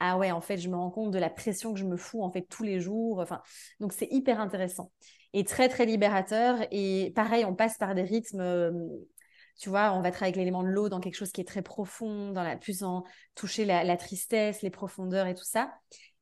ah 0.00 0.18
ouais, 0.18 0.32
en 0.32 0.40
fait, 0.40 0.56
je 0.56 0.68
me 0.68 0.74
rends 0.74 0.90
compte 0.90 1.12
de 1.12 1.18
la 1.18 1.30
pression 1.30 1.72
que 1.72 1.78
je 1.78 1.84
me 1.84 1.96
fous 1.96 2.24
en 2.24 2.32
fait 2.32 2.42
tous 2.42 2.64
les 2.64 2.80
jours. 2.80 3.20
Enfin, 3.20 3.40
donc 3.78 3.92
c'est 3.92 4.08
hyper 4.10 4.40
intéressant 4.40 4.90
et 5.32 5.44
très 5.44 5.68
très 5.68 5.86
libérateur. 5.86 6.58
Et 6.72 7.12
pareil, 7.14 7.44
on 7.44 7.54
passe 7.54 7.78
par 7.78 7.94
des 7.94 8.02
rythmes. 8.02 8.40
Euh, 8.40 8.72
tu 9.60 9.68
vois, 9.68 9.92
on 9.92 10.00
va 10.00 10.10
travailler 10.10 10.32
avec 10.32 10.36
l'élément 10.38 10.64
de 10.64 10.68
l'eau 10.68 10.88
dans 10.88 10.98
quelque 10.98 11.14
chose 11.14 11.30
qui 11.30 11.40
est 11.40 11.46
très 11.46 11.62
profond, 11.62 12.32
dans 12.32 12.42
la 12.42 12.56
plus 12.56 12.82
en 12.82 13.04
toucher 13.36 13.64
la, 13.64 13.96
tristesse, 13.96 14.60
les 14.62 14.70
profondeurs 14.70 15.28
et 15.28 15.34
tout 15.34 15.44
ça. 15.44 15.72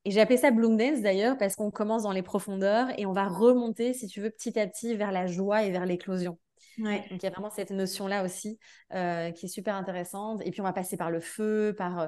Et 0.05 0.11
j'ai 0.11 0.21
appelé 0.21 0.37
ça 0.37 0.51
Bloom 0.51 0.77
Dance 0.77 1.01
d'ailleurs 1.01 1.39
parce 1.39 1.55
qu'on 1.55 1.71
commence 1.71 2.03
dans 2.03 2.11
les 2.11 2.21
profondeurs 2.21 2.87
et 2.99 3.07
on 3.07 3.13
va 3.13 3.27
remonter, 3.27 3.95
si 3.95 4.05
tu 4.05 4.21
veux, 4.21 4.29
petit 4.29 4.59
à 4.59 4.67
petit 4.67 4.95
vers 4.95 5.11
la 5.11 5.25
joie 5.25 5.63
et 5.63 5.71
vers 5.71 5.87
l'éclosion. 5.87 6.37
Donc 6.77 6.93
il 7.11 7.23
y 7.23 7.25
a 7.25 7.29
vraiment 7.29 7.49
cette 7.49 7.71
notion-là 7.71 8.23
aussi 8.23 8.59
euh, 8.93 9.31
qui 9.31 9.45
est 9.45 9.49
super 9.49 9.75
intéressante. 9.75 10.41
Et 10.45 10.51
puis 10.51 10.61
on 10.61 10.63
va 10.63 10.73
passer 10.73 10.97
par 10.97 11.11
le 11.11 11.19
feu, 11.19 11.73
par, 11.77 11.99
euh, 11.99 12.07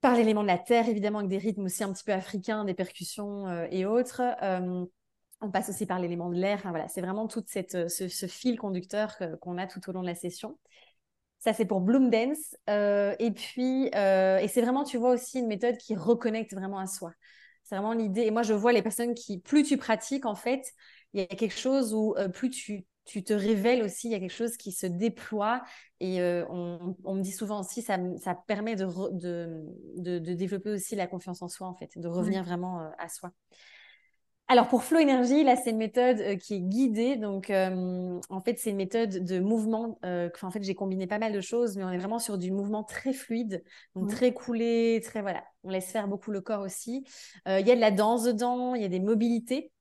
par 0.00 0.14
l'élément 0.14 0.42
de 0.42 0.48
la 0.48 0.58
terre, 0.58 0.88
évidemment, 0.88 1.18
avec 1.18 1.30
des 1.30 1.38
rythmes 1.38 1.64
aussi 1.64 1.84
un 1.84 1.92
petit 1.92 2.04
peu 2.04 2.12
africains, 2.12 2.64
des 2.64 2.74
percussions 2.74 3.48
euh, 3.48 3.66
et 3.70 3.86
autres. 3.86 4.22
on 5.40 5.50
passe 5.50 5.70
aussi 5.70 5.86
par 5.86 5.98
l'élément 5.98 6.30
de 6.30 6.36
l'air. 6.36 6.60
voilà, 6.64 6.88
c'est 6.88 7.00
vraiment 7.00 7.26
tout 7.26 7.42
ce, 7.46 8.26
fil 8.28 8.58
conducteur 8.58 9.16
qu'on 9.40 9.58
a 9.58 9.66
tout 9.66 9.80
au 9.88 9.92
long 9.92 10.02
de 10.02 10.06
la 10.06 10.14
session. 10.14 10.58
Ça, 11.40 11.52
c'est 11.52 11.64
pour 11.64 11.80
Bloom 11.80 12.10
Dance. 12.10 12.54
et 12.68 13.30
puis, 13.34 13.86
et 13.86 14.48
c'est 14.48 14.62
vraiment, 14.62 14.84
tu 14.84 14.98
vois, 14.98 15.10
aussi 15.10 15.40
une 15.40 15.48
méthode 15.48 15.76
qui 15.78 15.96
reconnecte 15.96 16.54
vraiment 16.54 16.78
à 16.78 16.86
soi. 16.86 17.12
C'est 17.64 17.74
vraiment 17.74 17.92
l'idée. 17.92 18.22
Et 18.22 18.30
moi, 18.30 18.42
je 18.42 18.54
vois 18.54 18.72
les 18.72 18.82
personnes 18.82 19.14
qui, 19.14 19.40
plus 19.40 19.64
tu 19.64 19.76
pratiques, 19.76 20.26
en 20.26 20.36
fait, 20.36 20.64
il 21.12 21.20
y 21.20 21.24
a 21.24 21.26
quelque 21.26 21.58
chose 21.58 21.92
où 21.94 22.14
plus 22.32 22.50
tu 22.50 22.86
tu 23.04 23.24
te 23.24 23.32
révèles 23.32 23.82
aussi, 23.82 24.08
il 24.08 24.12
y 24.12 24.14
a 24.14 24.20
quelque 24.20 24.30
chose 24.30 24.56
qui 24.56 24.72
se 24.72 24.86
déploie 24.86 25.62
et 26.00 26.20
euh, 26.20 26.44
on, 26.48 27.14
me 27.14 27.22
dit 27.22 27.32
souvent 27.32 27.60
aussi, 27.60 27.82
ça, 27.82 27.98
ça 28.18 28.34
permet 28.34 28.76
de, 28.76 28.86
de, 29.96 30.18
développer 30.34 30.70
aussi 30.70 30.94
la 30.94 31.06
confiance 31.06 31.42
en 31.42 31.48
soi, 31.48 31.66
en 31.66 31.74
fait, 31.74 31.98
de 31.98 32.08
revenir 32.08 32.44
vraiment 32.44 32.80
euh, 32.80 32.88
à 32.98 33.08
soi. 33.08 33.32
Alors 34.48 34.68
pour 34.68 34.82
Flow 34.82 34.98
Énergie, 34.98 35.44
là 35.44 35.56
c'est 35.56 35.70
une 35.70 35.78
méthode 35.78 36.20
euh, 36.20 36.36
qui 36.36 36.56
est 36.56 36.60
guidée, 36.60 37.16
donc 37.16 37.50
en 37.50 38.40
fait 38.44 38.58
c'est 38.58 38.70
une 38.70 38.76
méthode 38.76 39.24
de 39.24 39.38
mouvement. 39.38 39.98
en 40.02 40.50
fait 40.50 40.62
j'ai 40.62 40.74
combiné 40.74 41.06
pas 41.06 41.18
mal 41.18 41.32
de 41.32 41.40
choses, 41.40 41.76
mais 41.76 41.84
on 41.84 41.90
est 41.90 41.98
vraiment 41.98 42.18
sur 42.18 42.36
du 42.36 42.50
mouvement 42.50 42.84
très 42.84 43.12
fluide, 43.14 43.64
donc 43.94 44.10
très 44.10 44.34
coulé, 44.34 45.00
très 45.02 45.22
voilà. 45.22 45.42
On 45.64 45.70
laisse 45.70 45.90
faire 45.90 46.06
beaucoup 46.06 46.32
le 46.32 46.40
corps 46.40 46.60
aussi. 46.60 47.04
Il 47.46 47.66
y 47.66 47.70
a 47.70 47.74
de 47.76 47.80
la 47.80 47.92
danse 47.92 48.24
dedans, 48.24 48.74
il 48.74 48.82
y 48.82 48.84
a 48.84 48.88
des 48.88 49.00
mobilités. 49.00 49.72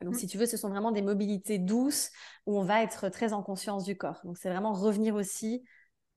Donc, 0.00 0.14
mmh. 0.14 0.18
si 0.18 0.26
tu 0.26 0.38
veux, 0.38 0.46
ce 0.46 0.56
sont 0.56 0.68
vraiment 0.68 0.92
des 0.92 1.02
mobilités 1.02 1.58
douces 1.58 2.10
où 2.46 2.58
on 2.58 2.62
va 2.62 2.82
être 2.82 3.08
très 3.08 3.32
en 3.32 3.42
conscience 3.42 3.84
du 3.84 3.96
corps. 3.96 4.20
Donc, 4.24 4.36
c'est 4.36 4.50
vraiment 4.50 4.72
revenir 4.72 5.14
aussi, 5.14 5.64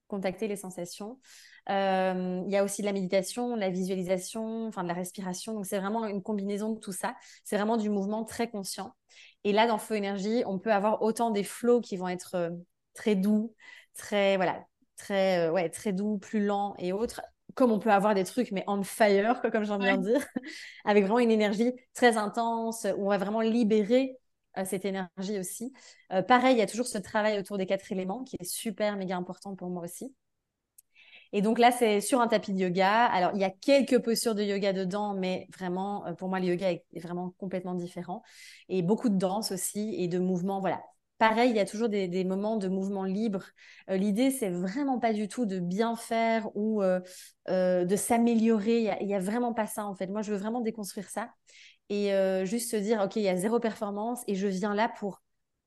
contacter 0.08 0.48
les 0.48 0.56
sensations. 0.56 1.20
Euh, 1.70 2.42
il 2.46 2.52
y 2.52 2.58
a 2.58 2.64
aussi 2.64 2.82
de 2.82 2.88
la 2.88 2.94
méditation, 2.94 3.56
de 3.56 3.60
la 3.60 3.70
visualisation, 3.70 4.68
enfin 4.68 4.84
de 4.84 4.88
la 4.88 4.94
respiration. 4.94 5.54
Donc, 5.54 5.66
c'est 5.66 5.80
vraiment 5.80 6.06
une 6.06 6.24
combinaison 6.24 6.74
de 6.74 6.80
tout 6.80 6.92
ça. 6.92 7.16
C'est 7.44 7.58
vraiment 7.58 7.78
du 7.78 7.90
mouvement 7.90 8.24
très 8.24 8.50
conscient. 8.50 8.96
Et 9.44 9.52
là, 9.52 9.68
dans 9.68 9.78
Flow 9.78 9.96
Énergie, 9.96 10.44
on 10.46 10.60
peut 10.60 10.74
avoir 10.74 11.02
autant 11.02 11.32
des 11.32 11.44
flows 11.44 11.82
qui 11.82 11.98
vont 11.98 12.08
être 12.08 12.36
euh, 12.36 12.50
très 12.94 13.16
doux, 13.16 13.54
très, 13.96 14.38
voilà, 14.38 14.66
très, 14.96 15.48
euh, 15.48 15.52
ouais, 15.52 15.70
très 15.70 15.94
doux, 15.94 16.18
plus 16.18 16.46
lents 16.46 16.74
et 16.78 16.94
autres, 16.94 17.22
comme 17.58 17.72
on 17.72 17.80
peut 17.80 17.92
avoir 17.92 18.14
des 18.14 18.24
trucs, 18.24 18.52
mais 18.52 18.64
on 18.68 18.84
fire, 18.84 19.42
comme 19.52 19.64
viens 19.64 19.98
de 19.98 20.04
dire, 20.04 20.26
avec 20.86 21.04
vraiment 21.04 21.20
une 21.20 21.32
énergie 21.32 21.74
très 21.96 22.16
intense, 22.16 22.86
où 22.98 23.08
on 23.08 23.10
va 23.10 23.18
vraiment 23.18 23.42
libérer 23.42 24.16
euh, 24.58 24.64
cette 24.64 24.86
énergie 24.86 25.40
aussi. 25.40 25.74
Euh, 26.14 26.22
pareil, 26.22 26.56
il 26.56 26.60
y 26.60 26.62
a 26.62 26.68
toujours 26.68 26.86
ce 26.86 27.00
travail 27.00 27.40
autour 27.40 27.58
des 27.58 27.66
quatre 27.66 27.92
éléments 27.92 28.24
qui 28.24 28.38
est 28.40 28.46
super, 28.46 28.96
méga 28.96 29.18
important 29.18 29.56
pour 29.56 29.70
moi 29.72 29.84
aussi. 29.84 30.16
Et 31.34 31.42
donc 31.42 31.58
là, 31.58 31.72
c'est 31.72 32.00
sur 32.00 32.22
un 32.22 32.28
tapis 32.28 32.54
de 32.54 32.60
yoga. 32.60 33.06
Alors, 33.06 33.32
il 33.34 33.42
y 33.42 33.44
a 33.44 33.50
quelques 33.50 34.02
postures 34.04 34.36
de 34.36 34.44
yoga 34.44 34.72
dedans, 34.72 35.16
mais 35.16 35.48
vraiment, 35.58 36.06
euh, 36.06 36.14
pour 36.14 36.30
moi, 36.30 36.40
le 36.40 36.46
yoga 36.46 36.72
est 36.72 36.86
vraiment 37.02 37.34
complètement 37.40 37.74
différent. 37.74 38.22
Et 38.70 38.84
beaucoup 38.84 39.10
de 39.10 39.18
danse 39.18 39.52
aussi 39.52 39.96
et 39.98 40.08
de 40.08 40.20
mouvements, 40.20 40.62
voilà, 40.62 40.82
Pareil, 41.18 41.50
il 41.50 41.56
y 41.56 41.60
a 41.60 41.66
toujours 41.66 41.90
des, 41.90 42.24
moments 42.24 42.58
de 42.58 42.68
mouvement 42.68 43.04
libre. 43.04 43.44
Euh, 43.90 43.98
l'idée, 43.98 44.30
c'est 44.30 44.50
vraiment 44.50 45.00
pas 45.00 45.14
du 45.14 45.28
tout 45.28 45.46
de 45.46 45.60
bien 45.60 45.96
faire 45.96 46.48
ou 46.56 46.84
euh, 46.84 47.00
euh, 47.50 47.86
de 47.86 47.96
s'améliorer. 47.96 48.98
Il 49.02 49.08
n'y 49.08 49.16
a, 49.16 49.20
vraiment 49.20 49.54
pas 49.54 49.66
ça, 49.66 49.86
en 49.86 49.96
fait. 49.96 50.08
Moi, 50.08 50.22
je 50.22 50.32
veux 50.32 50.38
vraiment 50.38 50.62
déconstruire 50.62 51.10
ça 51.10 51.32
et 51.90 52.12
juste 52.46 52.70
se 52.70 52.76
dire, 52.76 53.02
OK, 53.02 53.16
il 53.16 53.22
y 53.24 53.30
a 53.30 53.38
zéro 53.38 53.60
performance 53.60 54.22
et 54.28 54.36
je 54.36 54.48
viens 54.48 54.76
là 54.76 54.90
pour 55.00 55.22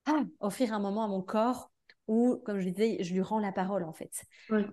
ah, 0.07 0.23
offrir 0.41 0.75
un 0.75 0.79
moment 0.79 1.03
à 1.03 1.09
mon 1.09 1.23
corps 1.23 1.71
où, 2.07 2.37
comme 2.45 2.61
je 2.61 2.69
disais, 2.69 3.03
je 3.03 3.15
lui 3.15 3.23
rends 3.23 3.39
la 3.39 3.53
parole, 3.53 3.85
en 3.85 3.93
fait. 3.93 4.25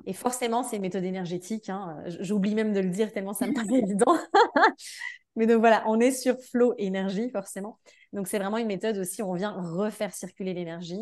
Et 0.06 0.14
forcément, 0.14 0.64
c'est 0.64 0.76
une 0.76 0.82
méthode 0.82 1.04
énergétique. 1.06 1.70
Hein. 1.70 2.04
J'oublie 2.20 2.54
même 2.54 2.74
de 2.74 2.82
le 2.82 2.90
dire 2.90 3.14
tellement 3.14 3.34
ça 3.34 3.48
me 3.48 3.54
paraît 3.54 3.80
évident. 3.84 4.18
Mais 5.38 5.46
donc 5.46 5.60
voilà, 5.60 5.84
on 5.88 6.00
est 6.00 6.12
sur 6.12 6.36
flow 6.42 6.74
énergie, 6.80 7.30
forcément. 7.30 7.80
Donc, 8.12 8.28
c'est 8.28 8.40
vraiment 8.40 8.58
une 8.58 8.68
méthode 8.68 8.98
aussi 8.98 9.22
où 9.22 9.28
on 9.28 9.36
vient 9.36 9.52
refaire 9.52 10.14
circuler 10.14 10.54
l'énergie 10.54 11.00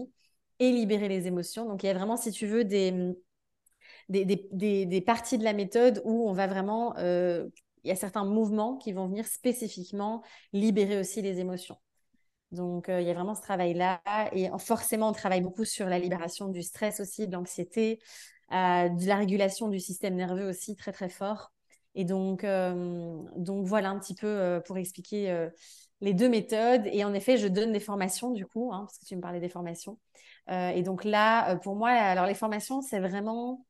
et 0.59 0.71
libérer 0.71 1.07
les 1.07 1.25
émotions. 1.25 1.65
Donc, 1.65 1.83
il 1.83 1.87
y 1.87 1.89
a 1.89 1.93
vraiment, 1.93 2.17
si 2.17 2.31
tu 2.31 2.45
veux, 2.45 2.65
des, 2.65 3.15
des, 4.09 5.01
parties 5.05 5.37
de 5.37 5.43
la 5.43 5.53
méthode 5.53 6.01
où 6.03 6.29
on 6.29 6.33
va 6.33 6.47
vraiment... 6.47 6.95
Euh, 6.97 7.47
il 7.85 7.89
y 7.89 7.91
a 7.91 7.95
certains 7.95 8.25
mouvements 8.25 8.77
qui 8.77 8.93
vont 8.93 9.07
venir 9.07 9.25
spécifiquement 9.27 10.23
libérer 10.53 10.99
aussi 10.99 11.21
les 11.21 11.39
émotions. 11.39 11.77
Donc, 12.51 12.89
euh, 12.89 12.99
il 12.99 13.07
y 13.07 13.11
a 13.11 13.13
vraiment 13.13 13.35
ce 13.35 13.41
travail-là. 13.41 14.01
Et 14.33 14.49
forcément, 14.59 15.09
on 15.09 15.13
travaille 15.13 15.41
beaucoup 15.41 15.65
sur 15.65 15.87
la 15.87 15.99
libération 15.99 16.49
du 16.49 16.61
stress 16.61 16.99
aussi, 16.99 17.27
de 17.27 17.33
l'anxiété, 17.33 17.99
euh, 18.51 18.89
de 18.89 19.07
la 19.07 19.15
régulation 19.15 19.69
du 19.69 19.79
système 19.79 20.15
nerveux 20.15 20.49
aussi, 20.49 20.75
très, 20.75 20.91
très 20.91 21.09
fort. 21.09 21.54
Et 21.95 22.05
donc, 22.05 22.45
donc 22.45 23.65
voilà 23.65 23.89
un 23.89 23.99
petit 23.99 24.15
peu 24.15 24.61
pour 24.65 24.77
expliquer 24.77 25.49
les 26.01 26.13
deux 26.13 26.29
méthodes. 26.29 26.87
Et 26.87 27.03
en 27.03 27.13
effet, 27.13 27.37
je 27.37 27.47
donne 27.47 27.71
des 27.71 27.79
formations 27.79 28.31
du 28.31 28.45
coup, 28.45 28.71
hein, 28.73 28.81
parce 28.85 28.99
que 28.99 29.05
tu 29.05 29.15
me 29.15 29.21
parlais 29.21 29.39
des 29.39 29.49
formations. 29.49 29.97
Euh, 30.49 30.69
et 30.69 30.83
donc 30.83 31.03
là, 31.03 31.51
euh, 31.51 31.55
pour 31.57 31.75
moi, 31.75 31.89
alors 31.89 32.25
les 32.25 32.33
formations, 32.33 32.81
c'est 32.81 32.99
vraiment, 32.99 33.65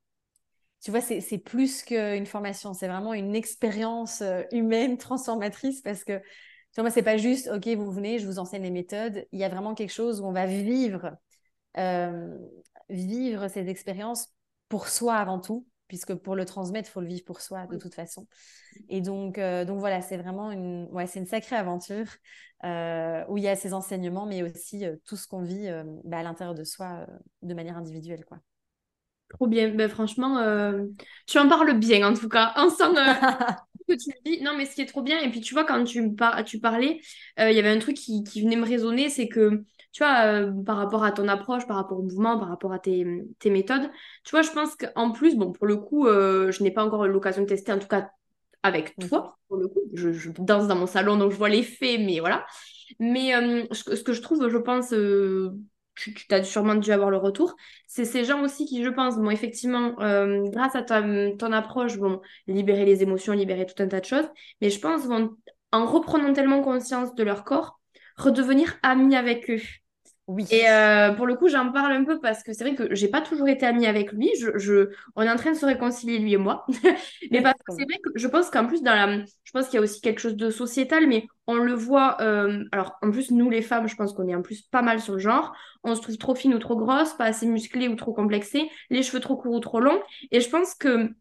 tu 0.82 0.92
vois, 0.92 1.02
c'est 1.02 1.38
plus 1.38 1.84
qu'une 1.84 2.26
formation, 2.26 2.74
c'est 2.74 2.88
vraiment 2.88 3.14
une 3.14 3.36
expérience 3.36 4.22
euh, 4.22 4.44
humaine 4.52 4.98
transformatrice 4.98 5.82
parce 5.82 6.04
que, 6.04 6.18
tu 6.20 6.24
vois, 6.76 6.84
moi, 6.84 6.92
c'est 6.92 7.04
pas 7.04 7.18
juste, 7.18 7.50
OK, 7.54 7.68
vous 7.68 7.92
venez, 7.92 8.20
je 8.20 8.28
vous 8.28 8.40
enseigne 8.40 8.64
les 8.64 8.72
méthodes. 8.72 9.26
Il 9.32 9.40
y 9.40 9.44
a 9.44 9.50
vraiment 9.50 9.76
quelque 9.76 9.94
chose 9.94 10.20
où 10.20 10.26
on 10.26 10.34
va 10.34 10.46
vivre, 10.46 11.16
vivre 12.90 13.48
ces 13.48 13.70
expériences 13.70 14.34
pour 14.70 14.88
soi 14.88 15.16
avant 15.16 15.40
tout 15.40 15.66
puisque 15.88 16.14
pour 16.16 16.36
le 16.36 16.46
transmettre, 16.46 16.90
il 16.90 16.92
faut 16.92 17.02
le 17.02 17.08
vivre 17.08 17.24
pour 17.26 17.42
soi 17.42 17.68
de 17.68 17.78
toute 17.78 17.94
façon. 17.94 18.28
Et 18.90 19.02
donc, 19.02 19.38
euh, 19.38 19.66
donc 19.66 19.80
voilà, 19.80 20.02
c'est 20.02 20.18
vraiment 20.18 20.52
une, 20.52 20.88
ouais, 20.92 21.08
c'est 21.08 21.20
une 21.20 21.26
sacrée 21.26 21.56
aventure 21.56 22.08
euh, 22.64 23.24
où 23.30 23.38
il 23.38 23.44
y 23.44 23.48
a 23.48 23.56
ces 23.56 23.74
enseignements, 23.74 24.26
mais 24.26 24.44
aussi 24.44 24.86
euh, 24.86 24.96
tout 25.06 25.16
ce 25.16 25.28
qu'on 25.28 25.44
vit 25.44 25.70
bah, 26.04 26.20
à 26.20 26.24
l'intérieur 26.24 26.56
de 26.56 26.64
soi 26.64 27.06
de 27.42 27.54
manière 27.54 27.78
individuelle. 27.78 28.26
Quoi. 28.26 28.40
Trop 29.30 29.48
bien. 29.48 29.70
Ben, 29.70 29.90
franchement, 29.90 30.40
tu 31.28 31.40
en 31.40 31.48
parles 31.48 31.78
bien 31.78 32.08
en 32.08 32.14
tout 32.14 32.30
cas. 32.30 32.54
On 32.58 32.70
que 33.88 33.94
tu 33.94 34.10
dis. 34.26 34.42
Non, 34.42 34.56
mais 34.58 34.66
ce 34.66 34.76
qui 34.76 34.82
est 34.82 34.88
trop 34.88 35.04
bien, 35.04 35.20
et 35.22 35.30
puis 35.30 35.42
tu 35.42 35.54
vois, 35.54 35.64
quand 35.64 35.84
tu, 35.84 36.16
tu 36.46 36.60
parlais, 36.60 37.00
il 37.38 37.54
y 37.54 37.60
avait 37.60 37.70
un 37.70 37.80
truc 37.80 37.96
qui, 37.96 38.24
qui 38.24 38.42
venait 38.42 38.56
me 38.56 38.66
résonner, 38.66 39.10
c'est 39.10 39.28
que 39.28 39.64
tu 39.96 40.04
vois, 40.04 40.26
euh, 40.26 40.52
par 40.52 40.76
rapport 40.76 41.06
à 41.06 41.14
ton 41.14 41.30
approche, 41.30 41.66
par 41.68 41.78
rapport 41.78 41.98
au 41.98 42.02
mouvement, 42.02 42.38
par 42.38 42.50
rapport 42.50 42.74
à 42.74 42.80
tes, 42.80 43.06
méthodes, 43.46 43.90
tu 44.26 44.32
vois, 44.32 44.42
je 44.42 44.52
pense 44.52 44.76
qu'en 44.76 45.12
plus, 45.12 45.38
bon, 45.38 45.54
pour 45.54 45.66
le 45.66 45.78
coup, 45.78 46.06
euh, 46.06 46.52
je 46.52 46.64
n'ai 46.64 46.72
pas 46.72 46.84
encore 46.84 47.06
eu 47.06 47.10
l'occasion 47.10 47.44
de 47.44 47.48
tester, 47.48 47.72
en 47.72 47.80
tout 47.80 47.88
cas 47.88 48.10
avec 48.62 48.94
toi, 48.98 49.38
pour 49.48 49.56
le 49.56 49.70
coup. 49.70 49.80
Je, 49.94 50.32
danse 50.38 50.68
dans 50.68 50.76
mon 50.76 50.86
salon, 50.86 51.16
donc 51.16 51.32
je 51.32 51.38
vois 51.38 51.48
l'effet, 51.48 51.98
mais 51.98 52.20
voilà. 52.20 52.46
Mais 53.00 53.34
euh, 53.36 53.64
ce, 53.72 54.04
que 54.04 54.12
je 54.12 54.22
trouve, 54.22 54.50
je 54.50 54.58
pense, 54.58 54.90
tu, 55.96 56.14
tu 56.14 56.36
as 56.36 56.44
sûrement 56.44 56.76
dû 56.76 56.92
avoir 56.92 57.10
le 57.10 57.16
retour, 57.16 57.56
c'est 57.88 58.04
ces 58.04 58.26
gens 58.26 58.44
aussi 58.44 58.66
qui, 58.66 58.84
je 58.84 58.90
pense, 58.90 59.16
bon, 59.16 59.30
effectivement, 59.30 59.94
grâce 59.94 60.76
à 60.76 60.82
ton 60.84 61.52
approche, 61.54 61.96
vont 61.96 62.20
libérer 62.48 62.84
les 62.84 63.02
émotions, 63.02 63.32
libérer 63.32 63.66
tout 63.66 63.82
un 63.82 63.88
tas 63.88 64.02
de 64.02 64.06
choses, 64.06 64.28
mais 64.60 64.70
je 64.70 64.80
pense, 64.82 65.06
vont, 65.06 65.38
en 65.72 65.86
reprenant 65.86 66.34
tellement 66.34 66.62
conscience 66.62 67.16
de 67.16 67.24
leur 67.24 67.46
corps, 67.46 67.80
redevenir 68.18 68.78
amis 68.84 69.16
avec 69.16 69.50
eux 69.50 69.62
Oui. 70.28 70.48
Et 70.50 70.68
euh, 70.68 71.12
pour 71.14 71.28
le 71.28 71.36
coup, 71.36 71.48
j'en 71.50 71.72
parle 71.72 71.92
un 71.94 72.04
peu 72.04 72.20
parce 72.20 72.42
que 72.42 72.52
c'est 72.52 72.64
vrai 72.64 72.74
que 72.74 72.96
j'ai 72.96 73.10
pas 73.10 73.22
toujours 73.22 73.48
été 73.48 73.64
amie 73.68 73.86
avec 73.86 74.12
lui. 74.12 74.32
Je, 74.40 74.58
je- 74.58 74.90
on 75.16 75.22
est 75.22 75.30
en 75.30 75.36
train 75.36 75.52
de 75.52 75.56
se 75.58 75.68
réconcilier, 75.68 76.18
lui 76.18 76.34
et 76.34 76.38
moi. 76.38 76.66
Mais 77.32 77.42
parce 77.44 77.54
que 77.64 77.72
c'est 77.78 77.84
vrai 77.84 78.00
que 78.04 78.10
je 78.16 78.28
pense 78.28 78.50
qu'en 78.50 78.66
plus, 78.66 78.82
dans 78.82 78.96
la... 78.96 79.24
je 79.44 79.52
pense 79.54 79.66
qu'il 79.68 79.76
y 79.76 79.78
a 79.78 79.82
aussi 79.82 80.02
quelque 80.02 80.20
chose 80.20 80.36
de 80.36 80.50
sociétal, 80.50 81.06
mais 81.08 81.28
on 81.46 81.54
le 81.56 81.74
voit. 81.74 82.18
euh, 82.22 82.64
Alors, 82.72 82.96
en 83.04 83.12
plus, 83.12 83.30
nous, 83.30 83.52
les 83.52 83.62
femmes, 83.62 83.88
je 83.88 83.96
pense 83.96 84.14
qu'on 84.14 84.28
est 84.28 84.34
en 84.36 84.42
plus 84.42 84.64
pas 84.64 84.82
mal 84.82 85.00
sur 85.00 85.14
le 85.14 85.20
genre. 85.20 85.54
On 85.84 85.94
se 85.96 86.02
trouve 86.02 86.18
trop 86.18 86.34
fine 86.34 86.56
ou 86.56 86.60
trop 86.60 86.76
grosse, 86.76 87.14
pas 87.14 87.26
assez 87.26 87.46
musclée 87.46 87.88
ou 87.88 87.96
trop 87.96 88.14
complexée, 88.14 88.68
les 88.90 89.04
cheveux 89.04 89.20
trop 89.20 89.38
courts 89.38 89.54
ou 89.54 89.60
trop 89.60 89.80
longs. 89.80 90.02
Et 90.32 90.42
je 90.42 90.50
pense 90.50 90.74
que 90.74 91.12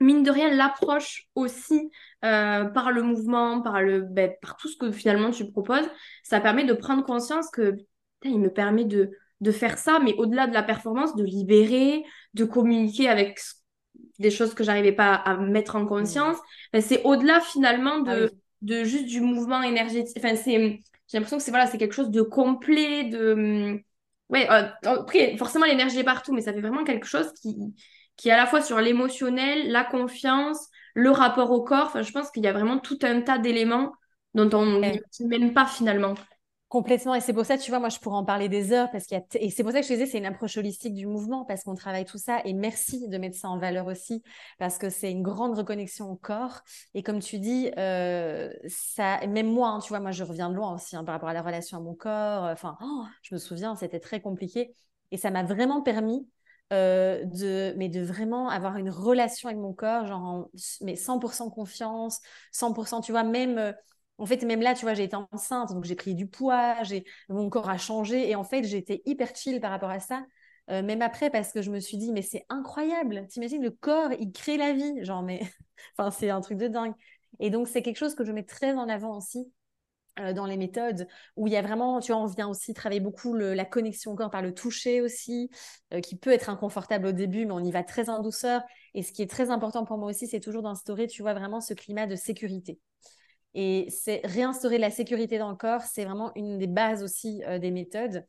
mine 0.00 0.22
de 0.22 0.30
rien, 0.30 0.50
l'approche 0.54 1.26
aussi 1.34 1.90
euh, 2.24 2.64
par 2.66 2.92
le 2.92 3.02
mouvement, 3.02 3.62
par 3.62 3.82
le, 3.82 4.00
ben, 4.02 4.32
par 4.42 4.56
tout 4.56 4.68
ce 4.68 4.76
que 4.76 4.92
finalement 4.92 5.30
tu 5.30 5.50
proposes, 5.50 5.88
ça 6.22 6.40
permet 6.40 6.64
de 6.64 6.74
prendre 6.74 7.04
conscience 7.04 7.50
que 7.50 7.76
il 8.24 8.38
me 8.40 8.50
permet 8.52 8.84
de, 8.84 9.10
de 9.40 9.52
faire 9.52 9.78
ça, 9.78 9.98
mais 10.02 10.14
au-delà 10.14 10.46
de 10.46 10.54
la 10.54 10.62
performance, 10.62 11.14
de 11.16 11.24
libérer, 11.24 12.04
de 12.34 12.44
communiquer 12.44 13.08
avec 13.08 13.38
des 14.18 14.30
choses 14.30 14.54
que 14.54 14.64
j'arrivais 14.64 14.92
pas 14.92 15.14
à 15.14 15.36
mettre 15.36 15.76
en 15.76 15.86
conscience. 15.86 16.38
Ben, 16.72 16.80
c'est 16.82 17.02
au-delà 17.04 17.40
finalement 17.40 18.00
Ah 18.04 18.14
de, 18.14 18.18
oui. 18.18 18.38
de 18.62 18.84
juste 18.84 19.06
du 19.06 19.20
mouvement 19.20 19.62
énergétique. 19.62 20.16
Enfin, 20.18 20.36
c'est, 20.36 20.52
j'ai 21.08 21.18
l'impression 21.18 21.36
que 21.38 21.42
c'est 21.42 21.50
voilà, 21.50 21.66
c'est 21.66 21.78
quelque 21.78 21.92
chose 21.94 22.10
de 22.10 22.22
complet, 22.22 23.04
de 23.04 23.32
hum, 23.32 23.80
Ouais, 24.28 24.50
euh, 24.50 24.68
après, 24.84 25.36
forcément, 25.36 25.66
l'énergie 25.66 26.00
est 26.00 26.04
partout, 26.04 26.32
mais 26.34 26.40
ça 26.40 26.52
fait 26.52 26.60
vraiment 26.60 26.82
quelque 26.82 27.06
chose 27.06 27.32
qui, 27.40 27.54
qui 28.16 28.28
est 28.28 28.32
à 28.32 28.36
la 28.36 28.46
fois 28.46 28.60
sur 28.60 28.80
l'émotionnel, 28.80 29.70
la 29.70 29.84
confiance, 29.84 30.68
le 30.94 31.10
rapport 31.12 31.52
au 31.52 31.62
corps. 31.62 31.86
Enfin, 31.86 32.02
je 32.02 32.10
pense 32.10 32.30
qu'il 32.32 32.42
y 32.42 32.48
a 32.48 32.52
vraiment 32.52 32.78
tout 32.78 32.98
un 33.02 33.20
tas 33.20 33.38
d'éléments 33.38 33.92
dont 34.34 34.50
on 34.58 34.66
Ouais. 34.84 35.02
n'imagine 35.20 35.28
même 35.28 35.54
pas 35.54 35.64
finalement. 35.66 36.14
Complètement, 36.68 37.14
et 37.14 37.20
c'est 37.20 37.32
pour 37.32 37.46
ça, 37.46 37.56
tu 37.58 37.70
vois, 37.70 37.78
moi 37.78 37.90
je 37.90 38.00
pourrais 38.00 38.16
en 38.16 38.24
parler 38.24 38.48
des 38.48 38.72
heures, 38.72 38.90
parce 38.90 39.06
qu'il 39.06 39.16
y 39.16 39.20
a 39.20 39.24
et 39.40 39.50
c'est 39.50 39.62
pour 39.62 39.70
ça 39.70 39.80
que 39.80 39.86
je 39.86 39.92
disais, 39.92 40.04
c'est 40.06 40.18
une 40.18 40.26
approche 40.26 40.56
holistique 40.56 40.94
du 40.94 41.06
mouvement, 41.06 41.44
parce 41.44 41.62
qu'on 41.62 41.76
travaille 41.76 42.04
tout 42.04 42.18
ça, 42.18 42.40
et 42.44 42.54
merci 42.54 43.06
de 43.08 43.18
mettre 43.18 43.36
ça 43.38 43.48
en 43.48 43.56
valeur 43.58 43.86
aussi, 43.86 44.20
parce 44.58 44.76
que 44.76 44.90
c'est 44.90 45.12
une 45.12 45.22
grande 45.22 45.56
reconnexion 45.56 46.10
au 46.10 46.16
corps, 46.16 46.62
et 46.94 47.04
comme 47.04 47.20
tu 47.20 47.38
dis, 47.38 47.70
euh, 47.78 48.50
ça, 48.66 49.24
même 49.28 49.46
moi, 49.46 49.68
hein, 49.68 49.78
tu 49.78 49.90
vois, 49.90 50.00
moi 50.00 50.10
je 50.10 50.24
reviens 50.24 50.50
de 50.50 50.56
loin 50.56 50.74
aussi 50.74 50.96
hein, 50.96 51.04
par 51.04 51.12
rapport 51.14 51.28
à 51.28 51.34
la 51.34 51.42
relation 51.42 51.78
à 51.78 51.80
mon 51.80 51.94
corps, 51.94 52.42
enfin, 52.50 52.76
oh, 52.82 53.04
je 53.22 53.32
me 53.36 53.38
souviens, 53.38 53.76
c'était 53.76 54.00
très 54.00 54.20
compliqué, 54.20 54.74
et 55.12 55.18
ça 55.18 55.30
m'a 55.30 55.44
vraiment 55.44 55.82
permis 55.82 56.28
euh, 56.72 57.24
de, 57.26 57.74
mais 57.76 57.88
de 57.88 58.00
vraiment 58.02 58.48
avoir 58.48 58.76
une 58.76 58.90
relation 58.90 59.48
avec 59.48 59.60
mon 59.60 59.72
corps, 59.72 60.06
genre, 60.06 60.20
en- 60.20 60.50
mais 60.80 60.96
100% 60.96 61.48
confiance, 61.48 62.20
100%, 62.50 63.00
tu 63.00 63.12
vois, 63.12 63.22
même... 63.22 63.72
en 64.18 64.26
fait, 64.26 64.42
même 64.44 64.60
là, 64.62 64.74
tu 64.74 64.82
vois, 64.82 64.94
j'ai 64.94 65.04
été 65.04 65.16
enceinte, 65.32 65.72
donc 65.72 65.84
j'ai 65.84 65.94
pris 65.94 66.14
du 66.14 66.26
poids, 66.26 66.82
j'ai 66.84 67.04
mon 67.28 67.48
corps 67.50 67.68
a 67.68 67.78
changé. 67.78 68.28
Et 68.30 68.34
en 68.34 68.44
fait, 68.44 68.64
j'étais 68.64 69.02
hyper 69.06 69.34
chill 69.36 69.60
par 69.60 69.70
rapport 69.70 69.90
à 69.90 70.00
ça. 70.00 70.24
Euh, 70.70 70.82
même 70.82 71.02
après, 71.02 71.30
parce 71.30 71.52
que 71.52 71.62
je 71.62 71.70
me 71.70 71.80
suis 71.80 71.96
dit, 71.98 72.12
mais 72.12 72.22
c'est 72.22 72.44
incroyable. 72.48 73.26
T'imagines, 73.28 73.62
le 73.62 73.70
corps, 73.70 74.10
il 74.18 74.32
crée 74.32 74.56
la 74.56 74.72
vie. 74.72 75.04
Genre, 75.04 75.22
mais 75.22 75.40
enfin, 75.98 76.10
c'est 76.10 76.30
un 76.30 76.40
truc 76.40 76.58
de 76.58 76.68
dingue. 76.68 76.94
Et 77.40 77.50
donc, 77.50 77.68
c'est 77.68 77.82
quelque 77.82 77.98
chose 77.98 78.14
que 78.14 78.24
je 78.24 78.32
mets 78.32 78.44
très 78.44 78.72
en 78.74 78.88
avant 78.88 79.16
aussi 79.16 79.52
euh, 80.18 80.32
dans 80.32 80.46
les 80.46 80.56
méthodes, 80.56 81.06
où 81.36 81.46
il 81.46 81.52
y 81.52 81.56
a 81.56 81.62
vraiment, 81.62 82.00
tu 82.00 82.12
vois, 82.12 82.22
on 82.22 82.26
vient 82.26 82.48
aussi 82.48 82.72
travailler 82.72 83.00
beaucoup 83.00 83.34
la 83.34 83.64
connexion 83.66 84.12
au 84.12 84.16
corps 84.16 84.30
par 84.30 84.40
le 84.42 84.54
toucher 84.54 85.02
aussi, 85.02 85.50
euh, 85.92 86.00
qui 86.00 86.16
peut 86.16 86.30
être 86.32 86.48
inconfortable 86.48 87.06
au 87.08 87.12
début, 87.12 87.44
mais 87.46 87.52
on 87.52 87.60
y 87.64 87.70
va 87.70 87.82
très 87.84 88.08
en 88.08 88.22
douceur. 88.22 88.62
Et 88.94 89.02
ce 89.02 89.12
qui 89.12 89.22
est 89.22 89.30
très 89.30 89.50
important 89.50 89.84
pour 89.84 89.98
moi 89.98 90.08
aussi, 90.10 90.26
c'est 90.26 90.40
toujours 90.40 90.62
d'instaurer, 90.62 91.06
tu 91.06 91.20
vois, 91.22 91.34
vraiment 91.34 91.60
ce 91.60 91.74
climat 91.74 92.06
de 92.06 92.16
sécurité. 92.16 92.80
Et 93.58 93.86
c'est 93.88 94.20
réinstaurer 94.22 94.76
la 94.76 94.90
sécurité 94.90 95.38
dans 95.38 95.48
le 95.48 95.56
corps, 95.56 95.80
c'est 95.80 96.04
vraiment 96.04 96.30
une 96.36 96.58
des 96.58 96.66
bases 96.66 97.02
aussi 97.02 97.42
euh, 97.46 97.58
des 97.58 97.70
méthodes. 97.70 98.22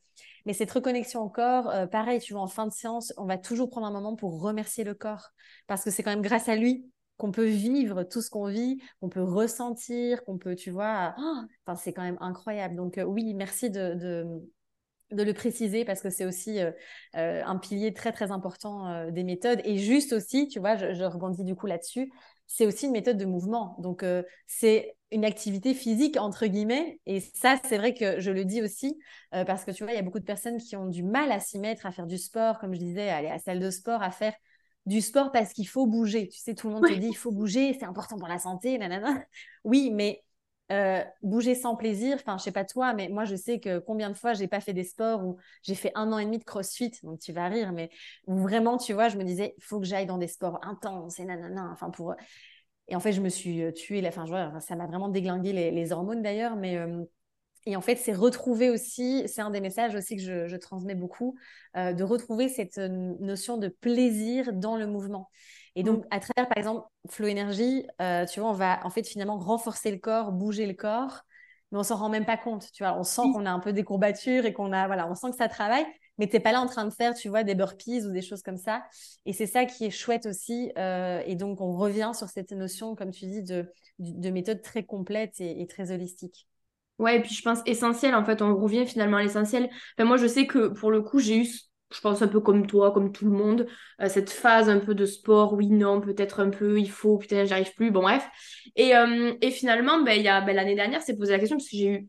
Mais 0.45 0.53
cette 0.53 0.71
reconnexion 0.71 1.21
au 1.21 1.29
corps, 1.29 1.69
euh, 1.69 1.85
pareil, 1.85 2.21
tu 2.21 2.31
vois, 2.31 2.41
en 2.41 2.47
fin 2.47 2.65
de 2.65 2.71
séance, 2.71 3.13
on 3.17 3.25
va 3.25 3.37
toujours 3.37 3.69
prendre 3.69 3.85
un 3.85 3.91
moment 3.91 4.15
pour 4.15 4.41
remercier 4.41 4.85
le 4.85 4.93
corps. 4.93 5.31
Parce 5.67 5.83
que 5.83 5.91
c'est 5.91 6.01
quand 6.01 6.11
même 6.11 6.21
grâce 6.21 6.47
à 6.47 6.55
lui 6.55 6.89
qu'on 7.17 7.31
peut 7.31 7.45
vivre 7.45 8.03
tout 8.03 8.21
ce 8.21 8.29
qu'on 8.29 8.47
vit, 8.47 8.81
qu'on 9.01 9.09
peut 9.09 9.21
ressentir, 9.21 10.23
qu'on 10.23 10.37
peut, 10.37 10.55
tu 10.55 10.71
vois, 10.71 11.13
enfin, 11.65 11.75
c'est 11.75 11.91
quand 11.91 12.03
même 12.03 12.17
incroyable. 12.21 12.77
Donc 12.77 12.97
euh, 12.97 13.03
oui, 13.03 13.33
merci 13.33 13.69
de, 13.69 13.95
de, 15.11 15.23
le 15.23 15.33
préciser 15.33 15.83
parce 15.83 15.99
que 15.99 16.09
c'est 16.09 16.25
aussi 16.25 16.59
un 17.13 17.57
pilier 17.57 17.93
très 17.93 18.11
très 18.11 18.31
important 18.31 19.09
des 19.09 19.23
méthodes. 19.23 19.61
Et 19.65 19.77
juste 19.77 20.13
aussi, 20.13 20.47
tu 20.47 20.59
vois, 20.59 20.75
je, 20.75 20.93
je 20.93 21.03
rebondis 21.03 21.43
du 21.43 21.55
coup 21.55 21.65
là-dessus, 21.65 22.11
c'est 22.47 22.65
aussi 22.65 22.85
une 22.85 22.93
méthode 22.93 23.17
de 23.17 23.25
mouvement. 23.25 23.75
Donc 23.79 24.03
euh, 24.03 24.23
c'est 24.47 24.95
une 25.11 25.25
activité 25.25 25.73
physique 25.73 26.17
entre 26.17 26.47
guillemets. 26.47 26.99
Et 27.05 27.19
ça, 27.19 27.57
c'est 27.63 27.77
vrai 27.77 27.93
que 27.93 28.19
je 28.19 28.31
le 28.31 28.45
dis 28.45 28.61
aussi 28.61 28.97
euh, 29.35 29.45
parce 29.45 29.65
que 29.65 29.71
tu 29.71 29.83
vois, 29.83 29.93
il 29.93 29.95
y 29.95 29.99
a 29.99 30.03
beaucoup 30.03 30.19
de 30.19 30.25
personnes 30.25 30.57
qui 30.57 30.75
ont 30.75 30.87
du 30.87 31.03
mal 31.03 31.31
à 31.31 31.39
s'y 31.39 31.59
mettre, 31.59 31.85
à 31.85 31.91
faire 31.91 32.07
du 32.07 32.17
sport, 32.17 32.59
comme 32.59 32.73
je 32.73 32.79
disais, 32.79 33.09
à 33.09 33.17
aller 33.17 33.27
à 33.27 33.33
la 33.33 33.39
salle 33.39 33.59
de 33.59 33.69
sport, 33.69 34.01
à 34.01 34.11
faire 34.11 34.33
du 34.85 35.01
sport 35.01 35.31
parce 35.31 35.51
qu'il 35.53 35.67
faut 35.67 35.85
bouger. 35.85 36.29
Tu 36.29 36.39
sais, 36.39 36.55
tout 36.55 36.67
le 36.69 36.75
monde 36.75 36.87
te 36.87 36.93
dit 36.93 37.07
il 37.07 37.17
faut 37.17 37.31
bouger, 37.31 37.75
c'est 37.77 37.85
important 37.85 38.17
pour 38.17 38.29
la 38.29 38.39
santé, 38.39 38.77
nanana. 38.77 39.23
Oui, 39.65 39.91
mais 39.93 40.23
euh, 40.71 41.01
bouger 41.23 41.55
sans 41.55 41.75
plaisir, 41.75 42.15
enfin, 42.15 42.37
je 42.37 42.43
sais 42.43 42.51
pas 42.51 42.65
toi, 42.65 42.93
mais 42.93 43.07
moi, 43.07 43.23
je 43.23 43.35
sais 43.35 43.59
que 43.59 43.79
combien 43.79 44.09
de 44.09 44.15
fois 44.17 44.33
j'ai 44.33 44.47
pas 44.47 44.59
fait 44.59 44.73
des 44.73 44.83
sports 44.83 45.23
où 45.25 45.37
j'ai 45.63 45.75
fait 45.75 45.91
un 45.95 46.11
an 46.11 46.17
et 46.17 46.25
demi 46.25 46.39
de 46.39 46.43
crossfit, 46.43 46.91
donc 47.03 47.19
tu 47.19 47.31
vas 47.31 47.47
rire, 47.47 47.71
mais 47.71 47.89
vraiment, 48.27 48.77
tu 48.77 48.93
vois, 48.93 49.07
je 49.07 49.17
me 49.17 49.23
disais, 49.23 49.53
il 49.57 49.63
faut 49.63 49.79
que 49.79 49.85
j'aille 49.85 50.05
dans 50.05 50.17
des 50.17 50.27
sports 50.27 50.59
intenses 50.63 51.19
et 51.19 51.25
nanana, 51.25 51.69
enfin, 51.71 51.89
pour. 51.89 52.15
Et 52.89 52.95
en 52.95 52.99
fait, 52.99 53.13
je 53.13 53.21
me 53.21 53.29
suis 53.29 53.63
euh, 53.63 53.71
tuée, 53.71 54.01
la... 54.01 54.09
enfin, 54.09 54.25
je 54.25 54.59
ça 54.59 54.75
m'a 54.75 54.87
vraiment 54.87 55.09
déglingué 55.09 55.53
les, 55.53 55.91
hormones 55.91 56.21
d'ailleurs, 56.21 56.55
mais. 56.57 56.77
euh, 56.77 57.03
Et 57.65 57.75
en 57.75 57.81
fait, 57.81 57.95
c'est 57.97 58.13
retrouver 58.13 58.69
aussi, 58.69 59.23
c'est 59.27 59.41
un 59.41 59.51
des 59.51 59.61
messages 59.61 59.95
aussi 59.95 60.17
que 60.17 60.21
je, 60.47 60.55
transmets 60.57 60.95
beaucoup, 60.95 61.37
de 61.75 62.03
retrouver 62.03 62.49
cette 62.49 62.77
notion 62.77 63.57
de 63.57 63.67
plaisir 63.69 64.53
dans 64.53 64.77
le 64.77 64.87
mouvement. 64.87 65.29
Et 65.77 65.83
donc, 65.83 66.05
à 66.11 66.19
travers, 66.19 66.49
par 66.49 66.57
exemple, 66.57 66.87
Flow 67.09 67.27
Energy, 67.29 67.85
euh, 68.01 68.25
tu 68.25 68.39
vois, 68.39 68.49
on 68.49 68.53
va 68.53 68.79
en 68.85 68.89
fait 68.89 69.07
finalement 69.07 69.37
renforcer 69.37 69.91
le 69.91 69.99
corps, 69.99 70.31
bouger 70.31 70.65
le 70.65 70.73
corps, 70.73 71.21
mais 71.71 71.77
on 71.79 71.83
s'en 71.83 71.97
rend 71.97 72.09
même 72.09 72.25
pas 72.25 72.37
compte. 72.37 72.71
Tu 72.73 72.83
vois, 72.83 72.97
on 72.97 73.03
sent 73.03 73.21
qu'on 73.33 73.45
a 73.45 73.51
un 73.51 73.59
peu 73.59 73.73
des 73.73 73.83
courbatures 73.83 74.45
et 74.45 74.53
qu'on 74.53 74.73
a, 74.73 74.87
voilà, 74.87 75.07
on 75.09 75.15
sent 75.15 75.29
que 75.31 75.37
ça 75.37 75.47
travaille, 75.49 75.85
mais 76.17 76.27
t'es 76.27 76.39
pas 76.39 76.51
là 76.51 76.61
en 76.61 76.65
train 76.65 76.85
de 76.85 76.89
faire, 76.93 77.13
tu 77.13 77.29
vois, 77.29 77.43
des 77.43 77.55
burpees 77.55 78.05
ou 78.07 78.11
des 78.11 78.23
choses 78.23 78.41
comme 78.41 78.57
ça. 78.57 78.83
Et 79.25 79.33
c'est 79.33 79.45
ça 79.47 79.65
qui 79.65 79.85
est 79.85 79.91
chouette 79.91 80.25
aussi. 80.25 80.71
euh, 80.77 81.21
et 81.25 81.35
donc, 81.35 81.61
on 81.61 81.77
revient 81.77 82.11
sur 82.15 82.27
cette 82.29 82.51
notion, 82.53 82.95
comme 82.95 83.11
tu 83.11 83.25
dis, 83.27 83.43
de, 83.43 83.71
de 83.99 84.29
méthode 84.31 84.61
très 84.63 84.83
complète 84.83 85.39
et, 85.39 85.61
et 85.61 85.67
très 85.67 85.91
holistique. 85.91 86.47
Ouais, 86.99 87.17
et 87.17 87.21
puis 87.21 87.33
je 87.35 87.43
pense 87.43 87.59
essentiel, 87.67 88.15
en 88.15 88.25
fait, 88.25 88.41
on 88.41 88.55
revient 88.57 88.85
finalement 88.87 89.17
à 89.17 89.23
l'essentiel. 89.23 89.69
Enfin, 89.97 90.07
moi, 90.07 90.17
je 90.17 90.25
sais 90.25 90.47
que 90.47 90.67
pour 90.69 90.89
le 90.89 91.01
coup, 91.03 91.19
j'ai 91.19 91.37
eu, 91.43 91.47
je 91.93 92.01
pense 92.01 92.21
un 92.21 92.27
peu 92.27 92.41
comme 92.41 92.67
toi, 92.67 92.91
comme 92.91 93.11
tout 93.11 93.25
le 93.25 93.31
monde, 93.31 93.67
euh, 94.01 94.09
cette 94.09 94.29
phase 94.29 94.69
un 94.69 94.79
peu 94.79 94.93
de 94.93 95.05
sport, 95.05 95.53
oui, 95.53 95.67
non, 95.67 96.01
peut-être 96.01 96.41
un 96.41 96.49
peu, 96.49 96.79
il 96.79 96.89
faut, 96.89 97.17
putain, 97.17 97.45
j'arrive 97.45 97.73
plus, 97.75 97.91
bon, 97.91 98.01
bref. 98.01 98.27
Et, 98.75 98.95
euh, 98.95 99.33
et 99.41 99.51
finalement, 99.51 100.01
ben, 100.01 100.21
y 100.21 100.27
a, 100.27 100.41
ben, 100.41 100.55
l'année 100.55 100.75
dernière, 100.75 101.01
c'est 101.01 101.15
posé 101.15 101.31
la 101.31 101.39
question, 101.39 101.57
parce 101.57 101.69
que 101.69 101.77
j'ai 101.77 101.87
eu 101.87 102.07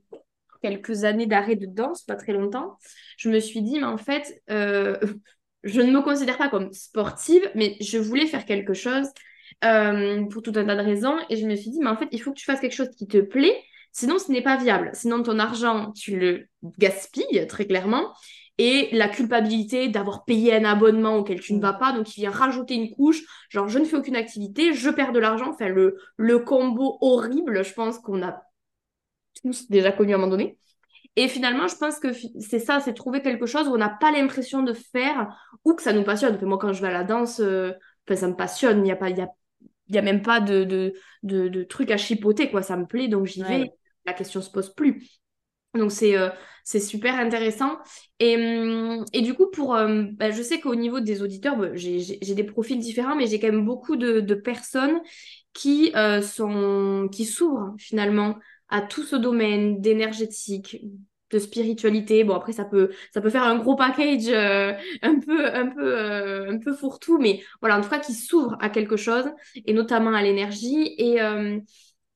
quelques 0.63 1.05
années 1.05 1.27
d'arrêt 1.27 1.55
de 1.55 1.67
danse, 1.67 2.03
pas 2.03 2.17
très 2.17 2.33
longtemps. 2.33 2.77
Je 3.17 3.31
me 3.31 3.39
suis 3.39 3.63
dit, 3.63 3.79
mais 3.79 3.87
en 3.87 3.99
fait, 3.99 4.43
euh, 4.51 4.99
je 5.63 5.81
ne 5.81 5.93
me 5.93 6.03
considère 6.03 6.39
pas 6.39 6.49
comme 6.49 6.73
sportive, 6.73 7.49
mais 7.55 7.77
je 7.81 7.99
voulais 7.99 8.27
faire 8.27 8.45
quelque 8.45 8.75
chose 8.75 9.07
pour 9.61 10.43
tout 10.43 10.53
un 10.55 10.65
tas 10.65 10.77
de 10.77 10.83
raisons. 10.83 11.17
Et 11.31 11.37
je 11.37 11.47
me 11.47 11.57
suis 11.57 11.71
dit, 11.71 11.79
mais 11.81 11.91
en 11.91 11.97
fait, 11.97 12.09
il 12.13 12.21
faut 12.21 12.33
que 12.33 12.39
tu 12.39 12.45
fasses 12.45 12.61
quelque 12.61 12.75
chose 12.75 12.91
qui 12.97 13.07
te 13.07 13.19
plaît. 13.19 13.61
Sinon, 13.93 14.19
ce 14.19 14.31
n'est 14.31 14.43
pas 14.43 14.57
viable. 14.57 14.91
Sinon, 14.93 15.23
ton 15.23 15.39
argent, 15.39 15.93
tu 15.93 16.19
le 16.19 16.47
gaspilles, 16.79 17.47
très 17.49 17.67
clairement. 17.67 18.13
Et 18.59 18.89
la 18.93 19.09
culpabilité 19.09 19.89
d'avoir 19.89 20.25
payé 20.25 20.55
un 20.55 20.65
abonnement 20.65 21.17
auquel 21.17 21.41
tu 21.41 21.55
ne 21.55 21.61
Mm. 21.61 21.61
vas 21.61 21.73
pas, 21.75 21.93
donc 21.93 22.17
il 22.17 22.21
vient 22.23 22.31
rajouter 22.33 22.75
une 22.75 22.91
couche, 22.91 23.23
genre 23.51 23.69
je 23.69 23.79
ne 23.79 23.85
fais 23.85 23.97
aucune 23.97 24.17
activité, 24.17 24.73
je 24.75 24.91
perds 24.91 25.13
de 25.13 25.21
l'argent, 25.21 25.51
enfin 25.51 25.69
le, 25.69 25.97
le 26.17 26.39
combo 26.41 26.99
horrible, 27.01 27.65
je 27.65 27.73
pense 27.73 27.99
qu'on 28.01 28.23
a 28.23 28.43
tous 29.43 29.69
déjà 29.71 29.93
connu 29.93 30.13
à 30.13 30.17
un 30.17 30.19
moment 30.19 30.31
donné. 30.31 30.59
Et 31.17 31.29
finalement, 31.29 31.69
je 31.69 31.77
pense 31.77 31.99
que 32.01 32.09
c'est 32.41 32.61
ça, 32.61 32.81
c'est 32.81 32.95
trouver 32.95 33.23
quelque 33.23 33.47
chose 33.47 33.69
où 33.69 33.73
on 33.75 33.79
n'a 33.79 33.91
pas 33.91 34.13
l'impression 34.13 34.63
de 34.63 34.73
faire 34.75 35.29
ou 35.65 35.75
que 35.75 35.83
ça 35.83 35.93
nous 35.93 36.05
passionne. 36.05 36.39
Moi, 36.45 36.59
quand 36.59 36.73
je 36.73 36.83
vais 36.83 36.89
à 36.89 36.93
la 36.93 37.05
danse, 37.05 37.41
euh, 37.41 37.73
enfin, 38.09 38.17
ça 38.17 38.29
me 38.29 38.37
passionne, 38.37 38.79
il 38.81 38.85
n'y 38.85 38.93
a 38.93 38.97
pas, 38.97 39.11
y 39.11 39.21
a 39.21 39.29
y 39.89 39.99
a 39.99 40.03
même 40.03 40.23
pas 40.23 40.41
de, 40.41 40.65
de, 40.65 40.95
de, 41.25 41.49
de 41.49 41.65
trucs 41.65 41.91
à 41.93 41.99
chipoter, 41.99 42.51
quoi. 42.51 42.63
Ça 42.63 42.77
me 42.77 42.87
plaît, 42.87 43.09
donc 43.09 43.27
j'y 43.27 43.45
vais. 43.45 43.75
La 44.07 44.15
question 44.15 44.43
se 44.43 44.51
pose 44.51 44.75
plus. 44.75 45.18
Donc 45.79 45.93
c'est 45.93 46.17
euh, 46.17 46.29
c'est 46.65 46.81
super 46.81 47.15
intéressant. 47.15 47.79
Et, 48.21 48.37
hum, 48.37 49.05
et 49.15 49.23
du 49.23 49.33
coup, 49.35 49.47
pour, 49.51 49.75
euh, 49.75 50.05
bah, 50.13 50.31
je 50.31 50.43
sais 50.43 50.61
qu'au 50.61 50.75
niveau 50.75 51.01
des 51.01 51.23
auditeurs, 51.23 51.57
bah, 51.57 51.69
j'ai 51.75 52.35
des 52.35 52.45
profils 52.45 52.79
différents, 52.79 53.17
mais 53.17 53.27
j'ai 53.27 53.41
quand 53.41 53.47
même 53.51 53.65
beaucoup 53.65 53.97
de, 53.97 54.35
personnes 54.35 55.01
qui, 55.55 55.93
euh, 55.97 56.21
qui 57.09 57.25
s'ouvrent 57.25 57.75
finalement 57.79 58.37
à 58.69 58.83
tout 58.83 59.03
ce 59.03 59.17
domaine 59.17 59.81
d'énergétique, 59.81 60.85
de 61.31 61.39
spiritualité. 61.39 62.23
Bon, 62.25 62.35
après, 62.35 62.53
ça 62.53 62.67
peut, 62.67 62.91
ça 63.15 63.23
peut 63.23 63.31
faire 63.31 63.45
un 63.45 63.57
gros 63.57 63.75
package 63.75 64.29
un 65.03 65.19
peu, 65.21 65.47
un 65.47 65.67
peu, 65.69 66.49
un 66.51 66.59
peu 66.59 66.75
fourre-tout, 66.75 67.19
mais 67.19 67.43
voilà, 67.63 67.79
en 67.79 67.81
tout 67.81 67.89
cas, 67.89 67.99
qui 67.99 68.13
s'ouvrent 68.13 68.59
à 68.61 68.69
quelque 68.69 68.99
chose, 68.99 69.25
et 69.65 69.73
notamment 69.73 70.13
à 70.13 70.23
l'énergie. 70.23 70.95
Et, 70.99 71.23
euh, 71.23 71.59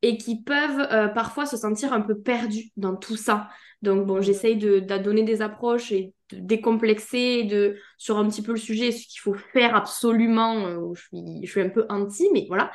et 0.03 0.19
qui 0.19 0.43
peuvent 0.43 0.81
euh, 0.91 1.09
parfois 1.09 1.47
se 1.47 1.57
sentir 1.57 1.93
un 1.93 2.01
peu 2.01 2.19
perdus 2.19 2.71
dans 2.77 2.97
tout 2.97 3.17
ça. 3.17 3.49
Donc 3.83 4.07
bon, 4.07 4.21
j'essaye 4.21 4.57
de, 4.57 4.81
de, 4.81 4.99
donner 4.99 5.23
des 5.23 5.43
approches 5.43 5.91
et 5.93 6.13
de 6.31 6.39
décomplexer 6.39 7.45
de, 7.45 7.77
sur 7.99 8.19
un 8.19 8.29
petit 8.29 8.43
peu 8.43 8.53
le 8.53 8.59
sujet, 8.59 8.93
ce 8.93 9.07
qu'il 9.07 9.21
faut 9.21 9.35
faire 9.35 9.75
absolument. 9.75 10.67
Euh, 10.67 10.95
je, 10.95 11.03
suis, 11.03 11.47
je 11.47 11.51
suis 11.51 11.61
un 11.61 11.69
peu 11.69 11.87
anti, 11.89 12.29
mais 12.33 12.47
voilà. 12.49 12.71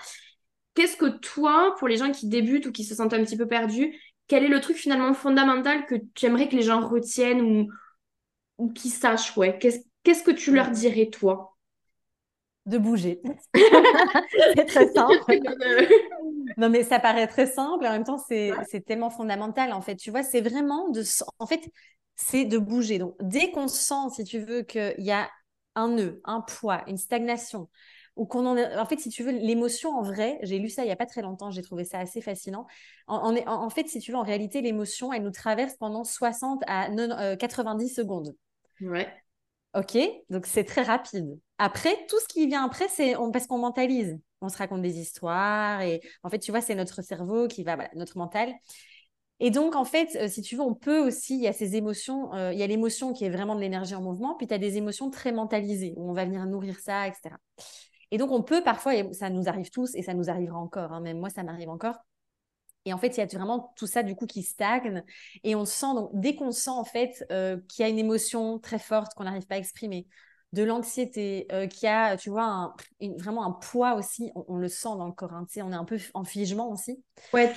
Qu'est-ce 0.74 0.98
que 0.98 1.18
toi, 1.20 1.76
pour 1.80 1.88
les 1.88 1.98
gens 1.98 2.12
qui 2.12 2.28
débutent 2.28 2.68
ou 2.68 2.72
qui 2.72 2.84
se 2.84 2.96
sentent 2.96 3.14
un 3.14 3.24
petit 3.24 3.38
peu 3.38 3.48
perdus, 3.48 3.94
quel 4.28 4.44
est 4.44 4.50
le 4.50 4.60
truc 4.60 4.78
finalement 4.78 5.14
fondamental 5.14 5.86
que 5.86 5.96
tu 6.14 6.26
aimerais 6.26 6.50
que 6.50 6.56
les 6.56 6.62
gens 6.62 6.86
retiennent 6.88 7.42
ou, 7.42 7.70
ou 8.58 8.72
qu'ils 8.72 8.92
sachent 8.92 9.36
ouais? 9.38 9.58
Qu'est-ce 9.60 10.24
que 10.24 10.32
tu 10.32 10.54
leur 10.54 10.70
dirais, 10.70 11.08
toi? 11.08 11.58
De 12.66 12.78
bouger. 12.78 13.22
c'est 14.56 14.66
très 14.66 14.92
simple. 14.92 15.24
non, 16.58 16.70
mais 16.70 16.84
ça 16.84 17.00
paraît 17.00 17.28
très 17.28 17.48
simple 17.48 17.86
en 17.86 17.92
même 17.92 18.04
temps, 18.04 18.18
c'est 18.18 18.54
tellement 18.86 19.10
fondamental. 19.10 19.74
En 19.74 19.82
fait, 19.82 19.96
tu 19.96 20.12
vois, 20.12 20.24
c'est 20.24 20.42
vraiment 20.42 20.90
de. 20.90 21.04
En 21.40 21.48
fait, 21.48 21.70
c'est 22.16 22.46
de 22.46 22.58
bouger. 22.58 23.00
Donc, 23.00 23.16
dès 23.22 23.52
qu'on 23.52 23.68
sent, 23.68 24.10
si 24.16 24.24
tu 24.24 24.40
veux, 24.40 24.62
qu'il 24.64 24.96
y 25.00 25.12
a 25.12 25.30
un 25.76 25.90
nœud, 25.90 26.22
un 26.26 26.42
poids, 26.42 26.84
une 26.88 26.98
stagnation, 26.98 27.70
ou 28.16 28.26
qu'on 28.26 28.46
en, 28.46 28.58
en 28.58 28.86
fait, 28.86 29.00
si 29.00 29.10
tu 29.10 29.24
veux, 29.24 29.32
l'émotion 29.32 29.92
en 29.92 30.02
vrai, 30.02 30.40
j'ai 30.42 30.58
lu 30.58 30.70
ça 30.70 30.84
il 30.84 30.88
n'y 30.88 30.92
a 30.92 30.96
pas 30.96 31.06
très 31.06 31.22
longtemps, 31.22 31.52
j'ai 31.52 31.62
trouvé 31.62 31.84
ça 31.84 32.00
assez 32.00 32.22
fascinant. 32.22 32.66
En, 33.06 33.36
en, 33.36 33.70
fait, 33.70 33.88
si 33.88 34.00
tu 34.00 34.12
veux, 34.12 34.18
en 34.18 34.24
réalité, 34.24 34.62
l'émotion, 34.62 35.14
elle 35.14 35.24
nous 35.24 35.32
traverse 35.32 35.76
pendant 35.76 36.04
60 36.04 36.64
à 36.68 36.90
90 37.36 37.92
euh, 37.92 38.02
secondes. 38.02 38.36
Ouais. 38.82 39.08
Ok, 39.76 39.98
donc 40.30 40.46
c'est 40.46 40.64
très 40.64 40.82
rapide. 40.82 41.40
Après, 41.58 41.96
tout 42.08 42.20
ce 42.20 42.28
qui 42.28 42.48
vient 42.48 42.66
après, 42.66 42.88
c'est 42.88 43.16
parce 43.32 43.48
qu'on 43.48 43.60
mentalise. 43.60 44.18
On 44.42 44.50
se 44.50 44.58
raconte 44.58 44.82
des 44.82 45.00
histoires 45.00 45.82
et 45.82 46.02
en 46.24 46.30
fait, 46.30 46.40
tu 46.40 46.52
vois, 46.52 46.62
c'est 46.62 46.76
notre 46.76 47.02
cerveau 47.02 47.48
qui 47.48 47.64
va, 47.64 47.78
notre 47.96 48.18
mental. 48.18 48.54
Et 49.40 49.52
donc, 49.52 49.76
en 49.76 49.86
fait, 49.86 50.16
euh, 50.16 50.28
si 50.28 50.42
tu 50.42 50.56
veux, 50.56 50.64
on 50.64 50.74
peut 50.74 51.00
aussi, 51.00 51.36
il 51.36 51.42
y 51.44 51.48
a 51.48 51.54
ces 51.54 51.76
émotions, 51.76 52.34
euh, 52.34 52.54
il 52.54 52.60
y 52.60 52.64
a 52.64 52.68
l'émotion 52.68 53.14
qui 53.14 53.24
est 53.26 53.30
vraiment 53.30 53.56
de 53.56 53.62
l'énergie 53.62 53.94
en 53.94 54.02
mouvement, 54.02 54.36
puis 54.36 54.48
tu 54.48 54.54
as 54.54 54.58
des 54.58 54.78
émotions 54.78 55.12
très 55.12 55.32
mentalisées, 55.32 55.94
où 55.96 56.10
on 56.10 56.14
va 56.14 56.26
venir 56.26 56.46
nourrir 56.48 56.80
ça, 56.80 57.08
etc. 57.08 57.36
Et 58.12 58.18
donc, 58.18 58.32
on 58.32 58.42
peut 58.44 58.64
parfois, 58.64 58.96
et 58.96 59.14
ça 59.14 59.30
nous 59.30 59.48
arrive 59.48 59.70
tous, 59.70 59.94
et 59.96 60.02
ça 60.02 60.14
nous 60.16 60.30
arrivera 60.30 60.58
encore, 60.58 60.92
hein, 60.94 61.02
même 61.02 61.20
moi, 61.20 61.30
ça 61.30 61.44
m'arrive 61.44 61.70
encore. 61.70 61.98
Et 62.88 62.94
en 62.94 62.98
fait, 62.98 63.10
il 63.10 63.18
y 63.18 63.22
a 63.22 63.26
vraiment 63.26 63.74
tout 63.76 63.88
ça, 63.88 64.02
du 64.02 64.16
coup, 64.16 64.26
qui 64.26 64.44
stagne. 64.44 65.04
Et 65.44 65.56
on 65.56 65.66
sent, 65.66 65.94
donc, 65.94 66.10
dès 66.14 66.36
qu'on 66.36 66.52
sent, 66.52 66.70
en 66.70 66.84
fait, 66.84 67.26
euh, 67.32 67.58
qu'il 67.68 67.84
y 67.84 67.86
a 67.86 67.90
une 67.90 68.00
émotion 68.00 68.60
très 68.60 68.80
forte 68.80 69.14
qu'on 69.14 69.26
n'arrive 69.26 69.46
pas 69.46 69.56
à 69.56 69.60
exprimer, 69.60 70.08
de 70.54 70.64
l'anxiété, 70.64 71.46
qu'il 71.70 71.84
y 71.84 71.92
a, 71.92 72.16
tu 72.16 72.30
vois, 72.30 72.74
vraiment 73.18 73.46
un 73.46 73.52
poids 73.52 73.96
aussi, 73.96 74.32
on, 74.34 74.56
le 74.56 74.70
sent 74.70 74.96
dans 74.98 75.06
le 75.06 75.12
corps. 75.12 75.34
Hein, 75.34 75.46
on 75.58 75.74
est 75.74 75.76
un 75.76 75.84
peu 75.84 75.98
en 76.14 76.24
figement 76.24 76.72
aussi. 76.72 77.04
Ouais, 77.34 77.54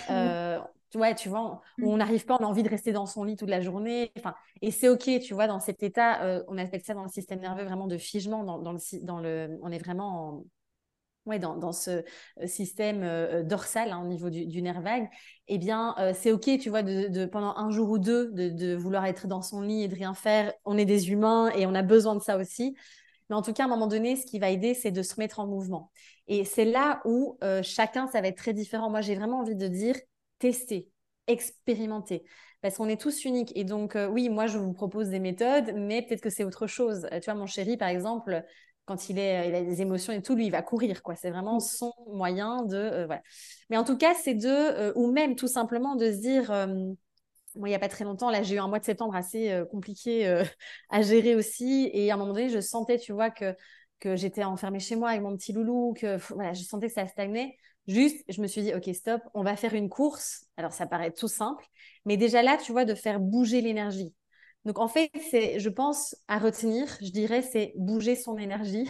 ouais, 0.94 1.14
tu 1.14 1.28
vois, 1.28 1.60
où 1.80 1.92
on 1.92 1.96
n'arrive 1.96 2.24
pas, 2.24 2.36
on 2.40 2.44
a 2.44 2.46
envie 2.46 2.62
de 2.62 2.68
rester 2.68 2.92
dans 2.92 3.06
son 3.06 3.24
lit 3.24 3.36
toute 3.36 3.48
la 3.48 3.60
journée. 3.60 4.12
Enfin, 4.18 4.34
et 4.60 4.70
c'est 4.70 4.88
OK, 4.88 5.08
tu 5.20 5.34
vois, 5.34 5.46
dans 5.46 5.60
cet 5.60 5.82
état, 5.82 6.22
euh, 6.22 6.42
on 6.48 6.58
appelle 6.58 6.82
ça 6.82 6.94
dans 6.94 7.02
le 7.02 7.08
système 7.08 7.40
nerveux 7.40 7.64
vraiment 7.64 7.86
de 7.86 7.98
figement, 7.98 8.44
dans, 8.44 8.58
dans, 8.58 8.72
le, 8.72 8.78
dans 9.02 9.20
le, 9.20 9.58
on 9.62 9.70
est 9.70 9.78
vraiment 9.78 10.44
ouais, 11.30 11.38
dans, 11.38 11.56
dans, 11.56 11.72
ce 11.72 11.90
euh, 11.90 12.46
système 12.46 13.02
euh, 13.02 13.42
dorsal 13.42 13.90
hein, 13.92 14.02
au 14.02 14.06
niveau 14.06 14.28
du, 14.30 14.62
nerf 14.62 14.82
vague. 14.82 15.08
Eh 15.48 15.58
bien, 15.58 15.96
c'est 16.14 16.30
OK, 16.32 16.48
tu 16.60 16.68
vois, 16.68 16.82
de, 16.82 17.26
pendant 17.26 17.56
un 17.56 17.70
jour 17.70 17.90
ou 17.90 17.98
deux, 17.98 18.30
de, 18.32 18.74
vouloir 18.76 19.06
être 19.06 19.26
dans 19.26 19.42
son 19.42 19.62
lit 19.62 19.82
et 19.82 19.88
de 19.88 19.94
rien 19.94 20.14
faire. 20.14 20.52
On 20.64 20.78
est 20.78 20.84
des 20.84 21.10
humains 21.10 21.50
et 21.56 21.66
on 21.66 21.74
a 21.74 21.82
besoin 21.82 22.14
de 22.14 22.20
ça 22.20 22.36
aussi. 22.36 22.76
Mais 23.28 23.36
en 23.36 23.42
tout 23.42 23.52
cas, 23.52 23.64
à 23.64 23.66
un 23.66 23.68
moment 23.68 23.88
donné, 23.88 24.14
ce 24.14 24.26
qui 24.26 24.38
va 24.38 24.50
aider, 24.50 24.74
c'est 24.74 24.92
de 24.92 25.02
se 25.02 25.18
mettre 25.18 25.40
en 25.40 25.46
mouvement. 25.46 25.90
Et 26.28 26.44
c'est 26.44 26.64
là 26.64 27.00
où 27.04 27.36
chacun, 27.62 28.06
ça 28.06 28.20
va 28.20 28.28
être 28.28 28.36
très 28.36 28.52
différent. 28.52 28.90
Moi, 28.90 29.00
j'ai 29.00 29.16
vraiment 29.16 29.40
envie 29.40 29.56
de 29.56 29.66
dire, 29.66 29.96
tester, 30.38 30.88
expérimenter. 31.26 32.22
Parce 32.62 32.76
qu'on 32.76 32.88
est 32.88 33.00
tous 33.00 33.24
uniques. 33.24 33.52
Et 33.56 33.64
donc, 33.64 33.96
euh, 33.96 34.06
oui, 34.06 34.28
moi, 34.28 34.46
je 34.46 34.58
vous 34.58 34.72
propose 34.72 35.08
des 35.08 35.20
méthodes, 35.20 35.72
mais 35.74 36.02
peut-être 36.02 36.20
que 36.20 36.30
c'est 36.30 36.44
autre 36.44 36.66
chose. 36.66 37.06
Euh, 37.12 37.20
tu 37.20 37.26
vois, 37.26 37.34
mon 37.34 37.46
chéri, 37.46 37.76
par 37.76 37.88
exemple, 37.88 38.44
quand 38.90 39.08
il, 39.08 39.20
est, 39.20 39.48
il 39.48 39.54
a 39.54 39.62
des 39.62 39.82
émotions 39.82 40.12
et 40.12 40.20
tout, 40.20 40.34
lui, 40.34 40.46
il 40.46 40.50
va 40.50 40.62
courir. 40.62 41.00
quoi. 41.00 41.14
C'est 41.14 41.30
vraiment 41.30 41.60
son 41.60 41.92
moyen 42.08 42.64
de... 42.64 42.76
Euh. 42.76 43.06
Mais 43.70 43.76
en 43.76 43.84
tout 43.84 43.96
cas, 43.96 44.14
c'est 44.14 44.34
de... 44.34 44.92
ou 44.96 45.12
même, 45.12 45.36
tout 45.36 45.46
simplement, 45.46 45.94
de 45.94 46.10
se 46.10 46.16
dire... 46.16 46.50
il 47.54 47.62
n'y 47.62 47.74
a 47.74 47.78
pas 47.78 47.88
très 47.88 48.04
longtemps, 48.04 48.30
là, 48.30 48.42
j'ai 48.42 48.56
eu 48.56 48.58
un 48.58 48.66
mois 48.66 48.80
de 48.80 48.84
septembre 48.84 49.14
assez 49.14 49.62
compliqué 49.70 50.26
à 50.90 51.02
gérer 51.02 51.36
aussi. 51.36 51.88
Et 51.92 52.10
à 52.10 52.14
un 52.14 52.16
moment 52.16 52.32
donné, 52.32 52.48
je 52.48 52.58
sentais, 52.58 52.98
tu 52.98 53.12
vois, 53.12 53.30
que, 53.30 53.54
que 54.00 54.16
j'étais 54.16 54.42
enfermée 54.42 54.80
chez 54.80 54.96
moi 54.96 55.10
avec 55.10 55.22
mon 55.22 55.36
petit 55.36 55.52
loulou, 55.52 55.94
que 55.96 56.16
voilà, 56.34 56.52
je 56.52 56.64
sentais 56.64 56.88
que 56.88 56.94
ça 56.94 57.06
stagnait. 57.06 57.56
Juste, 57.86 58.24
je 58.28 58.42
me 58.42 58.48
suis 58.48 58.62
dit, 58.62 58.74
OK, 58.74 58.92
stop, 58.92 59.22
on 59.34 59.44
va 59.44 59.54
faire 59.54 59.74
une 59.74 59.88
course. 59.88 60.46
Alors, 60.56 60.72
ça 60.72 60.88
paraît 60.88 61.12
tout 61.12 61.28
simple, 61.28 61.64
mais 62.06 62.16
déjà 62.16 62.42
là, 62.42 62.56
tu 62.56 62.72
vois, 62.72 62.84
de 62.84 62.96
faire 62.96 63.20
bouger 63.20 63.60
l'énergie. 63.60 64.12
Donc, 64.64 64.78
en 64.78 64.88
fait, 64.88 65.10
c'est, 65.30 65.58
je 65.58 65.68
pense, 65.68 66.14
à 66.28 66.38
retenir, 66.38 66.86
je 67.00 67.10
dirais, 67.10 67.42
c'est 67.42 67.72
bouger 67.76 68.16
son 68.16 68.36
énergie 68.36 68.88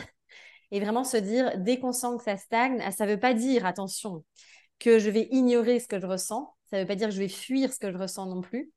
et 0.70 0.80
vraiment 0.80 1.04
se 1.04 1.16
dire, 1.16 1.58
dès 1.58 1.78
qu'on 1.78 1.92
sent 1.92 2.16
que 2.18 2.24
ça 2.24 2.36
stagne, 2.36 2.80
ça 2.90 3.06
ne 3.06 3.12
veut 3.12 3.20
pas 3.20 3.34
dire, 3.34 3.66
attention, 3.66 4.24
que 4.78 4.98
je 4.98 5.10
vais 5.10 5.28
ignorer 5.30 5.78
ce 5.78 5.88
que 5.88 6.00
je 6.00 6.06
ressens. 6.06 6.54
Ça 6.70 6.76
ne 6.76 6.82
veut 6.82 6.88
pas 6.88 6.94
dire 6.94 7.08
que 7.08 7.14
je 7.14 7.20
vais 7.20 7.28
fuir 7.28 7.72
ce 7.72 7.78
que 7.78 7.92
je 7.92 7.98
ressens 7.98 8.26
non 8.26 8.40
plus. 8.40 8.72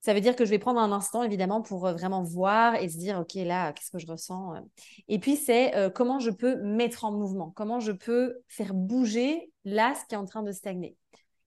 Ça 0.00 0.14
veut 0.14 0.20
dire 0.20 0.36
que 0.36 0.44
je 0.44 0.50
vais 0.50 0.58
prendre 0.58 0.80
un 0.80 0.92
instant, 0.92 1.22
évidemment, 1.22 1.60
pour 1.60 1.86
euh, 1.86 1.92
vraiment 1.92 2.22
voir 2.22 2.76
et 2.76 2.88
se 2.88 2.96
dire, 2.96 3.18
OK, 3.18 3.34
là, 3.34 3.72
qu'est-ce 3.72 3.90
que 3.90 3.98
je 3.98 4.06
ressens 4.06 4.54
euh. 4.54 4.60
Et 5.08 5.18
puis, 5.18 5.36
c'est 5.36 5.74
euh, 5.76 5.90
comment 5.90 6.20
je 6.20 6.30
peux 6.30 6.56
mettre 6.62 7.04
en 7.04 7.12
mouvement, 7.12 7.50
comment 7.50 7.80
je 7.80 7.92
peux 7.92 8.38
faire 8.46 8.74
bouger 8.74 9.52
là 9.64 9.94
ce 9.94 10.06
qui 10.06 10.14
est 10.14 10.18
en 10.18 10.24
train 10.24 10.42
de 10.42 10.52
stagner. 10.52 10.96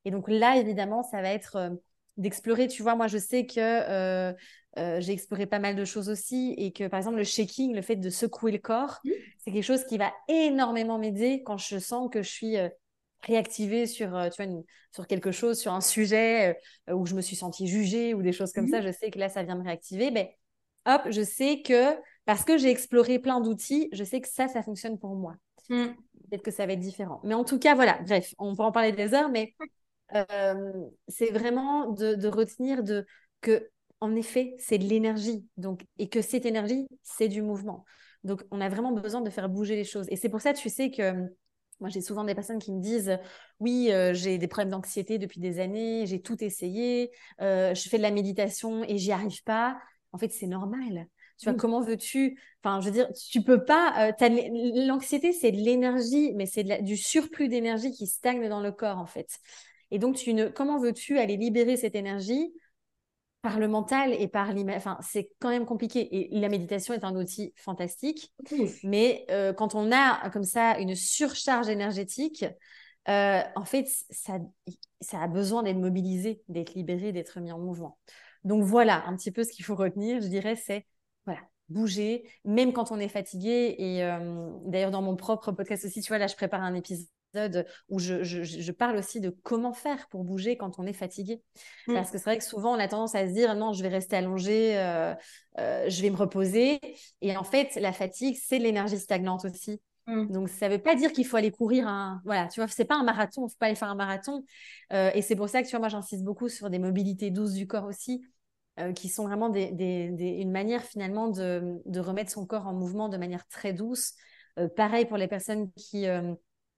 Et 0.04 0.12
donc 0.12 0.28
là, 0.28 0.58
évidemment, 0.58 1.04
ça 1.04 1.22
va 1.22 1.30
être 1.30 1.78
d'explorer. 2.22 2.68
Tu 2.68 2.84
vois, 2.84 2.96
moi, 2.96 3.08
je 3.08 3.18
sais 3.18 3.46
que 3.46 4.34
j'ai 4.78 5.12
exploré 5.12 5.46
pas 5.46 5.60
mal 5.60 5.76
de 5.76 5.86
choses 5.86 6.10
aussi 6.10 6.54
et 6.58 6.72
que, 6.72 6.88
par 6.88 6.98
exemple, 6.98 7.18
le 7.18 7.24
shaking, 7.24 7.76
le 7.76 7.82
fait 7.82 7.98
de 7.98 8.10
secouer 8.10 8.52
le 8.52 8.60
corps, 8.60 9.00
mmh. 9.04 9.10
c'est 9.40 9.52
quelque 9.52 9.64
chose 9.64 9.84
qui 9.86 9.98
va 9.98 10.14
énormément 10.28 10.98
m'aider 10.98 11.44
quand 11.44 11.58
je 11.58 11.78
sens 11.80 12.10
que 12.12 12.22
je 12.22 12.30
suis 12.30 12.58
réactiver 13.24 13.88
sur, 13.88 14.16
euh, 14.16 14.30
tu 14.30 14.44
vois, 14.44 14.62
sur 14.92 15.08
quelque 15.08 15.32
chose, 15.32 15.60
sur 15.60 15.74
un 15.74 15.82
sujet 15.82 16.58
euh, 16.90 16.94
où 16.94 17.06
je 17.06 17.16
me 17.16 17.22
suis 17.22 17.36
sentie 17.36 17.68
jugée 17.68 18.14
ou 18.14 18.22
des 18.22 18.34
choses 18.34 18.52
comme 18.52 18.68
ça, 18.68 18.82
je 18.82 18.92
sais 18.92 19.12
que 19.12 19.20
là, 19.20 19.30
ça 19.30 19.44
vient 19.44 19.56
me 19.56 19.64
réactiver. 19.64 20.12
Mais 20.12 20.38
hop, 20.86 21.02
je 21.10 21.22
sais 21.22 21.62
que 21.62 21.96
parce 22.26 22.44
que 22.44 22.58
j'ai 22.58 22.70
exploré 22.70 23.20
plein 23.20 23.42
d'outils, 23.42 23.90
je 23.92 24.04
sais 24.04 24.22
que 24.22 24.28
ça, 24.28 24.48
ça 24.48 24.64
fonctionne 24.64 24.98
pour 24.98 25.16
moi. 25.16 25.36
Mmh. 25.70 25.88
Peut-être 26.30 26.44
que 26.44 26.52
ça 26.52 26.66
va 26.66 26.74
être 26.74 26.80
différent. 26.80 27.20
Mais 27.24 27.34
en 27.34 27.44
tout 27.44 27.60
cas, 27.60 27.76
voilà, 27.76 28.00
bref, 28.06 28.34
on 28.40 28.56
peut 28.56 28.64
en 28.64 28.72
parler 28.72 28.92
des 28.92 29.14
heures, 29.14 29.30
mais 29.30 29.54
euh, 30.16 30.72
c'est 31.08 31.32
vraiment 31.32 31.90
de, 31.90 32.16
de, 32.16 32.28
retenir 32.28 32.84
de, 32.84 33.06
que, 33.42 33.70
en 34.00 34.16
effet, 34.16 34.56
c'est 34.60 34.78
de 34.78 34.86
l'énergie. 34.86 35.46
Donc, 35.58 35.86
et 35.98 36.10
que 36.10 36.22
cette 36.22 36.46
énergie, 36.46 36.88
c'est 37.04 37.28
du 37.28 37.42
mouvement. 37.42 37.86
Donc, 38.24 38.44
on 38.52 38.62
a 38.62 38.70
vraiment 38.70 38.92
besoin 38.92 39.22
de 39.22 39.30
faire 39.30 39.50
bouger 39.50 39.76
les 39.76 39.84
choses. 39.84 40.06
Et 40.10 40.16
c'est 40.16 40.30
pour 40.30 40.42
ça, 40.42 40.54
tu 40.54 40.70
sais, 40.70 40.92
que 40.92 41.28
moi, 41.82 41.90
j'ai 41.90 42.02
souvent 42.02 42.24
des 42.24 42.36
personnes 42.36 42.60
qui 42.60 42.72
me 42.72 42.80
disent 42.80 43.18
Oui, 43.60 43.92
euh, 43.92 44.14
j'ai 44.14 44.38
des 44.38 44.48
problèmes 44.48 44.70
d'anxiété 44.70 45.18
depuis 45.18 45.40
des 45.40 45.60
années, 45.60 46.06
j'ai 46.06 46.22
tout 46.22 46.42
essayé, 46.44 47.12
euh, 47.42 47.74
je 47.74 47.90
fais 47.90 47.98
de 47.98 48.04
la 48.04 48.12
méditation 48.12 48.84
et 48.84 48.98
j'y 48.98 49.12
arrive 49.12 49.44
pas. 49.44 49.80
En 50.14 50.18
fait, 50.18 50.30
c'est 50.32 50.48
normal. 50.48 51.08
Tu 51.40 51.50
vois, 51.50 51.56
comment 51.58 51.82
veux-tu 51.82 52.40
Enfin, 52.64 52.82
je 52.82 52.86
veux 52.86 52.92
dire, 52.92 53.10
tu 53.32 53.42
peux 53.42 53.66
pas. 53.66 54.12
Euh, 54.12 54.30
l'anxiété, 54.86 55.32
c'est 55.34 55.52
de 55.52 55.58
l'énergie, 55.58 56.34
mais 56.36 56.46
c'est 56.46 56.84
du 56.84 56.98
surplus 56.98 57.48
d'énergie 57.48 57.92
qui 57.92 58.06
stagne 58.06 58.48
dans 58.48 58.62
le 58.62 58.72
corps, 58.72 59.00
en 59.00 59.08
fait. 59.08 59.40
Et 59.92 60.00
donc, 60.00 60.16
tu 60.16 60.34
ne... 60.34 60.48
comment 60.48 60.80
veux-tu 60.80 61.20
aller 61.20 61.38
libérer 61.38 61.78
cette 61.78 61.96
énergie 61.96 62.54
par 63.42 63.60
le 63.60 63.68
mental 63.68 64.14
et 64.14 64.28
par 64.28 64.54
l'image. 64.54 64.78
Enfin, 64.78 64.98
c'est 65.02 65.32
quand 65.40 65.50
même 65.50 65.66
compliqué. 65.66 66.16
Et 66.16 66.40
la 66.40 66.50
méditation 66.50 66.94
est 66.94 67.04
un 67.04 67.16
outil 67.16 67.54
fantastique. 67.56 68.34
Mais 68.84 69.26
euh, 69.32 69.54
quand 69.54 69.76
on 69.76 69.92
a 69.92 70.30
comme 70.30 70.44
ça 70.44 70.78
une 70.78 70.96
surcharge 70.96 71.70
énergétique, 71.70 72.46
euh, 73.10 73.42
en 73.56 73.66
fait, 73.66 73.88
ça, 74.10 74.40
ça 75.00 75.22
a 75.22 75.28
besoin 75.28 75.64
d'être 75.64 75.78
mobilisé, 75.78 76.42
d'être 76.50 76.76
libéré, 76.76 77.12
d'être 77.12 77.40
mis 77.40 77.52
en 77.52 77.60
mouvement. 77.60 77.98
Donc 78.44 78.64
voilà, 78.64 79.04
un 79.08 79.16
petit 79.16 79.32
peu 79.32 79.44
ce 79.44 79.52
qu'il 79.52 79.66
faut 79.66 79.76
retenir, 79.76 80.22
je 80.22 80.28
dirais, 80.28 80.56
c'est 80.56 80.86
voilà, 81.26 81.42
bouger, 81.70 82.30
même 82.46 82.74
quand 82.74 82.92
on 82.92 83.00
est 83.00 83.08
fatigué. 83.08 83.76
Et 83.80 84.04
euh, 84.04 84.52
d'ailleurs, 84.66 84.92
dans 84.92 85.02
mon 85.02 85.16
propre 85.16 85.52
podcast 85.52 85.86
aussi, 85.86 86.02
tu 86.02 86.10
vois, 86.10 86.20
là, 86.20 86.28
je 86.28 86.36
prépare 86.36 86.62
un 86.62 86.76
épisode 86.76 87.08
où 87.90 88.00
je, 88.00 88.72
parle 88.72 88.98
aussi 88.98 89.20
de 89.20 89.30
comment 89.44 89.74
faire 89.74 90.08
pour 90.10 90.24
bouger 90.24 90.58
quand 90.58 90.80
on 90.80 90.86
est 90.86 90.94
fatigué. 90.94 91.42
Mm. 91.88 91.94
Parce 91.94 92.12
que 92.12 92.18
c'est 92.18 92.26
vrai 92.26 92.38
que 92.38 92.44
souvent, 92.44 92.76
on 92.76 92.80
a 92.80 92.88
tendance 92.88 93.16
à 93.16 93.28
se 93.28 93.34
dire 93.34 93.56
non, 93.56 93.74
je 93.74 93.82
vais 93.82 93.90
rester 93.90 94.16
allongé, 94.16 94.78
euh, 94.78 95.14
euh, 95.60 95.90
je 95.90 96.02
vais 96.02 96.10
me 96.10 96.16
reposer. 96.16 96.80
Et 97.22 97.36
en 97.38 97.44
fait, 97.44 97.76
la 97.76 97.94
fatigue, 97.94 98.38
c'est 98.42 98.60
l'énergie 98.60 98.98
stagnante 98.98 99.46
aussi. 99.46 99.82
Mm. 100.08 100.32
Donc, 100.32 100.50
ça 100.50 100.68
ne 100.68 100.76
veut 100.76 100.82
pas 100.82 100.96
dire 100.96 101.12
qu'il 101.12 101.26
faut 101.26 101.38
aller 101.38 101.52
courir 101.52 101.88
un. 101.88 102.22
Voilà, 102.26 102.48
tu 102.48 102.60
vois, 102.60 102.68
c'est 102.68 102.86
pas 102.86 102.96
un 102.96 103.04
marathon, 103.04 103.44
il 103.44 103.46
ne 103.46 103.50
faut 103.50 103.58
pas 103.60 103.68
aller 103.68 103.76
faire 103.76 103.90
un 103.90 103.96
marathon. 103.96 104.44
Euh, 104.94 105.12
et 105.14 105.22
c'est 105.22 105.36
pour 105.36 105.50
ça 105.50 105.62
que, 105.62 105.68
tu 105.68 105.72
vois, 105.72 105.80
moi, 105.80 105.90
j'insiste 105.90 106.24
beaucoup 106.24 106.50
sur 106.50 106.70
des 106.70 106.80
mobilités 106.80 107.32
douces 107.32 107.54
du 107.54 107.68
corps 107.68 107.86
aussi, 107.86 108.24
qui 108.96 109.10
sont 109.10 109.28
vraiment 109.28 109.50
des, 109.50 109.68
une 110.40 110.50
manière 110.50 110.82
finalement 110.82 111.28
de, 111.28 111.80
de, 111.86 112.00
remettre 112.00 112.32
son 112.32 112.48
corps 112.48 112.66
en 112.66 112.74
mouvement 112.74 113.10
de 113.10 113.18
manière 113.18 113.46
très 113.48 113.74
douce. 113.74 114.14
pareil 114.76 115.06
pour 115.06 115.18
les 115.18 115.28
personnes 115.28 115.72
qui 115.74 116.08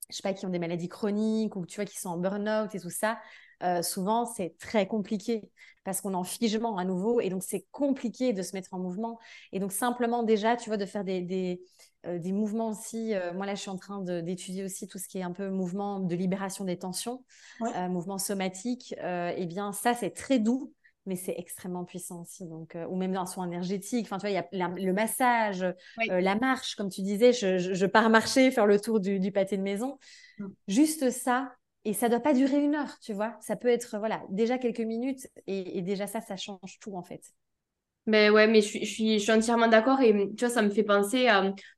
je 0.09 0.15
sais 0.15 0.21
pas, 0.21 0.33
qui 0.33 0.45
ont 0.45 0.49
des 0.49 0.59
maladies 0.59 0.89
chroniques 0.89 1.55
ou 1.55 1.65
tu 1.65 1.75
vois, 1.75 1.85
qui 1.85 1.97
sont 1.97 2.09
en 2.09 2.17
burn-out 2.17 2.73
et 2.75 2.79
tout 2.79 2.89
ça, 2.89 3.19
euh, 3.63 3.81
souvent 3.81 4.25
c'est 4.25 4.57
très 4.59 4.87
compliqué 4.87 5.49
parce 5.85 6.01
qu'on 6.01 6.11
est 6.11 6.15
en 6.15 6.23
figement 6.23 6.77
à 6.77 6.85
nouveau 6.85 7.21
et 7.21 7.29
donc 7.29 7.43
c'est 7.43 7.65
compliqué 7.71 8.33
de 8.33 8.41
se 8.41 8.53
mettre 8.53 8.73
en 8.73 8.79
mouvement. 8.79 9.19
Et 9.51 9.59
donc 9.59 9.71
simplement 9.71 10.23
déjà, 10.23 10.55
tu 10.55 10.69
vois, 10.69 10.77
de 10.77 10.85
faire 10.85 11.03
des, 11.03 11.21
des, 11.21 11.61
euh, 12.05 12.19
mouvements 12.31 12.69
aussi. 12.69 13.13
Euh, 13.15 13.33
moi 13.33 13.45
là, 13.45 13.55
je 13.55 13.61
suis 13.61 13.69
en 13.69 13.77
train 13.77 14.01
d'étudier 14.01 14.63
aussi 14.63 14.87
tout 14.87 14.97
ce 14.97 15.07
qui 15.07 15.19
est 15.19 15.23
un 15.23 15.31
peu 15.31 15.49
mouvement 15.49 15.99
de 15.99 16.15
libération 16.15 16.65
des 16.65 16.77
tensions, 16.77 17.23
mouvement 17.89 18.17
somatique. 18.17 18.93
et 18.93 19.35
eh 19.37 19.45
bien 19.45 19.71
ça, 19.71 19.93
c'est 19.93 20.11
très 20.11 20.39
doux 20.39 20.73
mais 21.05 21.15
c'est 21.15 21.35
extrêmement 21.37 21.83
puissant 21.83 22.21
aussi. 22.21 22.47
Donc, 22.47 22.77
ou 22.89 22.95
même 22.95 23.11
dans 23.11 23.21
un 23.21 23.25
soin 23.25 23.45
énergétique. 23.47 24.05
Enfin, 24.05 24.17
tu 24.17 24.21
vois, 24.21 24.29
il 24.29 24.57
y 24.57 24.61
a 24.61 24.67
le 24.69 24.93
massage, 24.93 25.65
la 26.07 26.35
marche, 26.35 26.75
comme 26.75 26.89
tu 26.89 27.01
disais, 27.01 27.33
je, 27.33 27.85
pars 27.85 28.09
marcher, 28.09 28.51
faire 28.51 28.65
le 28.65 28.79
tour 28.79 28.99
du, 28.99 29.31
pâté 29.31 29.57
de 29.57 29.63
maison. 29.63 29.97
Mmh. 30.39 30.47
Juste 30.67 31.09
ça, 31.09 31.51
et 31.85 31.93
ça 31.93 32.09
doit 32.09 32.19
pas 32.19 32.33
durer 32.33 32.63
une 32.63 32.75
heure, 32.75 32.99
tu 33.01 33.13
vois. 33.13 33.35
Ça 33.41 33.55
peut 33.55 33.67
être, 33.67 33.97
voilà, 33.99 34.21
déjà 34.29 34.57
quelques 34.57 34.79
minutes 34.79 35.27
et, 35.47 35.81
déjà 35.81 36.07
ça, 36.07 36.21
ça 36.21 36.37
change 36.37 36.79
tout 36.79 36.95
en 36.95 37.03
fait. 37.03 37.21
Mais 38.05 38.29
ouais, 38.29 38.47
mais 38.47 38.61
je 38.61 38.67
suis, 38.67 38.85
je 38.85 38.93
suis, 38.93 39.13
je 39.19 39.23
suis 39.23 39.31
entièrement 39.31 39.67
d'accord 39.67 40.01
et 40.01 40.11
tu 40.35 40.45
vois, 40.45 40.53
ça 40.53 40.61
me 40.61 40.69
fait 40.69 40.83
penser 40.83 41.29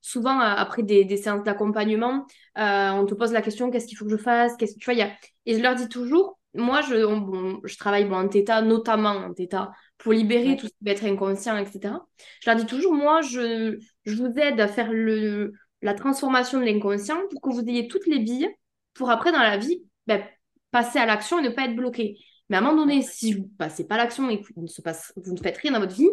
souvent 0.01 0.39
après 0.39 0.81
des, 0.81 1.05
des 1.05 1.17
séances 1.17 1.43
d'accompagnement, 1.43 2.25
euh, 2.57 2.89
on 2.91 3.05
te 3.05 3.13
pose 3.13 3.31
la 3.31 3.43
question 3.43 3.69
qu'est-ce 3.69 3.85
qu'il 3.85 3.97
faut 3.97 4.05
que 4.05 4.11
je 4.11 4.17
fasse 4.17 4.55
qu'est-ce, 4.57 4.75
tu 4.75 4.85
vois, 4.85 4.95
y 4.95 5.03
a... 5.03 5.11
Et 5.45 5.55
je 5.55 5.61
leur 5.61 5.75
dis 5.75 5.87
toujours, 5.87 6.39
moi, 6.55 6.81
je, 6.81 7.05
bon, 7.05 7.59
je 7.63 7.77
travaille 7.77 8.05
bon, 8.05 8.15
en 8.15 8.27
theta, 8.27 8.61
notamment 8.61 9.09
en 9.09 9.33
theta, 9.33 9.71
pour 9.97 10.13
libérer 10.13 10.55
tout 10.57 10.67
ce 10.67 10.71
qui 10.71 10.85
va 10.85 10.91
être 10.91 11.05
inconscient, 11.05 11.57
etc. 11.57 11.95
Je 12.41 12.49
leur 12.49 12.57
dis 12.57 12.65
toujours, 12.65 12.93
moi, 12.93 13.21
je, 13.21 13.77
je 14.05 14.15
vous 14.15 14.33
aide 14.37 14.59
à 14.59 14.67
faire 14.67 14.91
le, 14.91 15.53
la 15.81 15.93
transformation 15.93 16.59
de 16.59 16.65
l'inconscient 16.65 17.19
pour 17.29 17.41
que 17.41 17.49
vous 17.49 17.61
ayez 17.67 17.87
toutes 17.87 18.07
les 18.07 18.19
billes 18.19 18.49
pour 18.93 19.09
après 19.09 19.31
dans 19.31 19.39
la 19.39 19.57
vie 19.57 19.83
ben, 20.07 20.23
passer 20.71 20.99
à 20.99 21.05
l'action 21.05 21.39
et 21.39 21.43
ne 21.43 21.49
pas 21.49 21.65
être 21.65 21.75
bloqué. 21.75 22.17
Mais 22.49 22.57
à 22.57 22.59
un 22.59 22.63
moment 22.63 22.81
donné, 22.81 23.01
si 23.01 23.33
vous 23.33 23.43
ne 23.43 23.57
passez 23.57 23.87
pas 23.87 23.95
à 23.95 23.99
l'action 23.99 24.29
et 24.29 24.41
que 24.41 24.47
vous 24.55 24.63
ne, 24.63 24.67
se 24.67 24.81
passe, 24.81 25.13
vous 25.15 25.33
ne 25.33 25.39
faites 25.39 25.57
rien 25.57 25.71
dans 25.71 25.79
votre 25.79 25.95
vie, 25.95 26.09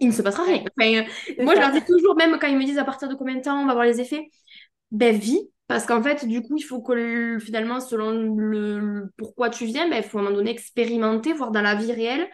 il 0.00 0.08
ne 0.08 0.12
se 0.12 0.22
passera 0.22 0.44
rien. 0.44 0.64
Euh, 0.80 1.04
moi, 1.44 1.54
je 1.54 1.60
leur 1.60 1.70
dis 1.70 1.84
toujours, 1.84 2.16
même 2.16 2.38
quand 2.40 2.48
ils 2.48 2.58
me 2.58 2.64
disent 2.64 2.78
à 2.78 2.84
partir 2.84 3.08
de 3.08 3.14
combien 3.14 3.36
de 3.36 3.42
temps 3.42 3.62
on 3.62 3.66
va 3.66 3.74
voir 3.74 3.84
les 3.84 4.00
effets, 4.00 4.28
ben 4.90 5.16
vie, 5.16 5.48
parce 5.68 5.86
qu'en 5.86 6.02
fait, 6.02 6.26
du 6.26 6.42
coup, 6.42 6.56
il 6.56 6.62
faut 6.62 6.82
que 6.82 7.38
finalement, 7.40 7.80
selon 7.80 8.10
le, 8.36 9.10
pourquoi 9.16 9.50
tu 9.50 9.64
viens, 9.64 9.88
ben, 9.88 9.98
il 9.98 10.02
faut 10.02 10.18
à 10.18 10.20
un 10.20 10.24
moment 10.24 10.36
donné 10.36 10.50
expérimenter, 10.50 11.32
voir 11.32 11.50
dans 11.50 11.62
la 11.62 11.74
vie 11.74 11.92
réelle, 11.92 12.28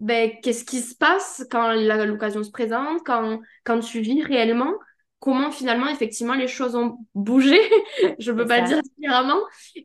ben, 0.00 0.30
qu'est-ce 0.42 0.64
qui 0.64 0.80
se 0.80 0.94
passe 0.94 1.44
quand 1.50 1.72
l'occasion 2.04 2.42
se 2.42 2.50
présente, 2.50 3.00
quand, 3.04 3.40
quand 3.64 3.80
tu 3.80 4.00
vis 4.00 4.22
réellement 4.22 4.72
comment 5.20 5.50
finalement 5.50 5.88
effectivement 5.88 6.34
les 6.34 6.48
choses 6.48 6.76
ont 6.76 6.98
bougé, 7.14 7.58
je 8.18 8.32
peux 8.32 8.46
pas 8.46 8.62
dire 8.62 8.80
différemment. 8.82 9.40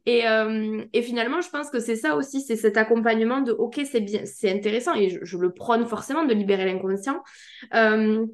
Et, 0.06 0.28
euh, 0.28 0.84
et, 0.94 1.02
finalement, 1.02 1.42
je 1.42 1.50
pense 1.50 1.70
que 1.70 1.80
c'est 1.80 1.96
ça 1.96 2.16
aussi, 2.16 2.42
c'est 2.42 2.56
cet 2.56 2.78
accompagnement 2.78 3.42
de 3.42 3.52
ok, 3.52 3.82
c'est 3.90 4.02
bien, 4.02 4.22
c'est 4.26 4.52
intéressant 4.52 4.94
et 4.94 5.20
je, 5.22 5.38
le 5.38 5.52
prône 5.52 5.86
forcément 5.86 6.24
de 6.26 6.34
libérer 6.34 6.66
l'inconscient. 6.66 7.24
Euh, 7.74 8.26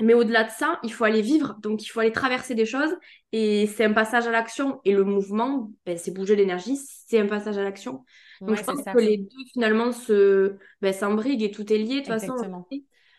mais 0.00 0.14
au-delà 0.14 0.44
de 0.44 0.50
ça, 0.50 0.78
il 0.84 0.92
faut 0.92 1.04
aller 1.04 1.22
vivre, 1.22 1.56
donc 1.60 1.82
il 1.84 1.88
faut 1.88 2.00
aller 2.00 2.12
traverser 2.12 2.54
des 2.54 2.66
choses 2.66 2.94
et 3.32 3.66
c'est 3.66 3.84
un 3.84 3.92
passage 3.92 4.26
à 4.26 4.30
l'action. 4.30 4.80
Et 4.84 4.92
le 4.92 5.04
mouvement, 5.04 5.70
ben, 5.84 5.98
c'est 5.98 6.10
bouger 6.10 6.36
l'énergie, 6.36 6.78
c'est 7.06 7.18
un 7.18 7.26
passage 7.26 7.58
à 7.58 7.62
l'action. 7.62 8.04
Donc 8.40 8.56
je 8.56 8.62
pense 8.62 8.82
que 8.82 8.98
les 8.98 9.18
deux 9.18 9.44
finalement 9.52 9.92
se 9.92 10.56
ben, 10.80 10.94
et 10.94 11.50
tout 11.50 11.72
est 11.72 11.78
lié 11.78 12.00
de 12.00 12.06
toute 12.06 12.20
façon. 12.20 12.36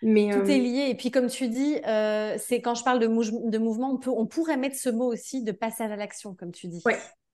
Mais, 0.01 0.29
Tout 0.31 0.49
est 0.49 0.59
euh, 0.59 0.63
lié. 0.63 0.87
Et 0.89 0.95
puis, 0.95 1.11
comme 1.11 1.27
tu 1.27 1.49
dis, 1.49 1.75
euh, 1.85 2.37
c'est 2.37 2.61
quand 2.61 2.75
je 2.75 2.83
parle 2.83 2.99
de, 2.99 3.07
de 3.07 3.57
mouvement, 3.57 3.91
on, 3.91 3.97
peut, 3.97 4.11
on, 4.11 4.25
pourrait 4.27 4.55
mettre 4.55 4.77
ce 4.77 4.89
mot 4.89 5.11
aussi 5.11 5.43
de 5.43 5.51
passage 5.51 5.91
à 5.91 5.95
l'action, 5.95 6.33
comme 6.35 6.51
tu 6.51 6.67
dis. 6.67 6.81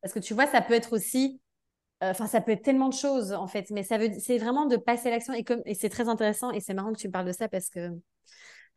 Parce 0.01 0.13
que 0.13 0.19
tu 0.19 0.33
vois, 0.33 0.47
ça 0.47 0.61
peut 0.61 0.73
être 0.73 0.93
aussi. 0.93 1.39
Euh, 2.03 2.09
enfin, 2.09 2.27
ça 2.27 2.41
peut 2.41 2.51
être 2.51 2.63
tellement 2.63 2.89
de 2.89 2.95
choses, 2.95 3.33
en 3.33 3.47
fait. 3.47 3.69
Mais 3.69 3.83
ça 3.83 3.97
veut, 3.97 4.09
c'est 4.19 4.39
vraiment 4.39 4.65
de 4.65 4.77
passer 4.77 5.09
à 5.09 5.11
l'action. 5.11 5.33
Et, 5.33 5.43
comme, 5.43 5.61
et 5.65 5.75
c'est 5.75 5.89
très 5.89 6.09
intéressant. 6.09 6.51
Et 6.51 6.59
c'est 6.59 6.73
marrant 6.73 6.91
que 6.91 6.99
tu 6.99 7.07
me 7.07 7.11
parles 7.11 7.27
de 7.27 7.33
ça 7.33 7.47
parce 7.47 7.69
que 7.69 7.91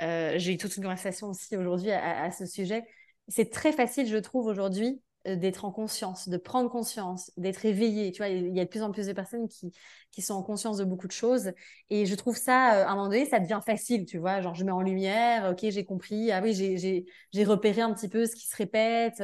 j'ai 0.01 0.53
eu 0.53 0.59
toute 0.59 0.76
une 0.76 0.82
conversation 0.82 1.28
aussi 1.28 1.57
aujourd'hui 1.57 1.90
à, 1.90 2.24
à 2.24 2.30
ce 2.30 2.44
sujet. 2.44 2.84
C'est 3.29 3.51
très 3.51 3.72
facile, 3.72 4.07
je 4.07 4.16
trouve, 4.16 4.47
aujourd'hui, 4.47 5.03
euh, 5.26 5.37
d'être 5.37 5.64
en 5.64 5.72
conscience, 5.72 6.29
de 6.29 6.37
prendre 6.39 6.70
conscience, 6.70 7.31
d'être 7.37 7.64
éveillé. 7.66 8.11
Tu 8.12 8.18
vois, 8.18 8.29
il 8.29 8.57
y 8.57 8.61
a 8.61 8.64
de 8.64 8.70
plus 8.70 8.83
en 8.83 8.91
plus 8.91 9.07
de 9.07 9.12
personnes 9.12 9.49
qui, 9.49 9.72
qui 10.11 10.22
sont 10.22 10.35
en 10.35 10.43
conscience 10.43 10.79
de 10.79 10.85
beaucoup 10.85 11.07
de 11.07 11.12
choses. 11.12 11.53
Et 11.91 12.07
je 12.07 12.14
trouve 12.14 12.37
ça, 12.37 12.76
euh, 12.81 12.87
à 12.87 12.91
un 12.91 12.95
moment 12.95 13.09
donné, 13.09 13.26
ça 13.26 13.41
devient 13.41 13.61
facile, 13.64 14.07
tu 14.07 14.18
vois. 14.18 14.41
Genre, 14.41 14.55
je 14.55 14.64
mets 14.64 14.72
en 14.72 14.81
lumière, 14.81 15.51
ok, 15.51 15.70
j'ai 15.70 15.85
compris, 15.85 16.33
ah 16.33 16.41
oui, 16.43 16.55
j'ai 16.55 17.45
repéré 17.45 17.83
un 17.83 17.93
petit 17.93 18.09
peu 18.09 18.26
ce 18.26 18.35
qui 18.35 18.47
se 18.47 18.57
répète. 18.57 19.22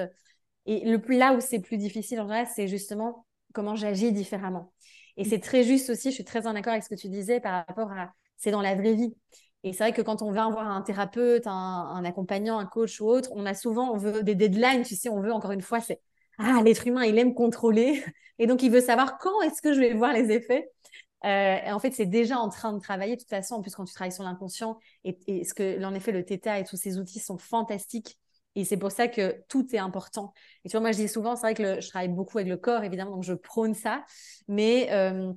Et 0.67 0.85
le, 0.91 0.99
là 1.17 1.35
où 1.35 1.41
c'est 1.41 1.61
plus 1.61 1.79
difficile, 1.79 2.21
en 2.21 2.27
vrai, 2.27 2.47
c'est 2.55 2.69
justement 2.69 3.27
comment 3.53 3.77
j'agis 3.77 4.13
différemment. 4.13 4.73
Et 5.17 5.25
c'est 5.25 5.41
très 5.41 5.63
juste 5.65 5.91
aussi, 5.91 6.11
je 6.11 6.15
suis 6.17 6.25
très 6.25 6.47
en 6.47 6.55
accord 6.57 6.73
avec 6.73 6.85
ce 6.85 6.89
que 6.89 6.95
tu 7.01 7.09
disais 7.09 7.41
par 7.41 7.65
rapport 7.67 7.91
à, 7.93 8.13
c'est 8.37 8.51
dans 8.51 8.63
la 8.63 8.75
vraie 8.75 8.95
vie. 8.95 9.15
Et 9.65 9.73
c'est 9.73 9.83
vrai 9.83 9.93
que 9.95 10.03
quand 10.03 10.21
on 10.21 10.31
va 10.31 10.47
voir 10.51 10.71
un 10.71 10.83
thérapeute, 10.83 11.47
un, 11.47 12.05
accompagnant, 12.05 12.59
un 12.59 12.67
coach 12.67 13.01
ou 13.01 13.09
autre, 13.09 13.31
on 13.33 13.47
a 13.47 13.55
souvent, 13.55 13.97
des 13.97 14.35
deadlines, 14.35 14.83
tu 14.83 14.95
sais, 14.95 15.09
on 15.09 15.23
veut 15.23 15.33
encore 15.33 15.53
une 15.53 15.62
fois, 15.62 15.81
c'est 15.81 16.01
ah 16.39 16.61
l'être 16.62 16.87
humain, 16.87 17.05
il 17.05 17.19
aime 17.19 17.33
contrôler, 17.33 18.05
et 18.39 18.47
donc 18.47 18.62
il 18.62 18.71
veut 18.71 18.83
savoir 18.83 19.19
quand 19.19 19.41
est-ce 19.43 19.62
que 19.62 19.73
je 19.73 19.81
vais 19.81 19.95
voir 19.95 20.12
les 20.12 20.31
effets. 20.31 20.71
Euh, 21.25 21.57
et 21.67 21.73
en 21.73 21.79
fait, 21.79 21.93
c'est 21.93 22.07
déjà 22.07 22.37
en 22.39 22.51
train 22.51 22.75
de 22.75 22.79
travailler. 22.79 23.17
De 23.17 23.21
toute 23.21 23.31
façon, 23.31 23.55
en 23.55 23.62
plus, 23.62 23.75
quand 23.75 23.87
tu 23.87 23.95
travailles 23.95 24.12
sur 24.12 24.25
l'inconscient, 24.25 24.79
et, 25.05 25.45
ce 25.45 25.55
que, 25.55 25.83
en 25.83 25.95
effet, 25.95 26.12
le 26.12 26.25
Theta 26.25 26.59
et 26.59 26.65
tous 26.65 26.77
ces 26.77 26.99
outils 26.99 27.19
sont 27.19 27.39
fantastiques. 27.39 28.19
Et 28.57 28.65
c'est 28.65 28.77
pour 28.77 28.93
ça 28.93 29.09
que 29.09 29.43
tout 29.49 29.75
est 29.75 29.79
important. 29.79 30.35
Et 30.65 30.69
tu 30.69 30.73
vois, 30.73 30.81
moi, 30.83 30.93
je 30.93 30.99
dis 30.99 31.09
souvent, 31.09 31.35
c'est 31.35 31.41
vrai 31.41 31.55
que 31.55 31.81
je 31.81 31.89
travaille 31.89 32.09
beaucoup 32.09 32.37
avec 32.37 32.51
le 32.51 32.59
corps, 32.59 32.85
évidemment, 32.85 33.12
donc 33.12 33.25
je 33.25 33.33
prône 33.33 33.75
ça. 33.75 34.05
Mais 34.47 34.89
euh, 34.93 35.33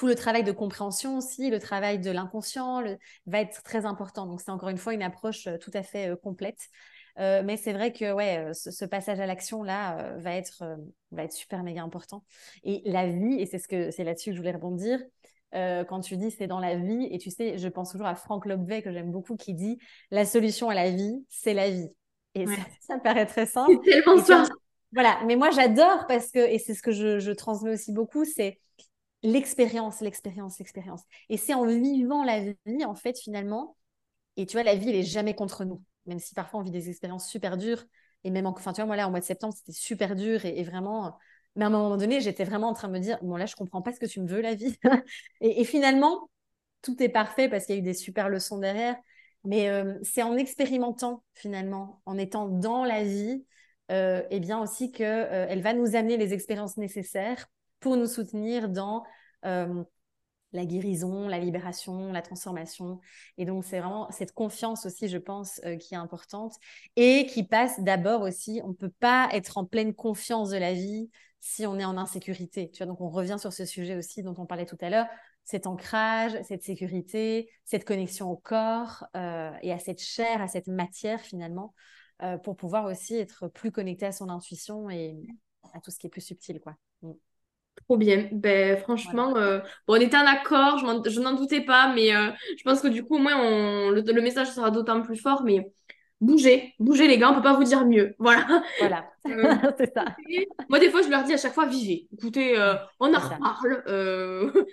tout 0.00 0.06
le 0.06 0.14
travail 0.14 0.44
de 0.44 0.52
compréhension 0.52 1.18
aussi, 1.18 1.50
le 1.50 1.58
travail 1.58 1.98
de 1.98 2.10
l'inconscient 2.10 2.82
va 3.26 3.40
être 3.42 3.62
très 3.62 3.84
important. 3.84 4.24
Donc, 4.24 4.40
c'est 4.40 4.50
encore 4.50 4.70
une 4.70 4.78
fois 4.78 4.94
une 4.94 5.02
approche 5.02 5.46
euh, 5.46 5.58
tout 5.58 5.70
à 5.74 5.82
fait 5.82 6.08
euh, 6.08 6.16
complète. 6.16 6.70
Euh, 7.18 7.42
mais 7.44 7.58
c'est 7.58 7.74
vrai 7.74 7.92
que 7.92 8.10
ouais, 8.10 8.50
ce, 8.54 8.86
passage 8.86 9.20
à 9.20 9.26
l'action 9.26 9.62
là 9.62 10.14
va 10.16 10.36
être 10.36 10.62
va 11.10 11.24
être 11.24 11.34
super 11.34 11.62
méga 11.62 11.82
important. 11.82 12.24
Et 12.64 12.80
la 12.86 13.08
vie, 13.08 13.34
et 13.38 13.44
c'est 13.44 13.58
ce 13.58 13.68
que 13.68 13.90
c'est 13.90 14.04
là-dessus 14.04 14.30
que 14.30 14.36
je 14.36 14.40
voulais 14.40 14.52
rebondir. 14.52 14.98
quand 15.52 16.00
tu 16.00 16.16
dis 16.16 16.30
c'est 16.30 16.46
dans 16.46 16.60
la 16.60 16.76
vie, 16.76 17.08
et 17.10 17.18
tu 17.18 17.30
sais, 17.30 17.58
je 17.58 17.68
pense 17.68 17.90
toujours 17.90 18.06
à 18.06 18.14
Franck 18.14 18.46
Lobvet 18.46 18.80
que 18.80 18.92
j'aime 18.92 19.10
beaucoup 19.10 19.36
qui 19.36 19.52
dit 19.52 19.76
la 20.10 20.24
solution 20.24 20.70
à 20.70 20.74
la 20.74 20.88
vie, 20.88 21.26
c'est 21.28 21.52
la 21.52 21.68
vie. 21.68 21.90
Et 22.34 22.46
ça, 22.80 22.96
me 22.96 23.02
paraît 23.02 23.26
très 23.26 23.44
simple. 23.44 23.72
C'est 23.84 23.90
tellement 23.90 24.16
ça. 24.24 24.44
Voilà, 24.92 25.20
mais 25.26 25.36
moi 25.36 25.50
j'adore 25.50 26.06
parce 26.08 26.30
que, 26.30 26.38
et 26.38 26.58
c'est 26.58 26.74
ce 26.74 26.80
que 26.80 26.92
je, 26.92 27.18
je 27.18 27.32
transmets 27.32 27.72
aussi 27.72 27.92
beaucoup, 27.92 28.24
c'est 28.24 28.58
l'expérience, 29.22 30.00
l'expérience, 30.00 30.58
l'expérience. 30.58 31.02
Et 31.28 31.36
c'est 31.36 31.54
en 31.54 31.66
vivant 31.66 32.24
la 32.24 32.40
vie, 32.40 32.84
en 32.84 32.94
fait, 32.94 33.18
finalement, 33.18 33.76
et 34.36 34.46
tu 34.46 34.56
vois, 34.56 34.62
la 34.62 34.74
vie, 34.74 34.88
elle 34.88 34.96
est 34.96 35.02
jamais 35.02 35.34
contre 35.34 35.64
nous, 35.64 35.82
même 36.06 36.18
si 36.18 36.34
parfois 36.34 36.60
on 36.60 36.62
vit 36.62 36.70
des 36.70 36.88
expériences 36.88 37.28
super 37.28 37.56
dures. 37.56 37.84
Et 38.24 38.30
même, 38.30 38.46
en, 38.46 38.50
enfin, 38.50 38.72
tu 38.72 38.80
vois, 38.80 38.86
moi 38.86 38.96
là, 38.96 39.06
en 39.06 39.10
mois 39.10 39.20
de 39.20 39.24
septembre, 39.24 39.54
c'était 39.54 39.72
super 39.72 40.16
dur 40.16 40.44
et, 40.44 40.62
vraiment. 40.64 41.18
Mais 41.56 41.64
à 41.64 41.66
un 41.66 41.70
moment 41.70 41.96
donné, 41.96 42.20
j'étais 42.20 42.44
vraiment 42.44 42.68
en 42.68 42.74
train 42.74 42.88
de 42.88 42.92
me 42.92 43.00
dire, 43.00 43.18
bon 43.22 43.36
là, 43.36 43.46
je 43.46 43.56
comprends 43.56 43.82
pas 43.82 43.92
ce 43.92 44.00
que 44.00 44.06
tu 44.06 44.20
me 44.20 44.28
veux, 44.28 44.40
la 44.40 44.54
vie. 44.54 44.78
et, 45.40 45.64
finalement, 45.64 46.30
tout 46.82 47.02
est 47.02 47.08
parfait 47.08 47.48
parce 47.48 47.66
qu'il 47.66 47.74
y 47.74 47.78
a 47.78 47.80
eu 47.80 47.84
des 47.84 47.94
super 47.94 48.28
leçons 48.28 48.58
derrière. 48.58 48.96
Mais 49.44 49.68
euh, 49.70 49.98
c'est 50.02 50.22
en 50.22 50.36
expérimentant, 50.36 51.24
finalement, 51.34 52.02
en 52.06 52.18
étant 52.18 52.48
dans 52.48 52.84
la 52.84 53.04
vie, 53.04 53.44
euh, 53.90 54.22
et 54.30 54.38
bien 54.38 54.60
aussi 54.60 54.92
qu'elle 54.92 55.58
euh, 55.58 55.60
va 55.62 55.72
nous 55.72 55.96
amener 55.96 56.16
les 56.16 56.34
expériences 56.34 56.76
nécessaires 56.76 57.46
pour 57.80 57.96
nous 57.96 58.06
soutenir 58.06 58.68
dans 58.68 59.02
euh, 59.44 59.82
la 60.52 60.66
guérison, 60.66 61.28
la 61.28 61.38
libération, 61.38 62.12
la 62.12 62.22
transformation. 62.22 63.00
Et 63.38 63.44
donc, 63.44 63.64
c'est 63.64 63.80
vraiment 63.80 64.10
cette 64.10 64.32
confiance 64.32 64.84
aussi, 64.86 65.08
je 65.08 65.18
pense, 65.18 65.60
euh, 65.64 65.76
qui 65.76 65.94
est 65.94 65.98
importante 65.98 66.54
et 66.96 67.26
qui 67.26 67.44
passe 67.44 67.80
d'abord 67.80 68.22
aussi, 68.22 68.60
on 68.64 68.68
ne 68.68 68.74
peut 68.74 68.92
pas 69.00 69.28
être 69.32 69.58
en 69.58 69.64
pleine 69.64 69.94
confiance 69.94 70.50
de 70.50 70.58
la 70.58 70.74
vie 70.74 71.10
si 71.40 71.66
on 71.66 71.78
est 71.78 71.84
en 71.84 71.96
insécurité. 71.96 72.70
Tu 72.70 72.78
vois, 72.78 72.86
donc 72.86 73.00
on 73.00 73.08
revient 73.08 73.36
sur 73.38 73.52
ce 73.52 73.64
sujet 73.64 73.96
aussi 73.96 74.22
dont 74.22 74.34
on 74.36 74.46
parlait 74.46 74.66
tout 74.66 74.78
à 74.80 74.90
l'heure, 74.90 75.06
cet 75.44 75.66
ancrage, 75.66 76.32
cette 76.42 76.62
sécurité, 76.62 77.50
cette 77.64 77.84
connexion 77.84 78.30
au 78.30 78.36
corps 78.36 79.06
euh, 79.16 79.50
et 79.62 79.72
à 79.72 79.78
cette 79.78 80.02
chair, 80.02 80.42
à 80.42 80.48
cette 80.48 80.68
matière 80.68 81.20
finalement, 81.20 81.74
pour 82.44 82.54
pouvoir 82.54 82.84
aussi 82.84 83.16
être 83.16 83.48
plus 83.48 83.72
connecté 83.72 84.04
à 84.04 84.12
son 84.12 84.28
intuition 84.28 84.90
et 84.90 85.16
à 85.72 85.80
tout 85.80 85.90
ce 85.90 85.98
qui 85.98 86.06
est 86.06 86.10
plus 86.10 86.20
subtil, 86.20 86.60
quoi. 86.60 86.76
Mm. 87.00 87.12
Trop 87.84 87.96
bien. 87.96 88.28
Ben, 88.32 88.76
franchement, 88.78 89.36
euh, 89.36 89.60
on 89.88 89.96
était 89.96 90.16
en 90.16 90.26
accord, 90.26 90.78
je, 90.78 91.20
n'en 91.20 91.34
doutais 91.34 91.60
pas, 91.60 91.92
mais 91.92 92.14
euh, 92.14 92.30
je 92.56 92.62
pense 92.62 92.80
que 92.80 92.88
du 92.88 93.02
coup, 93.04 93.16
au 93.16 93.18
moins, 93.18 93.36
on, 93.36 93.90
le, 93.90 94.22
message 94.22 94.50
sera 94.52 94.70
d'autant 94.70 95.02
plus 95.02 95.16
fort. 95.16 95.42
Mais 95.44 95.72
bougez, 96.20 96.74
bougez 96.78 97.08
les 97.08 97.18
gars, 97.18 97.30
on 97.30 97.34
peut 97.34 97.42
pas 97.42 97.54
vous 97.54 97.64
dire 97.64 97.84
mieux. 97.84 98.14
Voilà. 98.18 98.62
Voilà, 98.78 99.10
euh, 99.26 99.54
c'est 99.78 99.92
ça. 99.92 100.04
Moi, 100.68 100.78
des 100.78 100.90
fois, 100.90 101.02
je 101.02 101.08
leur 101.08 101.24
dis 101.24 101.32
à 101.32 101.36
chaque 101.36 101.54
fois, 101.54 101.66
vivez. 101.66 102.06
Écoutez, 102.12 102.56
on 103.00 103.12
en 103.12 103.18
reparle. 103.18 103.82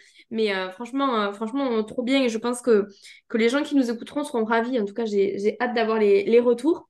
mais 0.31 0.53
franchement, 0.73 1.33
franchement, 1.33 1.83
trop 1.83 2.03
bien. 2.03 2.21
Et 2.23 2.29
je 2.29 2.37
pense 2.37 2.61
que, 2.61 2.87
que 3.29 3.37
les 3.37 3.49
gens 3.49 3.63
qui 3.63 3.75
nous 3.75 3.89
écouteront 3.89 4.23
seront 4.23 4.45
ravis. 4.45 4.79
En 4.79 4.85
tout 4.85 4.93
cas, 4.93 5.05
j'ai 5.05 5.57
hâte 5.59 5.73
d'avoir 5.73 5.97
les, 5.97 6.23
les 6.23 6.39
retours. 6.39 6.87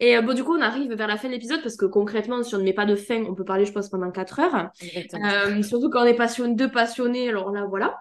Et 0.00 0.20
bon, 0.20 0.34
du 0.34 0.42
coup, 0.42 0.54
on 0.54 0.60
arrive 0.60 0.92
vers 0.92 1.06
la 1.06 1.16
fin 1.16 1.28
de 1.28 1.34
l'épisode 1.34 1.62
parce 1.62 1.76
que 1.76 1.86
concrètement, 1.86 2.42
si 2.42 2.54
on 2.54 2.58
ne 2.58 2.64
met 2.64 2.72
pas 2.72 2.86
de 2.86 2.96
fin, 2.96 3.22
on 3.24 3.34
peut 3.34 3.44
parler, 3.44 3.64
je 3.64 3.72
pense, 3.72 3.88
pendant 3.88 4.10
4 4.10 4.40
heures. 4.40 4.70
surtout 5.62 5.90
quand 5.90 6.02
on 6.02 6.06
est 6.06 6.16
passionné, 6.16 6.54
deux 6.54 6.70
passionnés, 6.70 7.28
alors 7.28 7.52
là, 7.52 7.64
voilà. 7.64 7.96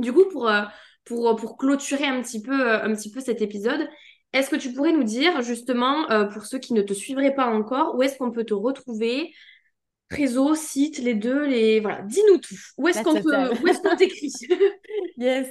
Du 0.00 0.12
coup, 0.12 0.24
pour, 0.30 0.50
pour, 1.04 1.36
pour 1.36 1.56
clôturer 1.56 2.06
un 2.06 2.20
petit, 2.20 2.42
peu, 2.42 2.72
un 2.72 2.92
petit 2.94 3.10
peu 3.10 3.20
cet 3.20 3.42
épisode, 3.42 3.88
est-ce 4.32 4.50
que 4.50 4.56
tu 4.56 4.72
pourrais 4.72 4.92
nous 4.92 5.04
dire, 5.04 5.40
justement, 5.42 6.06
pour 6.32 6.46
ceux 6.46 6.58
qui 6.58 6.74
ne 6.74 6.82
te 6.82 6.92
suivraient 6.92 7.34
pas 7.34 7.46
encore, 7.46 7.94
où 7.94 8.02
est-ce 8.02 8.18
qu'on 8.18 8.32
peut 8.32 8.44
te 8.44 8.54
retrouver? 8.54 9.32
Réseau, 10.10 10.54
site, 10.54 10.98
les 10.98 11.14
deux, 11.14 11.44
les... 11.44 11.80
Voilà, 11.80 12.02
dis-nous 12.02 12.38
tout. 12.38 12.56
Où 12.76 12.88
est-ce 12.88 13.02
qu'on 13.02 13.14
est 13.16 13.96
t'écrit? 13.96 14.32
Yes. 15.16 15.48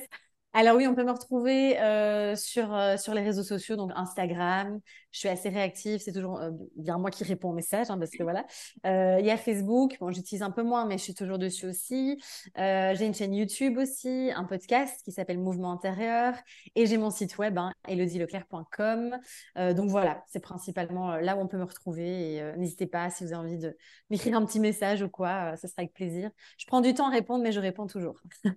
Alors 0.55 0.75
oui, 0.75 0.85
on 0.85 0.93
peut 0.93 1.03
me 1.03 1.11
retrouver 1.11 1.79
euh, 1.79 2.35
sur, 2.35 2.75
euh, 2.75 2.95
sur 2.95 3.15
les 3.15 3.23
réseaux 3.23 3.41
sociaux, 3.41 3.75
donc 3.75 3.91
Instagram. 3.95 4.79
Je 5.11 5.19
suis 5.19 5.27
assez 5.27 5.49
réactive, 5.49 5.99
c'est 5.99 6.11
toujours 6.11 6.39
euh, 6.39 6.51
bien 6.75 6.99
moi 6.99 7.09
qui 7.09 7.23
réponds 7.23 7.49
aux 7.49 7.53
messages, 7.53 7.89
hein, 7.89 7.97
parce 7.97 8.11
que 8.11 8.21
voilà. 8.21 8.45
Il 8.85 9.25
y 9.25 9.31
a 9.31 9.37
Facebook, 9.37 9.97
bon, 9.99 10.11
j'utilise 10.11 10.43
un 10.43 10.51
peu 10.51 10.61
moins, 10.61 10.85
mais 10.85 10.99
je 10.99 11.03
suis 11.03 11.15
toujours 11.15 11.39
dessus 11.39 11.65
aussi. 11.67 12.21
j'ai 12.55 13.05
une 13.05 13.15
chaîne 13.15 13.33
YouTube 13.33 13.79
aussi, 13.79 14.31
un 14.35 14.43
podcast 14.43 15.01
qui 15.03 15.11
s'appelle 15.11 15.39
Mouvement 15.39 15.71
Intérieur, 15.71 16.35
et 16.75 16.85
j'ai 16.85 16.97
mon 16.97 17.09
site 17.09 17.37
web, 17.39 17.57
hein, 17.57 17.73
donc 19.55 19.89
voilà, 19.89 20.23
c'est 20.27 20.39
principalement 20.39 21.15
là 21.17 21.35
où 21.35 21.39
on 21.39 21.47
peut 21.47 21.57
me 21.57 21.65
retrouver. 21.65 22.35
Et 22.35 22.57
n'hésitez 22.57 22.87
pas 22.87 23.09
si 23.09 23.23
vous 23.23 23.33
avez 23.33 23.41
envie 23.41 23.57
de 23.57 23.75
m'écrire 24.09 24.37
un 24.37 24.45
petit 24.45 24.59
message 24.59 25.01
ou 25.01 25.09
quoi, 25.09 25.55
ce 25.57 25.67
sera 25.67 25.81
avec 25.81 25.93
plaisir. 25.93 26.29
Je 26.57 26.65
prends 26.65 26.81
du 26.81 26.93
temps 26.93 27.07
à 27.07 27.11
répondre, 27.11 27.43
mais 27.43 27.51
je 27.51 27.59
réponds 27.59 27.87
toujours. 27.87 28.19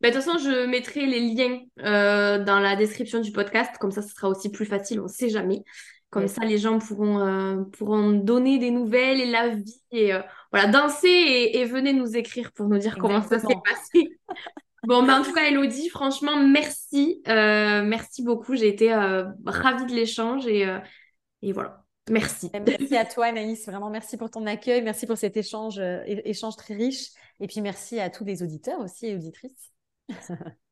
Bah, 0.00 0.10
de 0.10 0.14
toute 0.14 0.22
façon, 0.24 0.38
je 0.38 0.66
mettrai 0.66 1.03
les 1.06 1.20
liens 1.20 1.60
euh, 1.80 2.42
dans 2.42 2.58
la 2.58 2.76
description 2.76 3.20
du 3.20 3.32
podcast. 3.32 3.72
Comme 3.78 3.90
ça, 3.90 4.02
ce 4.02 4.14
sera 4.14 4.28
aussi 4.28 4.50
plus 4.50 4.66
facile, 4.66 5.00
on 5.00 5.04
ne 5.04 5.08
sait 5.08 5.28
jamais. 5.28 5.64
Comme 6.10 6.28
ça, 6.28 6.44
les 6.44 6.58
gens 6.58 6.78
pourront, 6.78 7.18
euh, 7.18 7.64
pourront 7.76 8.12
donner 8.12 8.58
des 8.58 8.70
nouvelles 8.70 9.20
et 9.20 9.30
la 9.30 9.48
vie. 9.48 9.82
Et 9.90 10.14
euh, 10.14 10.20
voilà, 10.52 10.68
danser 10.68 11.08
et, 11.08 11.64
venez 11.64 11.92
nous 11.92 12.16
écrire 12.16 12.52
pour 12.52 12.68
nous 12.68 12.78
dire 12.78 12.96
comment 12.98 13.22
ça 13.22 13.38
s'est 13.38 13.46
passé. 13.64 14.08
Bon, 14.86 15.02
ben, 15.02 15.20
en 15.20 15.22
tout 15.22 15.32
cas, 15.32 15.48
Elodie, 15.48 15.88
franchement, 15.88 16.36
merci. 16.46 17.22
merci 17.26 18.22
beaucoup. 18.22 18.54
J'ai 18.54 18.68
été 18.68 18.92
ravie 18.92 19.86
de 19.86 19.94
l'échange 19.94 20.46
et, 20.46 20.68
et 21.40 21.52
voilà. 21.52 21.86
Merci. 22.10 22.50
Merci 22.52 22.94
à 22.94 23.06
toi, 23.06 23.24
Anaïs. 23.28 23.64
Vraiment, 23.64 23.88
merci 23.88 24.18
pour 24.18 24.30
ton 24.30 24.44
accueil. 24.44 24.82
Merci 24.82 25.06
pour 25.06 25.16
cet 25.16 25.38
échange, 25.38 25.80
échange 26.06 26.56
très 26.56 26.74
riche. 26.74 27.12
Et 27.40 27.46
puis, 27.46 27.62
merci 27.62 27.98
à 27.98 28.10
tous 28.10 28.24
les 28.24 28.42
auditeurs 28.42 28.80
aussi 28.80 29.06
et 29.06 29.14
auditrices. 29.14 29.72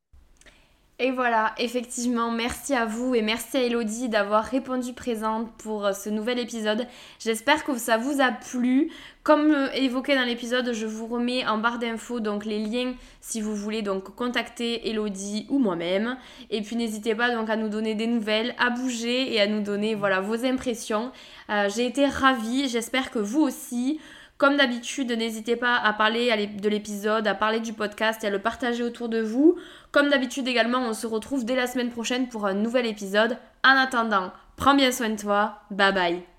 Et 0.98 1.10
voilà, 1.10 1.52
effectivement, 1.58 2.30
merci 2.30 2.74
à 2.74 2.84
vous 2.84 3.14
et 3.14 3.22
merci 3.22 3.56
à 3.56 3.62
Elodie 3.62 4.08
d'avoir 4.08 4.44
répondu 4.44 4.92
présente 4.92 5.50
pour 5.56 5.86
euh, 5.86 5.92
ce 5.92 6.10
nouvel 6.10 6.38
épisode. 6.38 6.86
J'espère 7.18 7.64
que 7.64 7.76
ça 7.76 7.96
vous 7.96 8.20
a 8.20 8.30
plu. 8.30 8.90
Comme 9.24 9.52
euh, 9.52 9.72
évoqué 9.72 10.14
dans 10.14 10.24
l'épisode, 10.24 10.72
je 10.72 10.86
vous 10.86 11.06
remets 11.06 11.46
en 11.46 11.58
barre 11.58 11.78
d'infos 11.78 12.20
donc 12.20 12.44
les 12.44 12.58
liens 12.58 12.92
si 13.20 13.40
vous 13.40 13.56
voulez 13.56 13.82
donc 13.82 14.14
contacter 14.14 14.90
Elodie 14.90 15.46
ou 15.48 15.58
moi-même. 15.58 16.18
Et 16.50 16.60
puis 16.60 16.76
n'hésitez 16.76 17.14
pas 17.14 17.34
donc 17.34 17.48
à 17.48 17.56
nous 17.56 17.68
donner 17.68 17.94
des 17.94 18.06
nouvelles, 18.06 18.54
à 18.58 18.70
bouger 18.70 19.34
et 19.34 19.40
à 19.40 19.46
nous 19.46 19.62
donner 19.62 19.94
voilà 19.94 20.20
vos 20.20 20.44
impressions. 20.44 21.10
Euh, 21.50 21.68
j'ai 21.74 21.86
été 21.86 22.06
ravie, 22.06 22.68
j'espère 22.68 23.10
que 23.10 23.18
vous 23.18 23.40
aussi. 23.40 23.98
Comme 24.42 24.56
d'habitude, 24.56 25.12
n'hésitez 25.12 25.54
pas 25.54 25.76
à 25.76 25.92
parler 25.92 26.48
de 26.48 26.68
l'épisode, 26.68 27.28
à 27.28 27.34
parler 27.36 27.60
du 27.60 27.74
podcast 27.74 28.24
et 28.24 28.26
à 28.26 28.30
le 28.30 28.40
partager 28.40 28.82
autour 28.82 29.08
de 29.08 29.20
vous. 29.20 29.56
Comme 29.92 30.08
d'habitude 30.08 30.48
également, 30.48 30.80
on 30.80 30.94
se 30.94 31.06
retrouve 31.06 31.44
dès 31.44 31.54
la 31.54 31.68
semaine 31.68 31.90
prochaine 31.90 32.28
pour 32.28 32.44
un 32.44 32.52
nouvel 32.52 32.86
épisode. 32.86 33.38
En 33.64 33.76
attendant, 33.76 34.32
prends 34.56 34.74
bien 34.74 34.90
soin 34.90 35.10
de 35.10 35.20
toi. 35.20 35.60
Bye 35.70 35.94
bye. 35.94 36.31